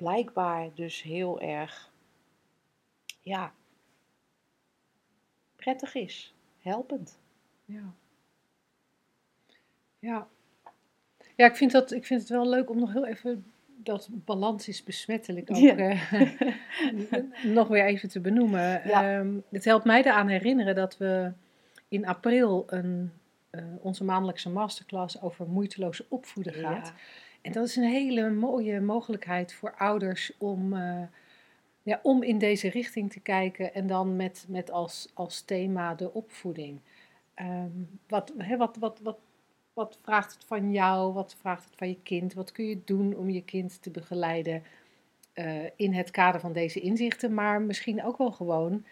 blijkbaar 0.00 0.68
dus 0.74 1.02
heel 1.02 1.40
erg, 1.40 1.90
ja, 3.20 3.52
prettig 5.56 5.94
is, 5.94 6.34
helpend. 6.60 7.18
Ja. 7.64 7.92
Ja. 9.98 10.28
Ja, 11.36 11.46
ik 11.46 11.56
vind, 11.56 11.72
dat, 11.72 11.92
ik 11.92 12.06
vind 12.06 12.20
het 12.20 12.28
wel 12.28 12.48
leuk 12.48 12.70
om 12.70 12.78
nog 12.78 12.92
heel 12.92 13.06
even 13.06 13.44
dat 13.76 14.08
balans 14.10 14.68
is 14.68 14.84
besmettelijk 14.84 15.50
ook 15.50 15.56
Ja. 15.56 15.76
eh, 15.76 16.12
nog 17.58 17.68
weer 17.68 17.84
even 17.84 18.08
te 18.08 18.20
benoemen. 18.20 18.88
Ja. 18.88 19.18
Ehm, 19.18 19.34
het 19.50 19.64
helpt 19.64 19.84
mij 19.84 20.00
eraan 20.00 20.28
herinneren 20.28 20.74
dat 20.74 20.96
we 20.96 21.32
in 21.88 22.06
april 22.06 22.64
een, 22.66 23.12
eh, 23.50 23.64
onze 23.80 24.04
maandelijkse 24.04 24.50
masterclass 24.50 25.20
over 25.22 25.46
moeiteloze 25.48 26.04
opvoeden 26.08 26.52
gaat. 26.54 26.86
Ja. 26.86 26.94
En 27.40 27.52
dat 27.52 27.66
is 27.66 27.76
een 27.76 27.90
hele 27.90 28.30
mooie 28.30 28.80
mogelijkheid 28.80 29.52
voor 29.52 29.74
ouders 29.76 30.32
om, 30.38 30.72
eh, 30.72 31.02
ja, 31.82 32.00
om 32.02 32.22
in 32.22 32.38
deze 32.38 32.68
richting 32.68 33.12
te 33.12 33.20
kijken 33.20 33.74
en 33.74 33.86
dan 33.86 34.16
met, 34.16 34.44
met 34.48 34.70
als, 34.70 35.10
als 35.14 35.40
thema 35.42 35.94
de 35.94 36.12
opvoeding. 36.12 36.80
Ehm, 37.34 37.70
wat, 38.08 38.32
wat, 38.56 38.76
wat, 38.76 39.00
wat, 39.02 39.18
wat 39.72 39.98
vraagt 40.02 40.32
het 40.32 40.44
van 40.44 40.72
jou? 40.72 41.12
Wat 41.12 41.36
vraagt 41.40 41.64
het 41.64 41.74
van 41.76 41.88
je 41.88 41.98
kind? 42.02 42.34
Wat 42.34 42.52
kun 42.52 42.64
je 42.64 42.80
doen 42.84 43.16
om 43.16 43.30
je 43.30 43.44
kind 43.44 43.82
te 43.82 43.90
begeleiden 43.90 44.62
eh, 45.32 45.64
in 45.76 45.92
het 45.94 46.10
kader 46.10 46.40
van 46.40 46.52
deze 46.52 46.80
inzichten? 46.80 47.34
Maar 47.34 47.62
misschien 47.62 48.04
ook 48.04 48.18
wel 48.18 48.32
gewoon 48.32 48.84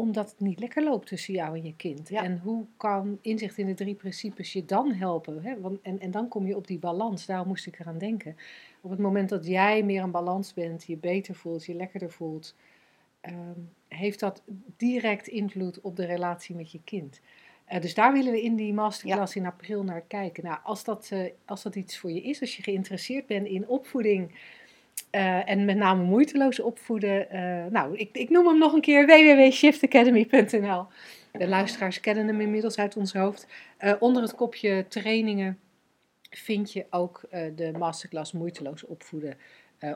omdat 0.00 0.30
het 0.30 0.40
niet 0.40 0.58
lekker 0.58 0.84
loopt 0.84 1.06
tussen 1.06 1.34
jou 1.34 1.56
en 1.56 1.64
je 1.64 1.76
kind. 1.76 2.08
Ja. 2.08 2.22
En 2.22 2.38
hoe 2.38 2.66
kan 2.76 3.18
inzicht 3.20 3.58
in 3.58 3.66
de 3.66 3.74
drie 3.74 3.94
principes 3.94 4.52
je 4.52 4.64
dan 4.64 4.92
helpen? 4.92 5.42
Hè? 5.42 5.60
Want, 5.60 5.80
en, 5.82 6.00
en 6.00 6.10
dan 6.10 6.28
kom 6.28 6.46
je 6.46 6.56
op 6.56 6.66
die 6.66 6.78
balans. 6.78 7.26
Daarom 7.26 7.48
moest 7.48 7.66
ik 7.66 7.78
eraan 7.78 7.98
denken. 7.98 8.36
Op 8.80 8.90
het 8.90 8.98
moment 8.98 9.28
dat 9.28 9.46
jij 9.46 9.82
meer 9.82 10.02
in 10.02 10.10
balans 10.10 10.54
bent, 10.54 10.84
je 10.84 10.96
beter 10.96 11.34
voelt, 11.34 11.64
je 11.64 11.74
lekkerder 11.74 12.10
voelt, 12.10 12.54
ehm, 13.20 13.60
heeft 13.88 14.20
dat 14.20 14.42
direct 14.76 15.26
invloed 15.26 15.80
op 15.80 15.96
de 15.96 16.04
relatie 16.04 16.54
met 16.54 16.72
je 16.72 16.80
kind. 16.84 17.20
Eh, 17.64 17.80
dus 17.80 17.94
daar 17.94 18.12
willen 18.12 18.32
we 18.32 18.42
in 18.42 18.56
die 18.56 18.72
masterclass 18.72 19.36
in 19.36 19.46
april 19.46 19.84
naar 19.84 20.00
kijken. 20.00 20.44
Nou, 20.44 20.58
als 20.62 20.84
dat, 20.84 21.08
eh, 21.10 21.30
als 21.44 21.62
dat 21.62 21.74
iets 21.74 21.98
voor 21.98 22.10
je 22.10 22.22
is, 22.22 22.40
als 22.40 22.56
je 22.56 22.62
geïnteresseerd 22.62 23.26
bent 23.26 23.46
in 23.46 23.68
opvoeding 23.68 24.34
eh, 25.10 25.48
en 25.48 25.64
met 25.64 25.76
name 25.76 26.02
moeiteloos 26.02 26.60
opvoeden, 26.60 27.30
eh, 27.30 27.64
nou, 27.70 27.96
ik, 27.96 28.10
ik 28.12 28.30
noem 28.30 28.46
hem 28.46 28.58
nog 28.58 28.72
een 28.72 28.80
keer 28.80 29.06
www.shiftacademy.nl. 29.06 30.86
De 31.32 31.48
luisteraars 31.48 32.00
kennen 32.00 32.26
hem 32.26 32.40
inmiddels 32.40 32.78
uit 32.78 32.96
ons 32.96 33.12
hoofd. 33.12 33.46
Eh, 33.76 33.92
onder 34.00 34.22
het 34.22 34.34
kopje 34.34 34.84
trainingen 34.88 35.58
vind 36.30 36.72
je 36.72 36.86
ook 36.90 37.20
de 37.54 37.72
masterclass 37.78 38.32
moeiteloos 38.32 38.84
opvoeden. 38.86 39.36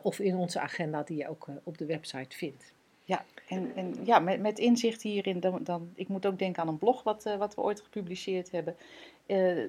of 0.03 0.19
in 0.19 0.37
onze 0.37 0.61
agenda 0.61 1.03
die 1.03 1.17
je 1.17 1.29
ook 1.29 1.47
op 1.65 1.79
de 1.79 1.87
website 1.87 2.37
vindt. 2.37 2.73
Ja, 3.05 3.25
en, 3.49 3.73
en 3.75 3.95
ja, 4.05 4.19
met, 4.19 4.41
met 4.41 4.59
inzicht 4.59 5.03
hierin, 5.03 5.41
dan, 5.41 5.65
dan, 5.65 5.91
ik 5.95 6.09
moet 6.09 6.27
ook 6.27 6.39
denken 6.39 6.63
aan 6.63 6.69
een 6.69 6.79
blog 6.79 7.03
wat, 7.03 7.35
wat 7.39 7.55
we 7.55 7.63
ooit 7.63 7.81
gepubliceerd 7.81 8.51
hebben. 8.51 8.77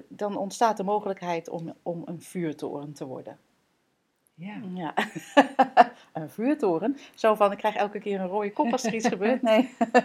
Dan 0.08 0.36
ontstaat 0.36 0.76
de 0.76 0.82
mogelijkheid 0.82 1.48
om, 1.48 1.74
om 1.82 2.02
een 2.04 2.22
vuurtoren 2.22 2.92
te 2.92 3.06
worden. 3.06 3.38
Ja. 4.36 4.60
Ja, 4.74 4.94
een 6.12 6.30
vuurtoren. 6.30 6.96
Zo 7.14 7.34
van, 7.34 7.52
ik 7.52 7.58
krijg 7.58 7.74
elke 7.74 7.98
keer 7.98 8.20
een 8.20 8.26
rode 8.26 8.52
kop 8.52 8.72
als 8.72 8.84
er 8.84 8.94
iets 8.94 9.08
gebeurt. 9.16 9.42
Nee. 9.42 9.68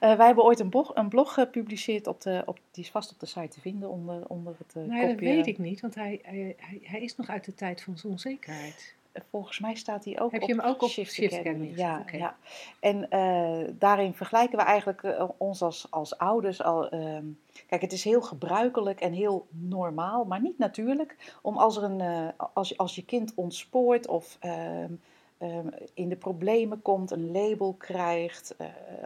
Eh, 0.00 0.16
wij 0.16 0.26
hebben 0.26 0.44
ooit 0.44 0.60
een 0.60 0.68
blog, 0.68 0.94
een 0.94 1.08
blog 1.08 1.34
gepubliceerd, 1.34 2.06
op 2.06 2.20
de, 2.20 2.42
op, 2.46 2.58
die 2.70 2.84
is 2.84 2.90
vast 2.90 3.12
op 3.12 3.20
de 3.20 3.26
site 3.26 3.48
te 3.48 3.60
vinden 3.60 3.88
onder, 3.90 4.26
onder 4.26 4.54
het 4.58 4.74
uh, 4.76 4.82
Nee, 4.82 4.98
Nou 4.98 5.08
dat 5.08 5.20
weet 5.20 5.46
ik 5.46 5.58
niet, 5.58 5.80
want 5.80 5.94
hij, 5.94 6.18
hij, 6.22 6.54
hij, 6.56 6.80
hij 6.82 7.00
is 7.00 7.16
nog 7.16 7.28
uit 7.28 7.44
de 7.44 7.54
tijd 7.54 7.82
van 7.82 7.98
zijn 7.98 8.12
onzekerheid. 8.12 8.94
Volgens 9.30 9.58
mij 9.58 9.74
staat 9.74 10.04
hij 10.04 10.20
ook 10.20 10.32
Heb 10.32 10.42
op 10.42 10.48
je 10.48 10.54
hem 10.54 10.64
ook 10.64 10.82
op 10.82 10.88
Shift 10.88 11.12
Shift 11.12 11.32
Academy. 11.32 11.50
Academy 11.50 11.78
Ja, 11.78 12.04
ja. 12.12 12.36
En 12.80 13.10
eh, 13.10 13.74
daarin 13.78 14.14
vergelijken 14.14 14.58
we 14.58 14.64
eigenlijk 14.64 15.02
eh, 15.02 15.28
ons 15.36 15.62
als, 15.62 15.86
als 15.90 16.18
ouders 16.18 16.62
al. 16.62 16.88
ehm, 16.88 17.24
kijk, 17.66 17.82
het 17.82 17.92
is 17.92 18.04
heel 18.04 18.22
gebruikelijk 18.22 19.00
en 19.00 19.12
heel 19.12 19.46
normaal, 19.50 20.24
maar 20.24 20.40
niet 20.40 20.58
natuurlijk. 20.58 21.38
Om 21.42 21.56
als, 21.56 21.76
er 21.76 21.82
een, 21.82 22.00
eh, 22.00 22.46
als, 22.52 22.76
als 22.76 22.94
je 22.94 23.04
kind 23.04 23.32
ontspoort 23.34 24.06
of 24.06 24.36
ehm, 24.40 24.92
ehm, 25.38 25.68
in 25.94 26.08
de 26.08 26.16
problemen 26.16 26.82
komt, 26.82 27.10
een 27.10 27.30
label 27.30 27.74
krijgt, 27.74 28.56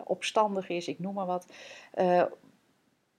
opstandig 0.05 0.69
is, 0.69 0.89
ik 0.89 0.99
noem 0.99 1.15
maar 1.15 1.27
wat. 1.27 1.47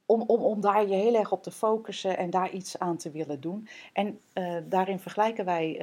om, 0.05 0.21
om, 0.21 0.41
om 0.41 0.61
daar 0.61 0.88
je 0.88 0.95
heel 0.95 1.15
erg 1.15 1.31
op 1.31 1.43
te 1.43 1.51
focussen 1.51 2.17
en 2.17 2.29
daar 2.29 2.51
iets 2.51 2.79
aan 2.79 2.97
te 2.97 3.11
willen 3.11 3.41
doen. 3.41 3.67
En 3.93 4.19
daarin 4.69 4.99
vergelijken 4.99 5.45
wij 5.45 5.79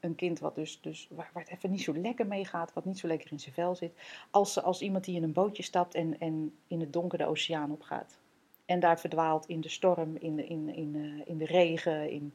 een- 0.00 0.14
kind 0.14 0.38
wat 0.38 0.54
dus, 0.54 0.80
dus 0.80 1.08
waar, 1.10 1.30
het 1.34 1.48
even 1.48 1.70
niet 1.70 1.82
zo 1.82 1.94
lekker 1.96 2.26
mee 2.26 2.44
gaat, 2.44 2.72
wat 2.72 2.84
niet 2.84 2.98
zo 2.98 3.06
lekker 3.06 3.32
in 3.32 3.40
zijn 3.40 3.54
vel 3.54 3.74
zit, 3.74 3.92
als, 4.30 4.62
als 4.62 4.82
iemand 4.82 5.04
die 5.04 5.16
in 5.16 5.22
een 5.22 5.32
bootje 5.32 5.62
stapt 5.62 5.94
en, 5.94 6.18
en 6.20 6.54
in 6.66 6.80
het 6.80 6.92
donker 6.92 7.18
de 7.18 7.26
oceaan 7.26 7.72
opgaat. 7.72 8.18
En 8.64 8.80
daar 8.80 9.00
verdwaalt 9.00 9.46
in 9.46 9.60
de 9.60 9.68
storm, 9.68 10.16
in 10.16 10.36
de, 10.36 10.46
in, 10.46 10.74
in, 10.74 10.94
eh, 10.94 11.28
in 11.28 11.38
de 11.38 11.44
regen, 11.44 12.10
in 12.10 12.34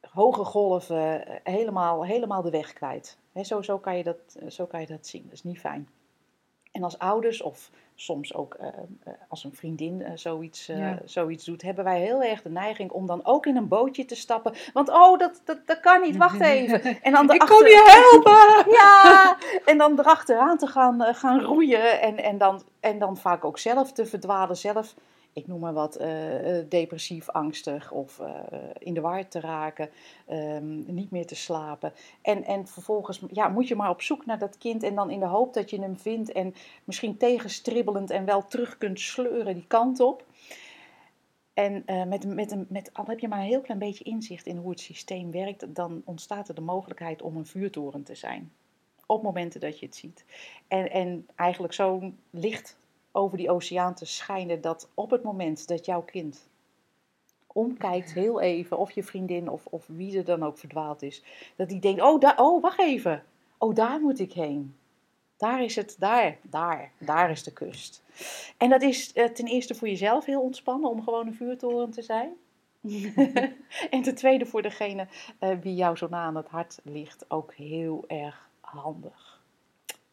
hoge 0.00 0.44
golven, 0.44 1.26
eh, 1.26 1.54
helemaal, 1.54 2.04
helemaal 2.04 2.42
de 2.42 2.50
weg 2.50 2.72
kwijt. 2.72 3.18
Zo, 3.42 3.62
zo, 3.62 3.78
kan 3.78 3.96
je 3.96 4.02
dat, 4.02 4.36
eh, 4.38 4.50
zo 4.50 4.66
kan 4.66 4.80
je 4.80 4.86
dat 4.86 5.06
zien. 5.06 5.22
Dat 5.22 5.32
is 5.32 5.42
niet 5.42 5.60
fijn. 5.60 5.88
En 6.72 6.82
als 6.82 6.98
ouders, 6.98 7.42
of 7.42 7.70
soms 8.00 8.34
ook 8.34 8.54
eh, 8.54 8.66
eh, 9.04 9.12
als 9.28 9.44
een 9.44 9.54
vriendin 9.54 10.02
eh, 10.02 10.12
zoiets, 10.14 10.66
Ja. 10.66 10.98
zoiets 11.04 11.44
doet, 11.44 11.62
hebben 11.62 11.84
wij 11.84 12.00
heel 12.00 12.22
erg 12.22 12.42
de 12.42 12.48
neiging 12.50 12.90
om 12.90 13.06
dan 13.06 13.24
ook 13.24 13.46
in 13.46 13.56
een 13.56 13.68
bootje 13.68 14.04
te 14.04 14.14
stappen. 14.14 14.54
Want 14.72 14.88
oh, 14.88 15.18
dat, 15.18 15.40
dat, 15.44 15.58
dat 15.66 15.80
kan 15.80 16.00
niet, 16.00 16.16
wacht 16.16 16.40
even. 16.56 17.02
En 17.02 17.12
dan 17.12 17.30
Ik 17.30 17.40
kom 17.40 17.66
je 17.66 18.10
helpen! 18.10 18.72
ja, 18.80 19.36
en 19.64 19.78
dan 19.78 19.98
erachteraan 19.98 20.58
te 20.58 20.66
gaan, 20.66 21.14
gaan 21.14 21.40
roeien 21.40 22.00
en, 22.00 22.16
en, 22.16 22.38
dan, 22.38 22.62
en 22.80 22.98
dan 22.98 23.16
vaak 23.16 23.44
ook 23.44 23.58
zelf 23.58 23.92
te 23.92 24.06
verdwalen, 24.06 24.56
zelf, 24.56 24.94
ik 25.32 25.46
noem 25.46 25.60
maar 25.60 25.72
wat, 25.72 25.96
eh, 25.96 26.58
eh, 26.58 26.66
depressief, 26.68 27.28
angstig 27.28 27.92
of 27.92 28.18
eh, 28.18 28.30
in 28.78 28.94
de 28.94 29.00
war 29.00 29.28
te 29.28 29.40
raken, 29.40 29.90
ehm, 30.26 30.94
niet 30.94 31.10
meer 31.10 31.26
te 31.26 31.36
slapen. 31.36 31.92
En, 32.22 32.44
en 32.44 32.66
vervolgens 32.66 33.22
ja, 33.32 33.48
moet 33.48 33.68
je 33.68 33.76
maar 33.76 33.90
op 33.90 34.02
zoek 34.02 34.26
naar 34.26 34.38
dat 34.38 34.58
kind 34.58 34.82
en 34.82 34.94
dan 34.94 35.10
in 35.10 35.20
de 35.20 35.26
hoop 35.26 35.54
dat 35.54 35.70
je 35.70 35.80
hem 35.80 35.98
vindt 35.98 36.32
en 36.32 36.54
misschien 36.84 37.16
tegenstribbelend 37.16 38.10
en 38.10 38.24
wel 38.24 38.46
terug 38.46 38.78
kunt 38.78 39.00
sleuren 39.00 39.54
die 39.54 39.66
kant 39.66 40.00
op. 40.00 40.24
En 41.60 41.82
eh, 41.86 42.04
met, 42.04 42.26
met, 42.26 42.70
met, 42.70 42.90
al 42.92 43.04
heb 43.06 43.18
je 43.18 43.28
maar 43.28 43.38
een 43.38 43.44
heel 43.44 43.60
klein 43.60 43.78
beetje 43.78 44.04
inzicht 44.04 44.46
in 44.46 44.56
hoe 44.56 44.70
het 44.70 44.80
systeem 44.80 45.30
werkt, 45.30 45.74
dan 45.74 46.02
ontstaat 46.04 46.48
er 46.48 46.54
de 46.54 46.60
mogelijkheid 46.60 47.22
om 47.22 47.36
een 47.36 47.46
vuurtoren 47.46 48.02
te 48.02 48.14
zijn. 48.14 48.52
Op 49.06 49.22
momenten 49.22 49.60
dat 49.60 49.78
je 49.78 49.86
het 49.86 49.96
ziet. 49.96 50.24
En, 50.68 50.90
en 50.90 51.26
eigenlijk 51.34 51.72
zo'n 51.72 52.18
licht 52.30 52.78
over 53.12 53.36
die 53.36 53.50
oceaan 53.50 53.94
te 53.94 54.04
schijnen 54.04 54.60
dat 54.60 54.88
op 54.94 55.10
het 55.10 55.22
moment 55.22 55.68
dat 55.68 55.84
jouw 55.84 56.02
kind 56.02 56.48
omkijkt, 57.46 58.12
heel 58.12 58.40
even, 58.40 58.78
of 58.78 58.90
je 58.90 59.02
vriendin 59.02 59.48
of, 59.48 59.66
of 59.66 59.86
wie 59.86 60.18
er 60.18 60.24
dan 60.24 60.42
ook 60.42 60.58
verdwaald 60.58 61.02
is, 61.02 61.22
dat 61.56 61.68
die 61.68 61.80
denkt, 61.80 62.02
oh, 62.02 62.20
daar, 62.20 62.38
oh, 62.38 62.62
wacht 62.62 62.78
even, 62.78 63.24
oh, 63.58 63.74
daar 63.74 64.00
moet 64.00 64.18
ik 64.18 64.32
heen. 64.32 64.74
Daar 65.36 65.62
is 65.62 65.76
het, 65.76 65.96
daar, 65.98 66.38
daar, 66.42 66.92
daar 66.98 67.30
is 67.30 67.42
de 67.42 67.52
kust. 67.52 68.02
En 68.56 68.70
dat 68.70 68.82
is 68.82 69.12
eh, 69.12 69.24
ten 69.24 69.46
eerste 69.46 69.74
voor 69.74 69.88
jezelf 69.88 70.24
heel 70.24 70.40
ontspannen 70.40 70.90
om 70.90 71.02
gewoon 71.02 71.26
een 71.26 71.34
vuurtoren 71.34 71.90
te 71.90 72.02
zijn. 72.02 72.32
en 73.90 74.02
ten 74.02 74.14
tweede 74.14 74.46
voor 74.46 74.62
degene 74.62 75.06
eh, 75.38 75.58
wie 75.60 75.74
jou 75.74 75.96
zo 75.96 76.06
na 76.10 76.22
aan 76.22 76.36
het 76.36 76.48
hart 76.48 76.78
ligt 76.82 77.24
ook 77.28 77.54
heel 77.54 78.04
erg 78.06 78.48
handig. 78.60 79.40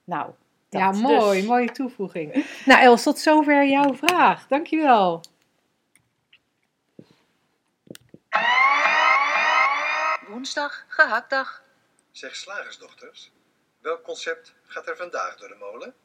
Nou, 0.03 0.31
dat 0.69 0.81
Ja, 0.81 0.91
mooi, 0.91 1.39
dus. 1.39 1.47
mooie 1.49 1.71
toevoeging. 1.71 2.45
Nou 2.65 2.81
Els, 2.81 3.03
tot 3.03 3.19
zover 3.19 3.67
jouw 3.67 3.95
vraag. 3.95 4.47
Dankjewel. 4.47 5.21
Woensdag, 10.27 10.85
gehaktdag. 10.87 11.63
Zeg 12.11 12.35
slagersdochters, 12.35 13.31
welk 13.81 14.03
concept 14.03 14.53
gaat 14.65 14.87
er 14.87 14.97
vandaag 14.97 15.35
door 15.37 15.47
de 15.47 15.55
molen? 15.59 15.95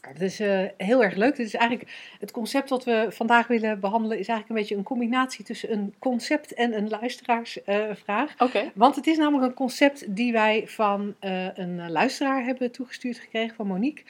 Het 0.00 0.20
is 0.20 0.40
eh, 0.40 0.64
heel 0.76 1.02
erg 1.02 1.14
leuk. 1.14 1.36
Dit 1.36 1.46
is 1.46 1.54
eigenlijk 1.54 1.90
het 2.20 2.30
concept 2.30 2.70
wat 2.70 2.84
we 2.84 3.06
vandaag 3.10 3.46
willen 3.46 3.80
behandelen, 3.80 4.18
is 4.18 4.28
eigenlijk 4.28 4.48
een 4.48 4.66
beetje 4.66 4.76
een 4.76 4.96
combinatie 4.96 5.44
tussen 5.44 5.72
een 5.72 5.94
concept 5.98 6.54
en 6.54 6.76
een 6.76 6.88
luisteraarsvraag. 6.88 8.34
Oké. 8.38 8.70
Want 8.74 8.96
het 8.96 9.06
is 9.06 9.16
namelijk 9.16 9.48
een 9.48 9.54
concept 9.54 10.16
die 10.16 10.32
wij 10.32 10.68
van 10.68 11.14
eh, 11.18 11.56
een 11.56 11.90
luisteraar 11.90 12.44
hebben 12.44 12.72
toegestuurd 12.72 13.18
gekregen, 13.18 13.56
van 13.56 13.66
Monique. 13.66 14.04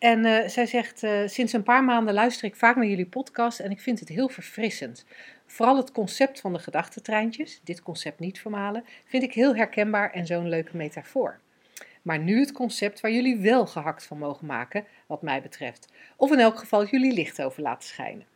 En 0.00 0.24
eh, 0.24 0.48
zij 0.48 0.66
zegt, 0.66 1.02
eh, 1.02 1.20
sinds 1.26 1.52
een 1.52 1.62
paar 1.62 1.84
maanden 1.84 2.14
luister 2.14 2.44
ik 2.44 2.56
vaak 2.56 2.76
naar 2.76 2.86
jullie 2.86 3.06
podcast 3.06 3.60
en 3.60 3.70
ik 3.70 3.80
vind 3.80 4.00
het 4.00 4.08
heel 4.08 4.28
verfrissend. 4.28 5.04
Vooral 5.46 5.76
het 5.76 5.92
concept 5.92 6.40
van 6.40 6.52
de 6.52 6.58
gedachtentreintjes, 6.58 7.60
dit 7.64 7.82
concept 7.82 8.18
niet 8.18 8.40
vermalen, 8.40 8.84
vind 9.04 9.22
ik 9.22 9.34
heel 9.34 9.56
herkenbaar 9.56 10.10
en 10.10 10.26
zo'n 10.26 10.48
leuke 10.48 10.76
metafoor. 10.76 11.40
Maar 12.02 12.18
nu 12.18 12.40
het 12.40 12.52
concept 12.52 13.00
waar 13.00 13.10
jullie 13.10 13.36
wel 13.36 13.66
gehakt 13.66 14.06
van 14.06 14.18
mogen 14.18 14.46
maken, 14.46 14.84
wat 15.06 15.22
mij 15.22 15.42
betreft. 15.42 15.92
Of 16.16 16.30
in 16.32 16.38
elk 16.38 16.58
geval 16.58 16.86
jullie 16.86 17.12
licht 17.12 17.42
over 17.42 17.62
laten 17.62 17.88
schijnen. 17.88 18.26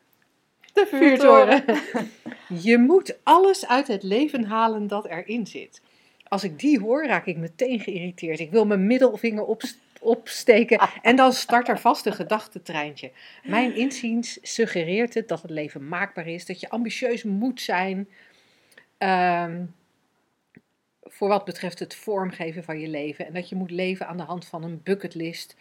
De 0.72 0.86
vuurtoren. 0.86 1.64
Je 2.68 2.78
moet 2.78 3.18
alles 3.22 3.66
uit 3.66 3.86
het 3.86 4.02
leven 4.02 4.44
halen 4.44 4.86
dat 4.86 5.06
erin 5.06 5.46
zit. 5.46 5.82
Als 6.28 6.44
ik 6.44 6.58
die 6.58 6.80
hoor, 6.80 7.06
raak 7.06 7.26
ik 7.26 7.36
meteen 7.36 7.80
geïrriteerd. 7.80 8.40
Ik 8.40 8.50
wil 8.50 8.66
mijn 8.66 8.86
middelvinger 8.86 9.44
op, 9.44 9.62
opsteken 10.00 10.78
en 11.02 11.16
dan 11.16 11.32
start 11.32 11.68
er 11.68 11.78
vast 11.78 12.06
een 12.06 12.12
gedachtentreintje. 12.12 13.10
Mijn 13.42 13.76
inziens 13.76 14.38
suggereert 14.42 15.14
het 15.14 15.28
dat 15.28 15.42
het 15.42 15.50
leven 15.50 15.88
maakbaar 15.88 16.26
is, 16.26 16.46
dat 16.46 16.60
je 16.60 16.70
ambitieus 16.70 17.22
moet 17.22 17.60
zijn. 17.60 18.08
Ehm, 18.98 19.62
voor 21.14 21.28
wat 21.28 21.44
betreft 21.44 21.78
het 21.78 21.94
vormgeven 21.94 22.64
van 22.64 22.80
je 22.80 22.88
leven. 22.88 23.26
En 23.26 23.32
dat 23.32 23.48
je 23.48 23.54
moet 23.54 23.70
leven 23.70 24.06
aan 24.06 24.16
de 24.16 24.22
hand 24.22 24.46
van 24.46 24.62
een 24.62 24.80
bucketlist. 24.82 25.56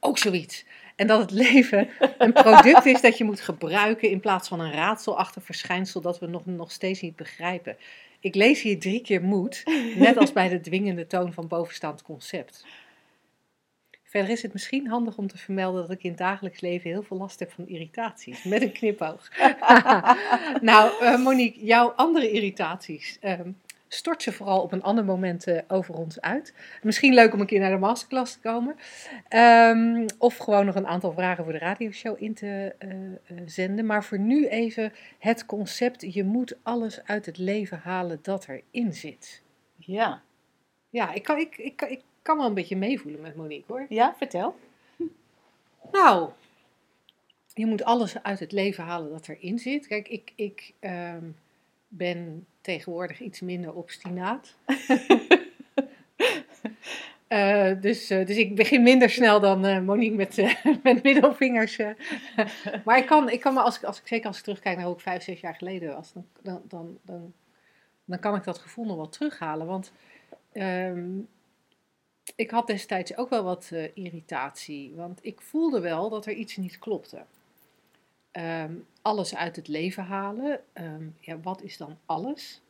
Ook 0.00 0.18
zoiets. 0.18 0.64
En 0.96 1.06
dat 1.06 1.20
het 1.20 1.30
leven 1.48 1.88
een 2.18 2.32
product 2.32 2.86
is 2.86 3.00
dat 3.00 3.18
je 3.18 3.24
moet 3.24 3.40
gebruiken 3.40 4.10
in 4.10 4.20
plaats 4.20 4.48
van 4.48 4.60
een 4.60 4.72
raadselachtig 4.72 5.44
verschijnsel 5.44 6.00
dat 6.00 6.18
we 6.18 6.26
nog, 6.26 6.46
nog 6.46 6.72
steeds 6.72 7.00
niet 7.00 7.16
begrijpen. 7.16 7.76
Ik 8.20 8.34
lees 8.34 8.62
hier 8.62 8.78
drie 8.78 9.00
keer 9.00 9.22
moed, 9.22 9.62
net 9.96 10.16
als 10.16 10.32
bij 10.32 10.48
de 10.48 10.60
dwingende 10.60 11.06
toon 11.06 11.32
van 11.32 11.48
bovenstaand 11.48 12.02
concept. 12.02 12.64
Verder 14.02 14.30
is 14.30 14.42
het 14.42 14.52
misschien 14.52 14.88
handig 14.88 15.16
om 15.16 15.26
te 15.26 15.38
vermelden 15.38 15.82
dat 15.82 15.90
ik 15.90 16.02
in 16.02 16.10
het 16.10 16.18
dagelijks 16.18 16.60
leven 16.60 16.90
heel 16.90 17.02
veel 17.02 17.16
last 17.16 17.38
heb 17.38 17.52
van 17.52 17.68
irritaties. 17.68 18.42
Met 18.42 18.62
een 18.62 18.72
knipoog. 18.72 19.30
nou, 20.60 21.04
uh, 21.04 21.22
Monique, 21.22 21.64
jouw 21.64 21.88
andere 21.90 22.30
irritaties. 22.30 23.18
Ehm, 23.20 23.50
stort 23.96 24.22
ze 24.22 24.32
vooral 24.32 24.62
op 24.62 24.72
een 24.72 24.82
ander 24.82 25.04
moment 25.04 25.46
uh, 25.46 25.58
over 25.68 25.94
ons 25.94 26.20
uit. 26.20 26.54
Misschien 26.82 27.14
leuk 27.14 27.32
om 27.32 27.40
een 27.40 27.46
keer 27.46 27.60
naar 27.60 27.70
de 27.70 27.76
masterclass 27.76 28.32
te 28.32 28.40
komen. 28.40 28.76
Um, 29.28 30.06
of 30.18 30.36
gewoon 30.36 30.66
nog 30.66 30.74
een 30.74 30.86
aantal 30.86 31.12
vragen 31.12 31.44
voor 31.44 31.52
de 31.52 31.58
radioshow 31.58 32.22
in 32.22 32.34
te 32.34 32.74
uh, 32.78 33.40
zenden. 33.44 33.86
Maar 33.86 34.04
voor 34.04 34.18
nu 34.18 34.48
even 34.48 34.92
het 35.18 35.46
concept: 35.46 36.14
je 36.14 36.24
moet 36.24 36.56
alles 36.62 37.04
uit 37.04 37.26
het 37.26 37.38
leven 37.38 37.78
halen 37.78 38.18
dat 38.22 38.46
erin 38.48 38.92
zit. 38.92 39.42
Ja. 39.76 40.22
Ja, 40.90 41.12
ik 41.12 41.22
kan, 41.22 41.38
ik, 41.38 41.56
ik, 41.56 41.82
ik 41.82 42.02
kan 42.22 42.36
wel 42.36 42.46
een 42.46 42.54
beetje 42.54 42.76
meevoelen 42.76 43.20
met 43.20 43.36
Monique 43.36 43.72
hoor. 43.72 43.86
Ja, 43.88 44.14
vertel. 44.16 44.56
Nou, 45.92 46.30
je 47.54 47.66
moet 47.66 47.84
alles 47.84 48.22
uit 48.22 48.40
het 48.40 48.52
leven 48.52 48.84
halen 48.84 49.10
dat 49.10 49.28
erin 49.28 49.58
zit. 49.58 49.86
Kijk, 49.86 50.08
ik, 50.08 50.32
ik 50.34 50.74
um, 50.80 51.36
ben 51.88 52.46
tegenwoordig 52.66 53.20
iets 53.20 53.40
minder 53.40 53.74
obstinaat. 53.74 54.54
uh, 57.28 57.80
dus, 57.86 58.10
uh, 58.10 58.26
dus 58.26 58.36
ik 58.36 58.54
begin 58.54 58.82
minder 58.82 59.10
snel 59.10 59.40
dan 59.40 59.66
uh, 59.66 59.80
Monique 59.80 60.16
met, 60.16 60.56
met 60.82 61.02
middelvingers. 61.02 61.76
maar 62.84 62.98
ik 62.98 63.06
kan, 63.06 63.30
ik 63.30 63.40
kan 63.40 63.54
me, 63.54 63.60
als 63.60 63.76
ik, 63.76 63.84
als 63.84 63.98
ik, 63.98 64.06
zeker 64.06 64.26
als 64.26 64.38
ik 64.38 64.44
terugkijk 64.44 64.76
naar 64.76 64.86
hoe 64.86 64.94
ik 64.94 65.00
vijf, 65.00 65.22
zes 65.22 65.40
jaar 65.40 65.54
geleden 65.54 65.94
was, 65.94 66.12
dan, 66.12 66.26
dan, 66.42 66.62
dan, 66.68 66.98
dan, 67.02 67.32
dan 68.04 68.18
kan 68.18 68.34
ik 68.34 68.44
dat 68.44 68.58
gevoel 68.58 68.84
nog 68.84 68.96
wel 68.96 69.08
terughalen. 69.08 69.66
Want 69.66 69.92
um, 70.52 71.28
ik 72.36 72.50
had 72.50 72.66
destijds 72.66 73.16
ook 73.16 73.30
wel 73.30 73.44
wat 73.44 73.72
irritatie. 73.94 74.92
Want 74.94 75.18
ik 75.22 75.40
voelde 75.40 75.80
wel 75.80 76.08
dat 76.08 76.26
er 76.26 76.32
iets 76.32 76.56
niet 76.56 76.78
klopte. 76.78 77.24
Um, 78.38 78.86
alles 79.02 79.36
uit 79.36 79.56
het 79.56 79.68
leven 79.68 80.04
halen. 80.04 80.60
Um, 80.74 81.16
ja, 81.20 81.40
wat 81.40 81.62
is 81.62 81.76
dan 81.76 81.98
alles? 82.06 82.62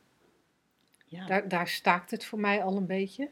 Ja. 1.07 1.27
Daar, 1.27 1.49
daar, 1.49 1.69
staakt 1.69 2.11
het 2.11 2.25
voor 2.25 2.39
mij 2.39 2.63
al 2.63 2.77
een 2.77 2.87
beetje. 2.87 3.31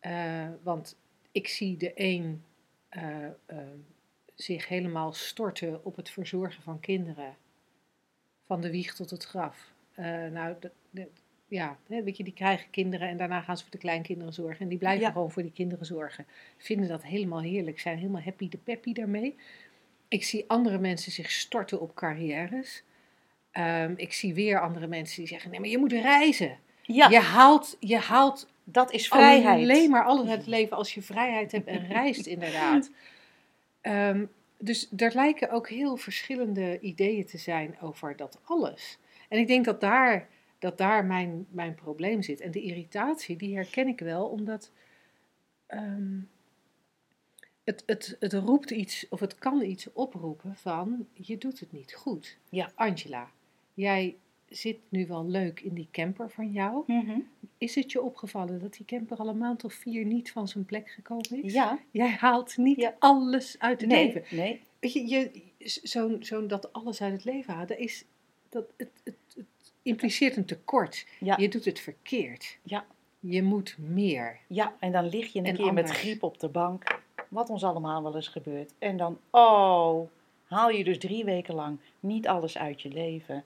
Uh, 0.00 0.48
want 0.62 0.96
ik 1.32 1.48
zie 1.48 1.76
de 1.76 1.92
een 1.94 2.44
uh, 2.90 3.02
uh, 3.50 3.56
zich 4.34 4.68
helemaal 4.68 5.12
storten 5.12 5.84
op 5.84 5.96
het 5.96 6.10
verzorgen 6.10 6.62
van 6.62 6.80
kinderen. 6.80 7.36
Van 8.46 8.60
de 8.60 8.70
wieg 8.70 8.94
tot 8.94 9.10
het 9.10 9.24
graf. 9.24 9.72
nou, 10.30 10.54
de, 10.60 10.70
de, 10.90 11.08
ja, 11.48 11.78
weet 11.86 12.16
je, 12.16 12.24
die 12.24 12.32
krijgen 12.32 12.70
kinderen 12.70 13.08
en 13.08 13.16
daarna 13.16 13.40
gaan 13.40 13.56
ze 13.56 13.62
voor 13.62 13.72
de 13.72 13.78
kleinkinderen 13.78 14.32
zorgen. 14.32 14.60
En 14.60 14.68
die 14.68 14.78
blijven 14.78 15.06
ja. 15.06 15.12
gewoon 15.12 15.30
voor 15.30 15.42
die 15.42 15.52
kinderen 15.52 15.86
zorgen. 15.86 16.26
Vinden 16.56 16.88
dat 16.88 17.02
helemaal 17.02 17.40
heerlijk, 17.40 17.80
zijn 17.80 17.98
helemaal 17.98 18.22
happy 18.22 18.48
de 18.48 18.58
peppy 18.58 18.92
daarmee. 18.92 19.36
Ik 20.12 20.24
zie 20.24 20.44
andere 20.46 20.78
mensen 20.78 21.12
zich 21.12 21.30
storten 21.30 21.80
op 21.80 21.94
carrières. 21.94 22.82
Um, 23.52 23.94
ik 23.96 24.12
zie 24.12 24.34
weer 24.34 24.60
andere 24.60 24.86
mensen 24.86 25.16
die 25.16 25.26
zeggen: 25.26 25.50
nee, 25.50 25.60
maar 25.60 25.68
je 25.68 25.78
moet 25.78 25.92
reizen. 25.92 26.58
Ja. 26.82 27.08
Je 27.08 27.18
haalt, 27.18 27.76
je 27.80 27.96
haalt 27.96 28.48
dat 28.64 28.92
is 28.92 29.08
vrijheid. 29.08 29.62
alleen 29.62 29.90
maar 29.90 30.04
alles 30.04 30.28
uit 30.28 30.38
het 30.38 30.46
leven 30.46 30.76
als 30.76 30.94
je 30.94 31.02
vrijheid 31.02 31.52
hebt 31.52 31.66
en 31.66 31.86
reist, 31.86 32.26
inderdaad. 32.26 32.90
Um, 33.82 34.30
dus 34.58 34.88
er 34.96 35.14
lijken 35.14 35.50
ook 35.50 35.68
heel 35.68 35.96
verschillende 35.96 36.80
ideeën 36.80 37.26
te 37.26 37.38
zijn 37.38 37.76
over 37.80 38.16
dat 38.16 38.40
alles. 38.44 38.98
En 39.28 39.38
ik 39.38 39.46
denk 39.46 39.64
dat 39.64 39.80
daar, 39.80 40.28
dat 40.58 40.78
daar 40.78 41.04
mijn, 41.04 41.46
mijn 41.50 41.74
probleem 41.74 42.22
zit. 42.22 42.40
En 42.40 42.50
de 42.50 42.62
irritatie, 42.62 43.36
die 43.36 43.54
herken 43.54 43.88
ik 43.88 44.00
wel, 44.00 44.26
omdat. 44.26 44.70
Um, 45.68 46.30
het, 47.72 47.82
het, 47.86 48.16
het 48.20 48.32
roept 48.32 48.70
iets, 48.70 49.06
of 49.08 49.20
het 49.20 49.38
kan 49.38 49.62
iets 49.62 49.92
oproepen 49.92 50.56
van, 50.56 51.06
je 51.12 51.38
doet 51.38 51.60
het 51.60 51.72
niet 51.72 51.94
goed. 51.94 52.36
Ja. 52.48 52.72
Angela, 52.74 53.30
jij 53.74 54.16
zit 54.48 54.78
nu 54.88 55.06
wel 55.06 55.26
leuk 55.26 55.60
in 55.60 55.74
die 55.74 55.88
camper 55.92 56.30
van 56.30 56.52
jou. 56.52 56.82
Mm 56.86 57.06
-hmm. 57.06 57.28
Is 57.58 57.74
het 57.74 57.92
je 57.92 58.02
opgevallen 58.02 58.60
dat 58.60 58.72
die 58.72 58.86
camper 58.86 59.16
al 59.16 59.28
een 59.28 59.38
maand 59.38 59.64
of 59.64 59.72
vier 59.72 60.04
niet 60.04 60.30
van 60.30 60.48
zijn 60.48 60.64
plek 60.64 60.90
gekomen 60.90 61.42
is? 61.42 61.52
Ja. 61.52 61.78
Jij 61.90 62.10
haalt 62.10 62.56
niet 62.56 62.80
ja. 62.80 62.96
alles 62.98 63.58
uit 63.58 63.80
het 63.80 63.90
nee, 63.90 64.06
leven. 64.06 64.36
Nee, 64.36 64.60
Weet 64.78 64.92
je, 64.92 65.08
je 65.08 65.30
zo'n 65.82 66.24
zo 66.24 66.46
dat 66.46 66.72
alles 66.72 67.02
uit 67.02 67.12
het 67.12 67.24
leven 67.24 67.54
halen, 67.54 67.78
is, 67.78 68.04
dat, 68.48 68.64
het, 68.76 68.90
het, 69.04 69.16
het 69.34 69.72
impliceert 69.82 70.36
een 70.36 70.44
tekort. 70.44 71.06
Ja. 71.20 71.36
Je 71.38 71.48
doet 71.48 71.64
het 71.64 71.80
verkeerd. 71.80 72.58
Ja. 72.62 72.86
Je 73.20 73.42
moet 73.42 73.76
meer. 73.78 74.38
Ja, 74.46 74.76
en 74.78 74.92
dan 74.92 75.08
lig 75.08 75.32
je 75.32 75.38
een 75.38 75.44
En 75.44 75.56
keer 75.56 75.72
met 75.72 75.90
griep 75.90 76.22
op 76.22 76.40
de 76.40 76.48
bank. 76.48 77.00
Wat 77.32 77.50
ons 77.50 77.64
allemaal 77.64 78.02
wel 78.02 78.14
eens 78.14 78.28
gebeurt. 78.28 78.74
En 78.78 78.96
dan, 78.96 79.18
oh, 79.30 80.00
haal 80.44 80.70
je 80.70 80.84
dus 80.84 80.98
drie 80.98 81.24
weken 81.24 81.54
lang 81.54 81.78
niet 82.00 82.28
alles 82.28 82.58
uit 82.58 82.82
je 82.82 82.88
leven. 82.88 83.44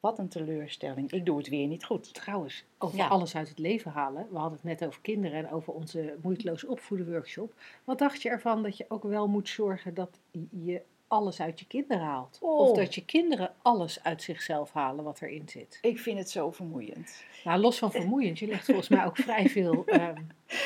Wat 0.00 0.18
een 0.18 0.28
teleurstelling. 0.28 1.12
Ik 1.12 1.26
doe 1.26 1.38
het 1.38 1.48
weer 1.48 1.66
niet 1.66 1.84
goed. 1.84 2.14
Trouwens, 2.14 2.64
over 2.78 2.96
Ja. 2.96 3.08
alles 3.08 3.36
uit 3.36 3.48
het 3.48 3.58
leven 3.58 3.90
halen. 3.90 4.26
We 4.30 4.36
hadden 4.38 4.58
het 4.62 4.78
net 4.78 4.86
over 4.86 5.00
kinderen 5.00 5.38
en 5.38 5.50
over 5.50 5.72
onze 5.72 6.16
moeiteloos 6.22 6.64
opvoeden 6.64 7.10
workshop. 7.10 7.52
Wat 7.84 7.98
dacht 7.98 8.22
je 8.22 8.28
ervan 8.28 8.62
dat 8.62 8.76
je 8.76 8.84
ook 8.88 9.02
wel 9.02 9.28
moet 9.28 9.48
zorgen 9.48 9.94
dat 9.94 10.18
je 10.50 10.82
alles 11.08 11.40
uit 11.40 11.58
je 11.58 11.66
kinderen 11.66 12.02
haalt? 12.04 12.38
Oh. 12.42 12.58
Of 12.58 12.72
dat 12.76 12.94
je 12.94 13.04
kinderen 13.04 13.54
alles 13.62 14.02
uit 14.02 14.22
zichzelf 14.22 14.72
halen 14.72 15.04
wat 15.04 15.22
erin 15.22 15.48
zit? 15.48 15.78
Ik 15.82 15.98
vind 15.98 16.18
het 16.18 16.30
zo 16.30 16.50
vermoeiend. 16.50 17.24
Nou, 17.44 17.60
los 17.60 17.78
van 17.78 17.90
vermoeiend, 17.90 18.38
je 18.38 18.46
legt 18.46 18.64
volgens 18.64 18.88
mij 18.88 19.04
ook 19.04 19.16
vrij 19.28 19.48
veel. 19.48 19.82
ehm, 19.86 20.20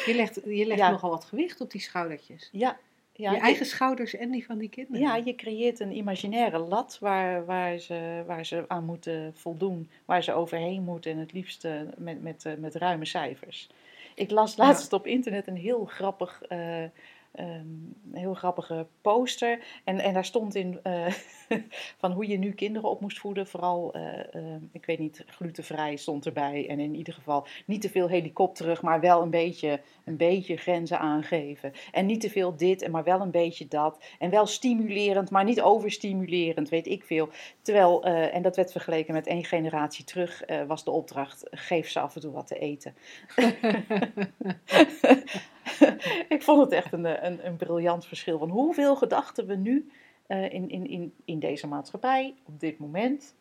je 0.06 0.14
legt, 0.14 0.40
je 0.44 0.66
legt 0.66 0.80
Ja. 0.80 0.90
nogal 0.90 1.10
wat 1.10 1.24
gewicht 1.24 1.60
op 1.60 1.70
die 1.70 1.80
schoudertjes. 1.80 2.48
Ja, 2.52 2.78
ja 3.12 3.32
je 3.32 3.38
eigen 3.38 3.66
schouders 3.66 4.14
en 4.14 4.30
die 4.30 4.44
van 4.46 4.58
die 4.58 4.68
kinderen. 4.68 5.00
Ja, 5.00 5.16
je 5.16 5.34
creëert 5.34 5.80
een 5.80 5.96
imaginaire 5.96 6.58
lat 6.58 6.96
waar, 7.00 7.44
waar, 7.44 7.78
ze, 7.78 8.22
waar 8.26 8.46
ze 8.46 8.64
aan 8.68 8.84
moeten 8.84 9.32
voldoen, 9.36 9.90
waar 10.04 10.22
ze 10.22 10.32
overheen 10.32 10.82
moeten 10.82 11.12
en 11.12 11.18
het 11.18 11.32
liefst 11.32 11.66
met, 11.96 12.22
met, 12.22 12.44
eh, 12.44 12.52
met 12.58 12.74
ruime 12.74 13.04
cijfers. 13.04 13.68
Ik 14.14 14.30
las 14.30 14.54
Ja. 14.54 14.64
laatst 14.64 14.92
op 14.92 15.06
internet 15.06 15.46
een 15.46 15.56
heel 15.56 15.84
grappig. 15.84 16.42
eh, 16.48 16.84
ehm, 17.32 17.66
een 18.12 18.18
heel 18.18 18.34
grappige 18.34 18.86
poster. 19.00 19.64
En, 19.84 19.98
en 19.98 20.14
daar 20.14 20.24
stond 20.24 20.54
in 20.54 20.80
eh, 20.82 21.06
van 22.00 22.12
hoe 22.12 22.26
je 22.26 22.38
nu 22.38 22.52
kinderen 22.52 22.90
op 22.90 23.00
moest 23.00 23.18
voeden. 23.18 23.46
Vooral, 23.46 23.92
eh, 23.92 24.34
eh, 24.34 24.62
ik 24.72 24.86
weet 24.86 24.98
niet, 24.98 25.24
glutenvrij 25.26 25.96
stond 25.96 26.26
erbij. 26.26 26.68
En 26.68 26.80
in 26.80 26.94
ieder 26.94 27.14
geval 27.14 27.46
niet 27.66 27.80
te 27.80 27.90
veel 27.90 28.08
helikopterig, 28.08 28.82
maar 28.82 29.00
wel 29.00 29.22
een 29.22 29.30
beetje, 29.30 29.80
een 30.04 30.16
beetje 30.16 30.56
grenzen 30.56 30.98
aangeven. 30.98 31.72
En 31.92 32.06
niet 32.06 32.20
te 32.20 32.30
veel 32.30 32.56
dit, 32.56 32.82
en 32.82 32.90
maar 32.90 33.04
wel 33.04 33.20
een 33.20 33.30
beetje 33.30 33.68
dat. 33.68 34.04
En 34.18 34.30
wel 34.30 34.46
stimulerend, 34.46 35.30
maar 35.30 35.44
niet 35.44 35.60
overstimulerend, 35.60 36.68
weet 36.68 36.86
ik 36.86 37.04
veel. 37.04 37.28
Terwijl, 37.62 38.04
en 38.04 38.42
dat 38.42 38.56
werd 38.56 38.72
vergeleken 38.72 39.14
met 39.14 39.26
één 39.26 39.44
generatie 39.44 40.04
terug, 40.04 40.42
was 40.66 40.84
de 40.84 40.90
opdracht: 40.90 41.46
geef 41.50 41.88
ze 41.88 42.00
af 42.00 42.14
en 42.14 42.20
toe 42.20 42.32
wat 42.32 42.46
te 42.46 42.58
eten. 42.58 42.94
ik 46.36 46.42
vond 46.42 46.60
het 46.60 46.72
echt 46.72 46.92
een, 46.92 47.26
een, 47.26 47.46
een 47.46 47.56
briljant 47.56 48.06
verschil 48.06 48.38
van 48.38 48.50
hoeveel 48.50 48.96
gedachten 48.96 49.46
we 49.46 49.54
nu 49.54 49.90
eh, 50.26 50.52
in, 50.52 50.68
in, 50.68 50.86
in, 50.86 51.14
in 51.24 51.38
deze 51.38 51.66
maatschappij, 51.66 52.34
op 52.46 52.60
dit 52.60 52.78
moment, 52.78 53.34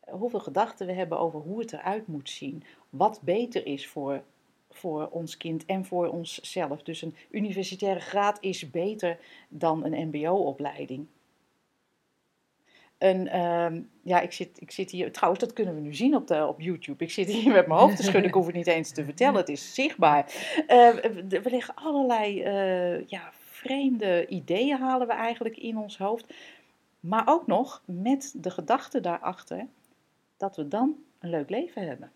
eh, 0.00 0.14
hoeveel 0.14 0.40
gedachten 0.40 0.86
we 0.86 0.92
hebben 0.92 1.18
over 1.18 1.40
hoe 1.40 1.60
het 1.60 1.72
eruit 1.72 2.06
moet 2.06 2.30
zien. 2.30 2.64
Wat 2.90 3.20
beter 3.22 3.66
is 3.66 3.88
voor, 3.88 4.22
voor 4.70 5.08
ons 5.08 5.36
kind 5.36 5.64
en 5.64 5.84
voor 5.84 6.08
onszelf. 6.08 6.82
Dus 6.82 7.02
een 7.02 7.16
universitaire 7.30 8.00
graad 8.00 8.38
is 8.40 8.70
beter 8.70 9.18
dan 9.48 9.84
een 9.84 10.08
MBO-opleiding. 10.08 11.06
Een, 13.02 13.28
ehm, 13.28 13.80
ja, 14.02 14.20
ik 14.20 14.32
zit, 14.32 14.60
ik 14.60 14.70
zit 14.70 14.90
hier, 14.90 15.12
trouwens, 15.12 15.44
dat 15.44 15.52
kunnen 15.52 15.74
we 15.74 15.80
nu 15.80 15.94
zien 15.94 16.14
op, 16.14 16.26
de, 16.26 16.46
op 16.46 16.60
YouTube. 16.60 17.04
Ik 17.04 17.10
zit 17.10 17.28
hier 17.28 17.52
met 17.52 17.66
mijn 17.66 17.80
hoofd 17.80 17.96
te 17.96 18.02
schudden, 18.02 18.24
ik 18.24 18.34
hoef 18.34 18.46
het 18.46 18.54
niet 18.54 18.66
eens 18.66 18.90
te 18.90 19.04
vertellen, 19.10 19.34
het 19.34 19.48
is 19.48 19.74
zichtbaar. 19.74 20.24
Eh, 20.66 20.90
we 20.90 21.40
we 21.42 21.50
leggen 21.50 21.74
allerlei 21.74 22.42
eh, 22.42 23.06
ja, 23.06 23.30
vreemde 23.32 24.26
ideeën, 24.26 24.78
halen 24.78 25.06
we 25.06 25.12
eigenlijk 25.12 25.56
in 25.56 25.76
ons 25.76 25.98
hoofd. 25.98 26.34
Maar 27.00 27.22
ook 27.26 27.46
nog 27.46 27.82
met 27.84 28.34
de 28.36 28.50
gedachte 28.50 29.00
daarachter 29.00 29.66
dat 30.36 30.56
we 30.56 30.68
dan 30.68 30.96
een 31.18 31.30
leuk 31.30 31.50
leven 31.50 31.86
hebben. 31.86 32.12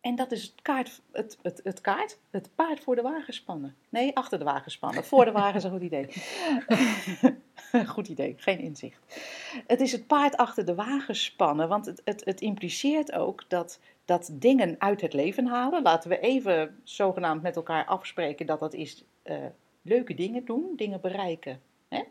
En 0.00 0.14
dat 0.14 0.32
is 0.32 0.42
het, 0.42 0.62
kaart, 0.62 1.02
het, 1.12 1.38
het, 1.42 1.60
het 1.64 1.80
kaart, 1.80 2.18
het 2.30 2.50
paard 2.54 2.80
voor 2.80 2.96
de 2.96 3.02
wagen 3.02 3.34
spannen. 3.34 3.74
Nee, 3.88 4.16
achter 4.16 4.38
de 4.38 4.44
wagen 4.44 4.70
spannen. 4.70 5.04
Voor 5.04 5.24
de 5.24 5.32
wagen 5.32 5.56
is 5.56 5.64
een 5.64 5.70
goed 5.70 5.82
idee. 5.82 6.08
goed 7.94 8.08
idee, 8.08 8.34
geen 8.36 8.58
inzicht. 8.58 8.98
Het 9.66 9.80
is 9.80 9.92
het 9.92 10.06
paard 10.06 10.36
achter 10.36 10.64
de 10.64 10.74
wagen 10.74 11.16
spannen, 11.16 11.68
want 11.68 11.86
het, 11.86 12.02
het, 12.04 12.24
het 12.24 12.40
impliceert 12.40 13.12
ook 13.12 13.44
dat, 13.48 13.80
dat 14.04 14.30
dingen 14.32 14.76
uit 14.78 15.00
het 15.00 15.12
leven 15.12 15.46
halen. 15.46 15.82
Laten 15.82 16.10
we 16.10 16.20
even 16.20 16.80
zogenaamd 16.84 17.42
met 17.42 17.56
elkaar 17.56 17.84
afspreken 17.84 18.46
dat 18.46 18.60
dat 18.60 18.74
is 18.74 19.04
eh, 19.22 19.36
leuke 19.82 20.14
dingen 20.14 20.44
doen, 20.44 20.72
dingen 20.76 21.00
bereiken. 21.00 21.60
Hè? 21.88 22.02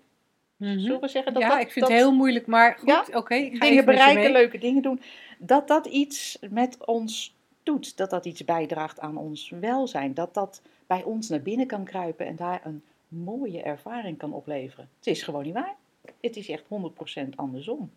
Zullen 0.58 1.02
we 1.02 1.08
zeggen 1.08 1.34
dat 1.34 1.42
Mhm. 1.42 1.52
ja, 1.52 1.58
dat, 1.58 1.66
ik 1.68 1.72
vind 1.72 1.86
dat 1.86 1.94
het 1.94 2.04
heel 2.04 2.16
moeilijk, 2.16 2.48
maar 2.48 2.76
goed, 2.80 2.88
Ja? 2.88 3.06
oké. 3.12 3.50
dingen 3.50 3.86
bereiken, 3.86 4.32
leuke 4.32 4.58
dingen 4.58 4.82
doen, 4.82 5.02
dat 5.38 5.68
dat 5.68 5.86
iets 5.86 6.38
met 6.50 6.86
ons 6.86 7.36
doet. 7.64 7.98
Dat 7.98 8.10
dat 8.10 8.26
iets 8.26 8.46
bijdraagt 8.46 9.00
aan 9.00 9.18
ons 9.18 9.54
welzijn. 9.60 10.14
Dat 10.14 10.34
dat 10.34 10.62
bij 10.88 11.04
ons 11.04 11.30
naar 11.30 11.42
binnen 11.42 11.68
kan 11.68 11.84
kruipen 11.84 12.26
en 12.26 12.36
daar 12.36 12.62
een 12.64 12.84
mooie 13.08 13.62
ervaring 13.62 14.18
kan 14.18 14.34
opleveren. 14.34 14.90
Het 14.98 15.08
is 15.08 15.24
gewoon 15.24 15.44
niet 15.44 15.54
waar. 15.54 15.76
Het 16.22 16.36
is 16.36 16.50
echt 16.50 16.64
100% 16.64 17.30
andersom. 17.36 17.92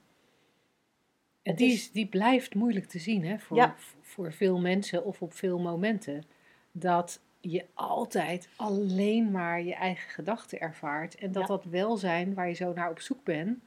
En 1.42 1.54
die, 1.54 1.72
is, 1.72 1.90
die 1.90 2.06
blijft 2.06 2.54
moeilijk 2.54 2.86
te 2.86 2.98
zien 2.98 3.24
hè, 3.24 3.38
voor, 3.38 3.56
Ja. 3.56 3.74
voor 4.00 4.32
veel 4.32 4.58
mensen 4.58 5.04
of 5.04 5.22
op 5.22 5.32
veel 5.34 5.58
momenten. 5.58 6.24
Dat 6.72 7.20
je 7.40 7.64
altijd 7.74 8.48
alleen 8.56 9.30
maar 9.30 9.62
je 9.62 9.74
eigen 9.74 10.10
gedachten 10.10 10.60
ervaart. 10.60 11.14
En 11.14 11.32
dat 11.32 11.42
Ja. 11.42 11.48
dat 11.48 11.64
welzijn 11.64 12.34
waar 12.34 12.48
je 12.48 12.54
zo 12.54 12.72
naar 12.72 12.90
op 12.90 13.00
zoek 13.00 13.24
bent, 13.24 13.58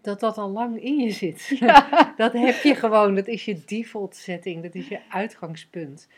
dat 0.00 0.20
dat 0.20 0.38
al 0.38 0.48
lang 0.48 0.82
in 0.82 0.96
je 0.98 1.10
zit. 1.10 1.46
Ja. 1.58 1.88
dat 2.16 2.32
heb 2.32 2.62
je 2.62 2.74
gewoon, 2.74 3.14
dat 3.14 3.26
is 3.26 3.44
je 3.44 3.62
default 3.66 4.16
setting, 4.16 4.62
dat 4.62 4.74
is 4.74 4.88
je 4.88 5.00
uitgangspunt. 5.08 6.08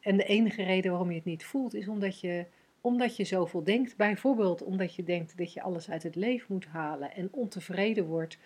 En 0.00 0.16
de 0.16 0.24
enige 0.24 0.62
reden 0.62 0.90
waarom 0.90 1.10
je 1.10 1.16
het 1.16 1.24
niet 1.24 1.44
voelt, 1.44 1.74
is 1.74 1.88
omdat 1.88 2.20
je, 2.20 2.44
omdat 2.84 3.16
je 3.16 3.24
zoveel 3.24 3.64
denkt. 3.64 3.96
Bijvoorbeeld 3.96 4.62
omdat 4.62 4.94
je 4.94 5.04
denkt 5.04 5.38
dat 5.38 5.52
je 5.52 5.62
alles 5.62 5.90
uit 5.90 6.02
het 6.02 6.14
leven 6.14 6.46
moet 6.48 6.66
halen 6.66 7.14
en 7.14 7.28
ontevreden 7.32 8.06
wordt 8.06 8.38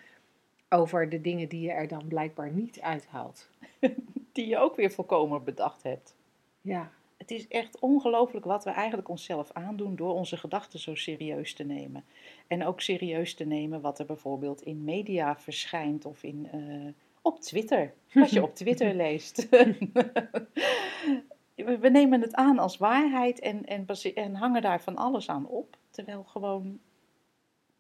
over 0.69 1.09
de 1.09 1.21
dingen 1.21 1.49
die 1.49 1.61
je 1.61 1.71
er 1.71 1.89
dan 1.89 2.09
blijkbaar 2.09 2.51
niet 2.51 2.81
uithaalt. 2.81 3.49
Die 4.33 4.47
je 4.47 4.59
ook 4.59 4.77
weer 4.77 4.91
volkomen 4.91 5.45
bedacht 5.45 5.83
hebt. 5.83 6.15
Ja, 6.61 6.93
Het 7.17 7.31
is 7.31 7.49
echt 7.49 7.81
ongelooflijk 7.81 8.45
wat 8.45 8.65
we 8.65 8.71
eigenlijk 8.71 9.09
onszelf 9.09 9.53
aandoen 9.53 9.97
door 9.97 10.15
onze 10.15 10.37
gedachten 10.37 10.79
zo 10.79 10.95
serieus 10.95 11.55
te 11.55 11.65
nemen. 11.65 12.05
En 12.47 12.65
ook 12.65 12.81
serieus 12.81 13.35
te 13.35 13.45
nemen 13.45 13.81
wat 13.81 13.99
er 13.99 14.07
bijvoorbeeld 14.07 14.63
in 14.63 14.85
media 14.85 15.39
verschijnt 15.39 16.05
of 16.05 16.23
in, 16.23 16.49
eh, 16.53 16.93
op 17.23 17.41
Twitter. 17.41 17.95
Wat 18.13 18.31
je 18.31 18.43
op 18.43 18.55
Twitter 18.63 18.95
leest. 18.95 19.49
we 21.65 21.89
nemen 21.89 22.21
het 22.21 22.35
aan 22.35 22.59
als 22.59 22.77
waarheid 22.77 23.41
en, 23.41 23.67
en, 23.67 23.87
en 24.15 24.35
hangen 24.35 24.63
daar 24.63 24.81
van 24.81 24.97
alles 24.97 25.29
aan 25.29 25.47
op. 25.47 25.77
Terwijl 25.91 26.25
gewoon, 26.25 26.79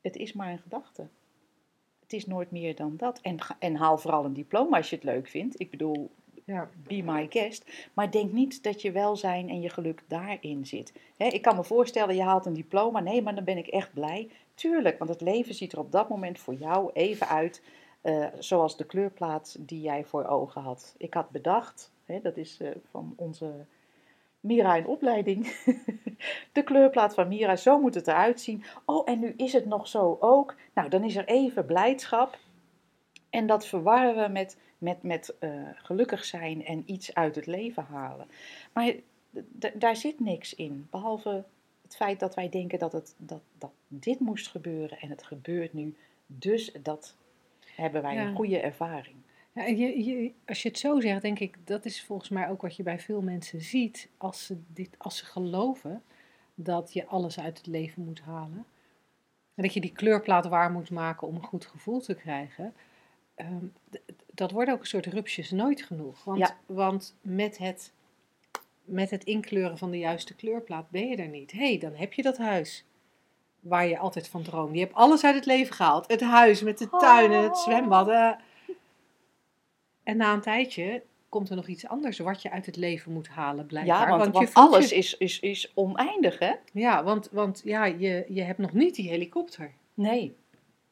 het 0.00 0.16
is 0.16 0.32
maar 0.32 0.50
een 0.50 0.58
gedachte. 0.58 1.06
Het 2.00 2.12
is 2.12 2.26
nooit 2.26 2.50
meer 2.50 2.76
dan 2.76 2.96
dat. 2.96 3.20
En, 3.20 3.36
en 3.58 3.74
haal 3.74 3.98
vooral 3.98 4.24
een 4.24 4.32
diploma 4.34 4.76
als 4.76 4.90
je 4.90 4.96
het 4.96 5.04
leuk 5.04 5.28
vindt. 5.28 5.60
Ik 5.60 5.70
bedoel, 5.70 6.10
ja. 6.44 6.68
be 6.86 7.02
my 7.02 7.26
guest. 7.30 7.88
Maar 7.94 8.10
denk 8.10 8.32
niet 8.32 8.62
dat 8.62 8.82
je 8.82 8.92
welzijn 8.92 9.48
en 9.48 9.60
je 9.60 9.68
geluk 9.68 10.02
daarin 10.08 10.66
zit. 10.66 10.92
Ik 11.16 11.42
kan 11.42 11.56
me 11.56 11.64
voorstellen, 11.64 12.14
je 12.14 12.22
haalt 12.22 12.46
een 12.46 12.54
diploma. 12.54 13.00
Nee, 13.00 13.22
maar 13.22 13.34
dan 13.34 13.44
ben 13.44 13.58
ik 13.58 13.66
echt 13.66 13.92
blij. 13.92 14.30
Tuurlijk, 14.54 14.98
want 14.98 15.10
het 15.10 15.20
leven 15.20 15.54
ziet 15.54 15.72
er 15.72 15.78
op 15.78 15.92
dat 15.92 16.08
moment 16.08 16.38
voor 16.38 16.54
jou 16.54 16.90
even 16.92 17.28
uit. 17.28 17.62
eh, 18.00 18.26
zoals 18.38 18.76
de 18.76 18.86
kleurplaat 18.86 19.56
die 19.60 19.80
jij 19.80 20.04
voor 20.04 20.24
ogen 20.26 20.62
had. 20.62 20.94
Ik 20.98 21.14
had 21.14 21.30
bedacht, 21.30 21.92
hè, 22.08 22.20
dat 22.20 22.36
is 22.36 22.60
eh, 22.60 22.70
van 22.90 23.12
onze 23.16 23.52
Mira 24.40 24.76
in 24.76 24.86
opleiding. 24.86 25.46
de 26.52 26.62
kleurplaat 26.64 27.14
van 27.14 27.28
Mira, 27.28 27.56
zo 27.56 27.80
moet 27.80 27.94
het 27.94 28.08
eruit 28.08 28.40
zien. 28.40 28.64
Oh, 28.84 29.08
en 29.10 29.18
nu 29.18 29.34
is 29.36 29.52
het 29.52 29.66
nog 29.66 29.88
zo 29.88 30.16
ook. 30.20 30.56
Nou, 30.74 30.88
dan 30.88 31.04
is 31.04 31.16
er 31.16 31.24
even 31.24 31.66
blijdschap. 31.66 32.38
En 33.30 33.46
dat 33.46 33.66
verwarren 33.66 34.24
we 34.24 34.32
met 34.32 34.56
met, 34.78 35.02
met 35.02 35.38
eh, 35.38 35.50
gelukkig 35.74 36.24
zijn 36.24 36.64
en 36.64 36.82
iets 36.86 37.14
uit 37.14 37.34
het 37.34 37.46
leven 37.46 37.84
halen. 37.84 38.26
Maar 38.72 38.94
daar 39.74 39.96
zit 39.96 40.20
niks 40.20 40.54
in, 40.54 40.86
behalve 40.90 41.44
het 41.82 41.96
feit 41.96 42.20
dat 42.20 42.34
wij 42.34 42.48
denken 42.48 42.78
dat, 42.78 42.92
het, 42.92 43.14
dat, 43.16 43.40
dat 43.58 43.70
dit 43.88 44.20
moest 44.20 44.48
gebeuren 44.48 44.98
en 44.98 45.10
het 45.10 45.22
gebeurt 45.22 45.72
nu. 45.72 45.96
Dus 46.26 46.72
dat 46.82 47.14
hebben 47.74 48.02
wij 48.02 48.14
Ja. 48.14 48.26
een 48.26 48.36
goede 48.36 48.60
ervaring. 48.60 49.16
Ja, 49.58 49.64
je, 49.66 50.04
je, 50.04 50.32
als 50.46 50.62
je 50.62 50.68
het 50.68 50.78
zo 50.78 51.00
zegt, 51.00 51.22
denk 51.22 51.38
ik, 51.38 51.56
dat 51.64 51.84
is 51.84 52.02
volgens 52.04 52.28
mij 52.28 52.48
ook 52.48 52.62
wat 52.62 52.76
je 52.76 52.82
bij 52.82 52.98
veel 52.98 53.20
mensen 53.22 53.60
ziet. 53.60 54.08
Als 54.16 54.46
ze, 54.46 54.56
dit, 54.72 54.90
als 54.98 55.16
ze 55.16 55.24
geloven 55.24 56.02
dat 56.54 56.92
je 56.92 57.06
alles 57.06 57.40
uit 57.40 57.58
het 57.58 57.66
leven 57.66 58.04
moet 58.04 58.20
halen. 58.20 58.66
En 59.54 59.62
dat 59.62 59.74
je 59.74 59.80
die 59.80 59.92
kleurplaat 59.92 60.46
waar 60.46 60.70
moet 60.70 60.90
maken 60.90 61.28
om 61.28 61.34
een 61.34 61.44
goed 61.44 61.66
gevoel 61.66 62.00
te 62.00 62.14
krijgen. 62.14 62.74
ehm, 63.34 63.64
dat 64.34 64.50
wordt 64.50 64.70
ook 64.70 64.80
een 64.80 64.86
soort 64.86 65.06
rupsjes 65.06 65.50
nooit 65.50 65.82
genoeg. 65.82 66.24
Want, 66.24 66.38
Ja. 66.38 66.56
want 66.66 67.16
met, 67.20 67.58
het, 67.58 67.92
met 68.84 69.10
het 69.10 69.24
inkleuren 69.24 69.78
van 69.78 69.90
de 69.90 69.98
juiste 69.98 70.34
kleurplaat 70.34 70.90
ben 70.90 71.08
je 71.08 71.16
er 71.16 71.28
niet. 71.28 71.52
Hé, 71.52 71.58
hey, 71.68 71.78
dan 71.78 71.94
heb 71.94 72.12
je 72.12 72.22
dat 72.22 72.38
huis 72.38 72.84
waar 73.60 73.86
je 73.86 73.98
altijd 73.98 74.28
van 74.28 74.42
droomt. 74.42 74.74
Je 74.74 74.80
hebt 74.80 74.94
alles 74.94 75.24
uit 75.24 75.34
het 75.34 75.46
leven 75.46 75.74
gehaald. 75.74 76.08
Het 76.08 76.20
huis 76.20 76.62
met 76.62 76.78
de 76.78 76.88
tuin 76.88 77.32
en 77.32 77.42
het 77.42 77.58
zwembad. 77.58 78.06
En 80.08 80.16
na 80.16 80.32
een 80.32 80.40
tijdje 80.40 81.02
komt 81.28 81.50
er 81.50 81.56
nog 81.56 81.66
iets 81.66 81.86
anders 81.86 82.18
wat 82.18 82.42
je 82.42 82.50
uit 82.50 82.66
het 82.66 82.76
leven 82.76 83.12
moet 83.12 83.28
halen, 83.28 83.66
blijkbaar. 83.66 84.08
Ja, 84.08 84.18
want, 84.30 84.54
alles 84.54 84.88
je- 84.88 84.96
is, 84.96 85.16
is, 85.16 85.40
is 85.40 85.72
oneindig, 85.74 86.38
hè? 86.38 86.52
Ja, 86.72 87.04
want, 87.04 87.28
want 87.32 87.60
ja, 87.64 87.84
je, 87.84 88.24
je 88.28 88.42
hebt 88.42 88.58
nog 88.58 88.72
niet 88.72 88.94
die 88.94 89.08
helikopter. 89.08 89.72
Nee. 89.94 90.36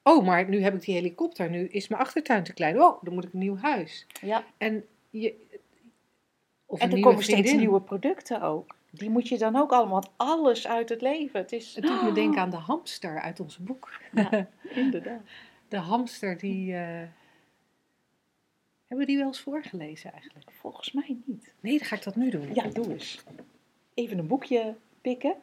Oh, 0.03 0.27
maar 0.27 0.49
nu 0.49 0.61
heb 0.63 0.75
ik 0.75 0.81
die 0.85 0.95
helikopter. 0.95 1.51
Nu 1.51 1.67
is 1.67 1.89
mijn 1.89 2.01
achtertuin 2.03 2.43
te 2.43 2.53
klein. 2.53 2.83
Oh, 2.83 3.03
dan 3.03 3.15
moet 3.15 3.25
ik 3.25 3.33
een 3.33 3.39
nieuw 3.39 3.57
huis. 3.57 4.07
Ja. 4.21 4.45
En, 4.59 4.85
je, 5.11 5.35
of 6.67 6.81
En 6.81 6.93
er 6.93 7.01
komen 7.01 7.23
steeds 7.23 7.53
nieuwe 7.53 7.81
producten 7.81 8.43
ook. 8.43 8.75
Die 8.91 9.11
moet 9.11 9.29
je 9.29 9.39
dan 9.39 9.57
ook 9.57 9.73
allemaal, 9.73 10.01
want 10.01 10.13
alles 10.17 10.67
uit 10.67 10.89
het 10.89 11.01
leven. 11.01 11.41
Het 11.41 11.53
is, 11.53 11.75
Het 11.75 11.85
doet 11.85 12.03
me 12.03 12.13
denken 12.23 12.41
aan 12.41 12.51
de 12.51 12.57
hamster 12.57 13.21
uit 13.21 13.41
ons 13.41 13.59
boek. 13.59 14.01
Ja, 14.13 14.49
inderdaad. 14.85 15.21
De 15.69 15.79
hamster 15.79 16.39
die... 16.39 16.75
eh, 16.75 17.03
Hebben 18.87 19.07
we 19.07 19.13
die 19.13 19.17
wel 19.17 19.27
eens 19.27 19.41
voorgelezen 19.41 20.13
eigenlijk? 20.13 20.51
Volgens 20.61 20.93
mij 20.93 21.17
niet. 21.25 21.53
Nee, 21.61 21.79
dan 21.79 21.87
ga 21.87 21.97
ik 21.97 22.03
dat 22.03 22.17
nu 22.17 22.31
doen. 22.31 22.55
Ja, 22.55 22.63
doe 22.69 22.93
eens. 22.93 23.25
Even 23.95 24.19
een 24.19 24.27
boekje 24.27 24.75
pikken. 25.01 25.35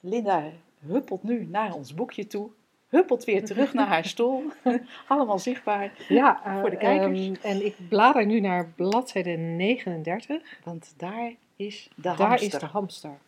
Linda 0.00 0.50
huppelt 0.86 1.22
nu 1.22 1.46
naar 1.50 1.74
ons 1.74 1.94
boekje 1.94 2.26
toe. 2.26 2.50
Huppelt 2.88 3.24
weer 3.24 3.44
terug 3.44 3.72
naar 3.74 3.86
haar 3.86 4.04
stoel. 4.04 4.42
Allemaal 5.08 5.38
zichtbaar. 5.38 5.92
Ja, 6.08 6.44
eh, 6.44 6.60
Voor 6.60 6.70
de 6.70 6.76
kijkers. 6.76 7.20
ehm, 7.26 7.34
en 7.42 7.64
ik 7.64 7.76
blader 7.88 8.26
nu 8.26 8.40
naar 8.40 8.68
bladzijde 8.76 9.30
39. 9.36 10.58
Want 10.64 10.94
daar 10.96 11.32
is 11.56 11.88
de 11.94 12.02
Daar 12.02 12.16
hamster. 12.16 12.54
is 12.54 12.58
de 12.60 12.66
hamster. 12.66 13.18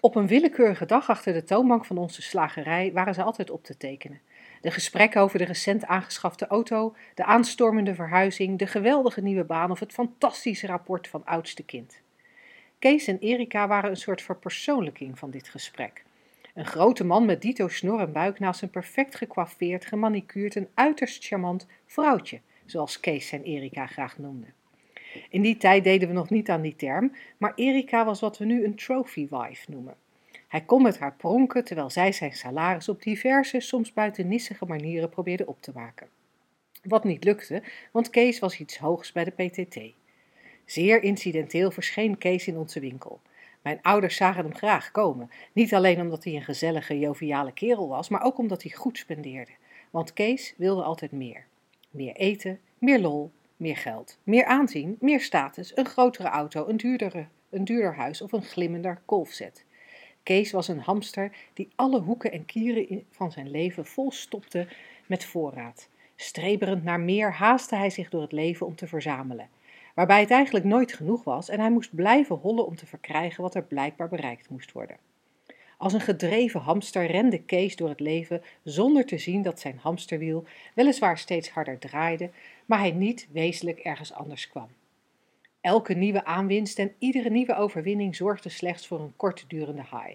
Op 0.00 0.14
een 0.14 0.26
willekeurige 0.26 0.86
dag 0.86 1.08
achter 1.10 1.32
de 1.32 1.44
toonbank 1.44 1.84
van 1.84 1.98
onze 1.98 2.22
slagerij 2.22 2.92
waren 2.92 3.14
ze 3.14 3.22
altijd 3.22 3.50
op 3.50 3.64
te 3.64 3.76
tekenen. 3.76 4.20
De 4.62 4.70
gesprekken 4.70 5.20
over 5.20 5.38
de 5.38 5.44
recent 5.44 5.86
aangeschafte 5.86 6.46
auto, 6.46 6.94
de 7.14 7.24
aanstormende 7.24 7.94
verhuizing, 7.94 8.58
de 8.58 8.66
geweldige 8.66 9.20
nieuwe 9.20 9.44
baan 9.44 9.70
of 9.70 9.80
het 9.80 9.92
fantastische 9.92 10.66
rapport 10.66 11.08
van 11.08 11.24
oudste 11.24 11.62
kind. 11.62 12.00
Kees 12.78 13.06
en 13.06 13.18
Erika 13.18 13.68
waren 13.68 13.90
een 13.90 13.96
soort 13.96 14.22
verpersoonlijking 14.22 15.18
van 15.18 15.30
dit 15.30 15.48
gesprek. 15.48 16.04
Een 16.54 16.66
grote 16.66 17.04
man 17.04 17.24
met 17.24 17.42
dito 17.42 17.68
snor 17.68 18.00
en 18.00 18.12
buik 18.12 18.38
naast 18.38 18.62
een 18.62 18.70
perfect 18.70 19.14
gecoiffeerd, 19.14 19.86
gemanicuurd 19.86 20.56
en 20.56 20.68
uiterst 20.74 21.26
charmant 21.26 21.66
vrouwtje, 21.86 22.40
zoals 22.66 23.00
Kees 23.00 23.32
en 23.32 23.42
Erika 23.42 23.86
graag 23.86 24.18
noemden. 24.18 24.54
In 25.28 25.42
die 25.42 25.56
tijd 25.56 25.84
deden 25.84 26.08
we 26.08 26.14
nog 26.14 26.30
niet 26.30 26.50
aan 26.50 26.62
die 26.62 26.76
term, 26.76 27.12
maar 27.36 27.52
Erika 27.54 28.04
was 28.04 28.20
wat 28.20 28.38
we 28.38 28.44
nu 28.44 28.64
een 28.64 28.74
trophy 28.74 29.28
wife 29.30 29.70
noemen. 29.70 29.94
Hij 30.52 30.60
kon 30.60 30.82
met 30.82 30.98
haar 30.98 31.14
pronken 31.14 31.64
terwijl 31.64 31.90
zij 31.90 32.12
zijn 32.12 32.32
salaris 32.32 32.88
op 32.88 33.02
diverse, 33.02 33.60
soms 33.60 33.92
buitennissige 33.92 34.64
manieren 34.64 35.08
probeerde 35.08 35.46
op 35.46 35.62
te 35.62 35.70
maken. 35.74 36.08
Wat 36.82 37.04
niet 37.04 37.24
lukte, 37.24 37.62
want 37.92 38.10
Kees 38.10 38.38
was 38.38 38.58
iets 38.58 38.78
hoogs 38.78 39.12
bij 39.12 39.24
de 39.24 39.30
PTT. 39.30 39.80
Zeer 40.64 41.02
incidenteel 41.02 41.70
verscheen 41.70 42.18
Kees 42.18 42.46
in 42.46 42.56
onze 42.56 42.80
winkel. 42.80 43.20
Mijn 43.62 43.78
ouders 43.82 44.16
zagen 44.16 44.44
hem 44.44 44.54
graag 44.54 44.90
komen. 44.90 45.30
Niet 45.52 45.74
alleen 45.74 46.00
omdat 46.00 46.24
hij 46.24 46.34
een 46.34 46.42
gezellige, 46.42 46.98
joviale 46.98 47.52
kerel 47.52 47.88
was, 47.88 48.08
maar 48.08 48.22
ook 48.22 48.38
omdat 48.38 48.62
hij 48.62 48.72
goed 48.72 48.98
spendeerde. 48.98 49.52
Want 49.90 50.12
Kees 50.12 50.54
wilde 50.56 50.82
altijd 50.82 51.12
meer. 51.12 51.46
Meer 51.90 52.14
eten, 52.14 52.60
meer 52.78 53.00
lol, 53.00 53.30
meer 53.56 53.76
geld, 53.76 54.18
meer 54.22 54.44
aanzien, 54.44 54.96
meer 55.00 55.20
status, 55.20 55.76
een 55.76 55.88
grotere 55.88 56.28
auto, 56.28 56.68
een 56.68 56.76
duurdere, 56.76 57.26
een 57.50 57.64
duurder 57.64 57.94
huis 57.94 58.22
of 58.22 58.32
een 58.32 58.42
glimmender 58.42 59.00
golfset. 59.06 59.64
Kees 60.22 60.52
was 60.52 60.68
een 60.68 60.80
hamster 60.80 61.32
die 61.54 61.68
alle 61.74 62.00
hoeken 62.00 62.32
en 62.32 62.44
kieren 62.44 63.04
van 63.10 63.32
zijn 63.32 63.50
leven 63.50 63.86
vol 63.86 64.10
stopte 64.10 64.66
met 65.06 65.24
voorraad. 65.24 65.88
Streberend 66.16 66.84
naar 66.84 67.00
meer 67.00 67.32
haastte 67.32 67.76
hij 67.76 67.90
zich 67.90 68.10
door 68.10 68.22
het 68.22 68.32
leven 68.32 68.66
om 68.66 68.74
te 68.74 68.86
verzamelen 68.86 69.48
waarbij 69.94 70.20
het 70.20 70.30
eigenlijk 70.30 70.64
nooit 70.64 70.92
genoeg 70.92 71.24
was 71.24 71.48
en 71.48 71.60
hij 71.60 71.70
moest 71.70 71.94
blijven 71.94 72.36
hollen 72.36 72.66
om 72.66 72.76
te 72.76 72.86
verkrijgen 72.86 73.42
wat 73.42 73.54
er 73.54 73.62
blijkbaar 73.62 74.08
bereikt 74.08 74.48
moest 74.48 74.72
worden. 74.72 74.96
Als 75.76 75.92
een 75.92 76.00
gedreven 76.00 76.60
hamster 76.60 77.06
rende 77.06 77.42
Kees 77.42 77.76
door 77.76 77.88
het 77.88 78.00
leven 78.00 78.42
zonder 78.62 79.06
te 79.06 79.18
zien 79.18 79.42
dat 79.42 79.60
zijn 79.60 79.78
hamsterwiel 79.82 80.44
weliswaar 80.74 81.18
steeds 81.18 81.50
harder 81.50 81.78
draaide, 81.78 82.30
maar 82.66 82.78
hij 82.78 82.90
niet 82.90 83.28
wezenlijk 83.32 83.78
ergens 83.78 84.12
anders 84.12 84.48
kwam. 84.48 84.68
Elke 85.62 85.94
nieuwe 85.94 86.24
aanwinst 86.24 86.78
en 86.78 86.94
iedere 86.98 87.30
nieuwe 87.30 87.54
overwinning 87.54 88.16
zorgde 88.16 88.48
slechts 88.48 88.86
voor 88.86 89.00
een 89.00 89.16
kortdurende 89.16 89.82
high. 89.82 90.14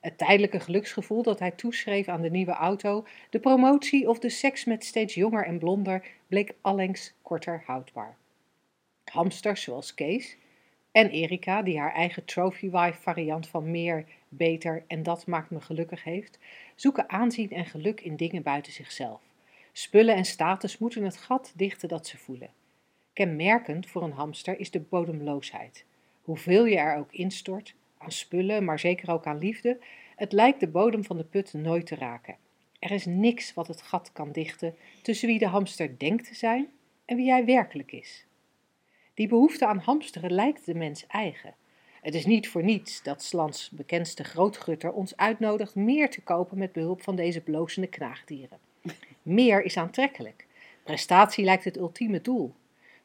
Het 0.00 0.18
tijdelijke 0.18 0.60
geluksgevoel 0.60 1.22
dat 1.22 1.38
hij 1.38 1.50
toeschreef 1.50 2.08
aan 2.08 2.22
de 2.22 2.30
nieuwe 2.30 2.52
auto, 2.52 3.06
de 3.30 3.40
promotie 3.40 4.08
of 4.08 4.18
de 4.18 4.28
seks 4.28 4.64
met 4.64 4.84
steeds 4.84 5.14
jonger 5.14 5.44
en 5.46 5.58
blonder 5.58 6.04
bleek 6.26 6.54
allengs 6.60 7.12
korter 7.22 7.62
houdbaar. 7.66 8.16
Hamsters 9.04 9.62
zoals 9.62 9.94
Kees 9.94 10.36
en 10.90 11.10
Erika, 11.10 11.62
die 11.62 11.78
haar 11.78 11.94
eigen 11.94 12.24
Trophy 12.24 12.70
Wife 12.70 13.00
variant 13.00 13.48
van 13.48 13.70
meer, 13.70 14.04
beter 14.28 14.84
en 14.86 15.02
dat 15.02 15.26
maakt 15.26 15.50
me 15.50 15.60
gelukkig 15.60 16.04
heeft, 16.04 16.38
zoeken 16.74 17.10
aanzien 17.10 17.50
en 17.50 17.66
geluk 17.66 18.00
in 18.00 18.16
dingen 18.16 18.42
buiten 18.42 18.72
zichzelf. 18.72 19.20
Spullen 19.72 20.14
en 20.14 20.24
status 20.24 20.78
moeten 20.78 21.04
het 21.04 21.16
gat 21.16 21.52
dichten 21.56 21.88
dat 21.88 22.06
ze 22.06 22.18
voelen. 22.18 22.50
Kenmerkend 23.12 23.86
voor 23.86 24.02
een 24.02 24.12
hamster 24.12 24.58
is 24.58 24.70
de 24.70 24.80
bodemloosheid. 24.80 25.84
Hoeveel 26.22 26.64
je 26.64 26.76
er 26.76 26.96
ook 26.96 27.12
instort, 27.12 27.74
aan 27.98 28.12
spullen, 28.12 28.64
maar 28.64 28.78
zeker 28.78 29.10
ook 29.12 29.26
aan 29.26 29.38
liefde, 29.38 29.78
het 30.16 30.32
lijkt 30.32 30.60
de 30.60 30.68
bodem 30.68 31.04
van 31.04 31.16
de 31.16 31.24
put 31.24 31.52
nooit 31.52 31.86
te 31.86 31.94
raken. 31.94 32.36
Er 32.78 32.90
is 32.90 33.06
niks 33.06 33.54
wat 33.54 33.66
het 33.66 33.82
gat 33.82 34.10
kan 34.12 34.32
dichten 34.32 34.74
tussen 35.02 35.28
wie 35.28 35.38
de 35.38 35.46
hamster 35.46 35.98
denkt 35.98 36.26
te 36.28 36.34
zijn 36.34 36.68
en 37.04 37.16
wie 37.16 37.30
hij 37.30 37.44
werkelijk 37.44 37.92
is. 37.92 38.26
Die 39.14 39.28
behoefte 39.28 39.66
aan 39.66 39.78
hamsteren 39.78 40.32
lijkt 40.32 40.66
de 40.66 40.74
mens 40.74 41.06
eigen. 41.06 41.54
Het 42.02 42.14
is 42.14 42.26
niet 42.26 42.48
voor 42.48 42.62
niets 42.62 43.02
dat 43.02 43.22
Slans 43.22 43.70
bekendste 43.70 44.24
grootgutter 44.24 44.92
ons 44.92 45.16
uitnodigt 45.16 45.74
meer 45.74 46.10
te 46.10 46.22
kopen 46.22 46.58
met 46.58 46.72
behulp 46.72 47.02
van 47.02 47.16
deze 47.16 47.40
blozende 47.40 47.88
knaagdieren. 47.88 48.58
Meer 49.22 49.62
is 49.62 49.76
aantrekkelijk. 49.76 50.46
Prestatie 50.82 51.44
lijkt 51.44 51.64
het 51.64 51.76
ultieme 51.76 52.20
doel. 52.20 52.54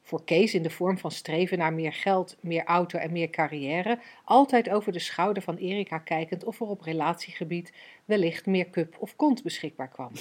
Voor 0.07 0.23
Kees 0.23 0.53
in 0.53 0.63
de 0.63 0.69
vorm 0.69 0.97
van 0.97 1.11
streven 1.11 1.57
naar 1.57 1.73
meer 1.73 1.93
geld, 1.93 2.37
meer 2.39 2.63
auto 2.63 2.99
en 2.99 3.11
meer 3.11 3.29
carrière, 3.29 3.99
altijd 4.23 4.69
over 4.69 4.91
de 4.91 4.99
schouder 4.99 5.43
van 5.43 5.55
Erika 5.55 5.97
kijkend 5.97 6.43
of 6.43 6.59
er 6.59 6.67
op 6.67 6.81
relatiegebied 6.81 7.73
wellicht 8.05 8.45
meer 8.45 8.69
cup 8.69 8.95
of 8.99 9.15
kont 9.15 9.43
beschikbaar 9.43 9.87
kwam. 9.87 10.11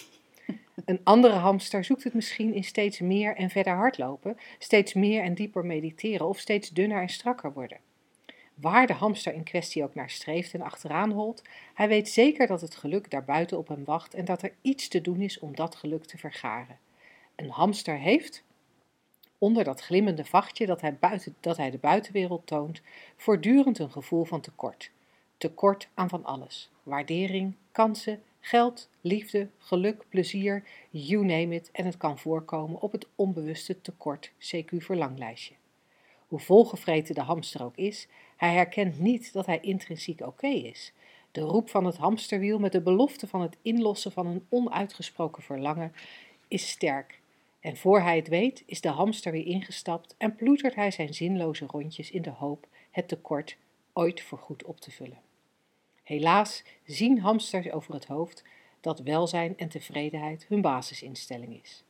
Een 0.84 1.00
andere 1.02 1.34
hamster 1.34 1.84
zoekt 1.84 2.04
het 2.04 2.14
misschien 2.14 2.54
in 2.54 2.64
steeds 2.64 3.00
meer 3.00 3.36
en 3.36 3.50
verder 3.50 3.74
hardlopen, 3.74 4.36
steeds 4.58 4.94
meer 4.94 5.22
en 5.22 5.34
dieper 5.34 5.66
mediteren 5.66 6.28
of 6.28 6.38
steeds 6.38 6.70
dunner 6.70 7.00
en 7.00 7.08
strakker 7.08 7.52
worden. 7.52 7.78
Waar 8.54 8.86
de 8.86 8.92
hamster 8.92 9.34
in 9.34 9.44
kwestie 9.44 9.82
ook 9.82 9.94
naar 9.94 10.10
streeft 10.10 10.54
en 10.54 10.62
achteraan 10.62 11.10
holt, 11.10 11.42
hij 11.74 11.88
weet 11.88 12.08
zeker 12.08 12.46
dat 12.46 12.60
het 12.60 12.76
geluk 12.76 13.10
daarbuiten 13.10 13.58
op 13.58 13.68
hem 13.68 13.84
wacht 13.84 14.14
en 14.14 14.24
dat 14.24 14.42
er 14.42 14.52
iets 14.62 14.88
te 14.88 15.00
doen 15.00 15.20
is 15.20 15.38
om 15.38 15.54
dat 15.54 15.74
geluk 15.74 16.04
te 16.04 16.18
vergaren. 16.18 16.78
Een 17.36 17.50
hamster 17.50 17.98
heeft, 17.98 18.44
onder 19.38 19.64
dat 19.64 19.80
glimmende 19.80 20.24
vachtje 20.24 20.66
dat 20.66 20.80
hij, 20.80 20.96
buiten, 20.96 21.36
dat 21.40 21.56
hij 21.56 21.70
de 21.70 21.78
buitenwereld 21.78 22.46
toont, 22.46 22.80
voortdurend 23.16 23.78
een 23.78 23.90
gevoel 23.90 24.24
van 24.24 24.40
tekort. 24.40 24.90
Tekort 25.38 25.88
aan 25.94 26.08
van 26.08 26.24
alles: 26.24 26.70
waardering, 26.82 27.54
kansen, 27.72 28.22
Geld, 28.46 28.88
liefde, 29.00 29.48
geluk, 29.58 30.04
plezier, 30.08 30.64
you 30.90 31.24
name 31.24 31.54
it, 31.54 31.70
en 31.72 31.84
het 31.84 31.96
kan 31.96 32.18
voorkomen 32.18 32.80
op 32.80 32.92
het 32.92 33.06
onbewuste 33.14 33.80
tekort 33.80 34.30
CQ 34.30 34.76
verlanglijstje. 34.76 35.54
Hoe 36.28 36.38
volgevreten 36.38 37.14
de 37.14 37.20
hamster 37.20 37.64
ook 37.64 37.76
is, 37.76 38.08
hij 38.36 38.52
herkent 38.52 38.98
niet 38.98 39.32
dat 39.32 39.46
hij 39.46 39.60
intrinsiek 39.60 40.20
oké 40.20 40.46
is. 40.46 40.92
De 41.32 41.40
roep 41.40 41.70
van 41.70 41.84
het 41.84 41.96
hamsterwiel 41.96 42.58
met 42.58 42.72
de 42.72 42.80
belofte 42.80 43.26
van 43.26 43.40
het 43.40 43.56
inlossen 43.62 44.12
van 44.12 44.26
een 44.26 44.46
onuitgesproken 44.48 45.42
verlangen 45.42 45.92
is 46.48 46.68
sterk. 46.68 47.20
En 47.66 47.76
voor 47.76 48.00
hij 48.00 48.16
het 48.16 48.28
weet, 48.28 48.62
is 48.66 48.80
de 48.80 48.88
hamster 48.88 49.32
weer 49.32 49.46
ingestapt 49.46 50.14
en 50.18 50.34
ploetert 50.34 50.74
hij 50.74 50.90
zijn 50.90 51.14
zinloze 51.14 51.66
rondjes 51.66 52.10
in 52.10 52.22
de 52.22 52.30
hoop 52.30 52.66
het 52.90 53.08
tekort 53.08 53.56
ooit 53.92 54.22
voorgoed 54.22 54.64
op 54.64 54.80
te 54.80 54.90
vullen. 54.90 55.20
Helaas 56.02 56.64
zien 56.84 57.20
hamsters 57.20 57.70
over 57.70 57.94
het 57.94 58.06
hoofd 58.06 58.44
dat 58.80 59.00
welzijn 59.00 59.56
en 59.56 59.68
tevredenheid 59.68 60.46
hun 60.48 60.60
basisinstelling 60.60 61.60
is. 61.62 61.84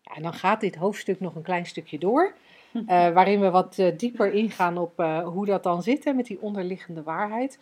Ja, 0.00 0.14
en 0.14 0.22
dan 0.22 0.34
gaat 0.34 0.60
dit 0.60 0.74
hoofdstuk 0.74 1.20
nog 1.20 1.34
een 1.34 1.42
klein 1.42 1.66
stukje 1.66 1.98
door, 1.98 2.34
uh, 2.72 2.86
waarin 3.16 3.40
we 3.40 3.50
wat 3.50 3.78
uh, 3.78 3.96
dieper 3.96 4.32
ingaan 4.32 4.78
op 4.78 5.00
uh, 5.00 5.28
hoe 5.28 5.46
dat 5.46 5.62
dan 5.62 5.82
zit 5.82 6.04
hè, 6.04 6.12
met 6.12 6.26
die 6.26 6.40
onderliggende 6.40 7.02
waarheid. 7.02 7.58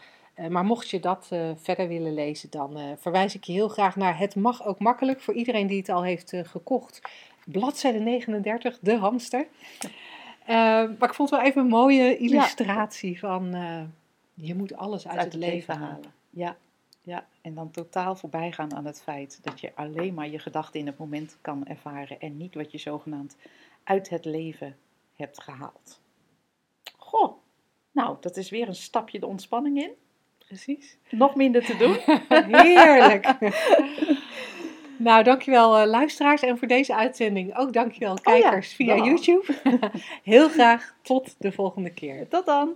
Maar 0.48 0.64
mocht 0.64 0.90
je 0.90 1.00
dat 1.00 1.28
verder 1.56 1.88
willen 1.88 2.14
lezen, 2.14 2.50
dan 2.50 2.96
verwijs 2.98 3.34
ik 3.34 3.44
je 3.44 3.52
heel 3.52 3.68
graag 3.68 3.96
naar 3.96 4.18
Het 4.18 4.34
Mag 4.34 4.64
Ook 4.66 4.78
Makkelijk, 4.78 5.20
voor 5.20 5.34
iedereen 5.34 5.66
die 5.66 5.78
het 5.78 5.88
al 5.88 6.04
heeft 6.04 6.32
gekocht. 6.42 7.00
Bladzijde 7.44 7.98
39, 7.98 8.78
De 8.80 8.96
Hamster. 8.96 9.46
maar 10.98 11.08
ik 11.08 11.14
vond 11.14 11.30
het 11.30 11.38
wel 11.38 11.48
even 11.48 11.62
een 11.62 11.68
mooie 11.68 12.16
illustratie 12.16 13.12
ja. 13.12 13.18
van 13.18 13.54
je 14.34 14.54
moet 14.54 14.76
alles 14.76 15.08
uit, 15.08 15.24
het, 15.24 15.34
leven, 15.34 15.76
halen. 15.76 16.12
Ja, 16.30 16.56
ja, 17.02 17.26
en 17.40 17.54
dan 17.54 17.70
totaal 17.70 18.16
voorbij 18.16 18.52
gaan 18.52 18.74
aan 18.74 18.86
het 18.86 19.02
feit 19.02 19.38
dat 19.42 19.60
je 19.60 19.72
alleen 19.74 20.14
maar 20.14 20.28
je 20.28 20.38
gedachten 20.38 20.80
in 20.80 20.86
het 20.86 20.98
moment 20.98 21.36
kan 21.40 21.66
ervaren 21.66 22.20
en 22.20 22.36
niet 22.36 22.54
wat 22.54 22.72
je 22.72 22.78
zogenaamd 22.78 23.36
uit 23.84 24.08
het 24.08 24.24
leven 24.24 24.76
hebt 25.16 25.42
gehaald. 25.42 26.00
Goh, 26.96 27.36
nou, 27.90 28.16
dat 28.20 28.36
is 28.36 28.50
weer 28.50 28.68
een 28.68 28.74
stapje 28.74 29.20
de 29.20 29.26
ontspanning 29.26 29.82
in. 29.82 29.90
Precies. 30.46 30.96
Nog 31.10 31.34
minder 31.34 31.64
te 31.64 31.76
doen. 31.76 31.96
Heerlijk. 32.62 33.34
nou, 34.96 35.22
dankjewel 35.22 35.80
uh, 35.80 35.86
luisteraars 35.86 36.42
en 36.42 36.58
voor 36.58 36.68
deze 36.68 36.94
uitzending 36.94 37.56
ook 37.56 37.72
dankjewel 37.72 38.14
kijkers 38.22 38.72
oh 38.72 38.86
ja, 38.86 38.94
via 38.94 39.04
YouTube. 39.04 39.44
Heel 40.22 40.48
graag 40.48 40.94
tot 41.02 41.34
de 41.38 41.52
volgende 41.52 41.90
keer. 41.90 42.28
Tot 42.28 42.46
dan. 42.46 42.74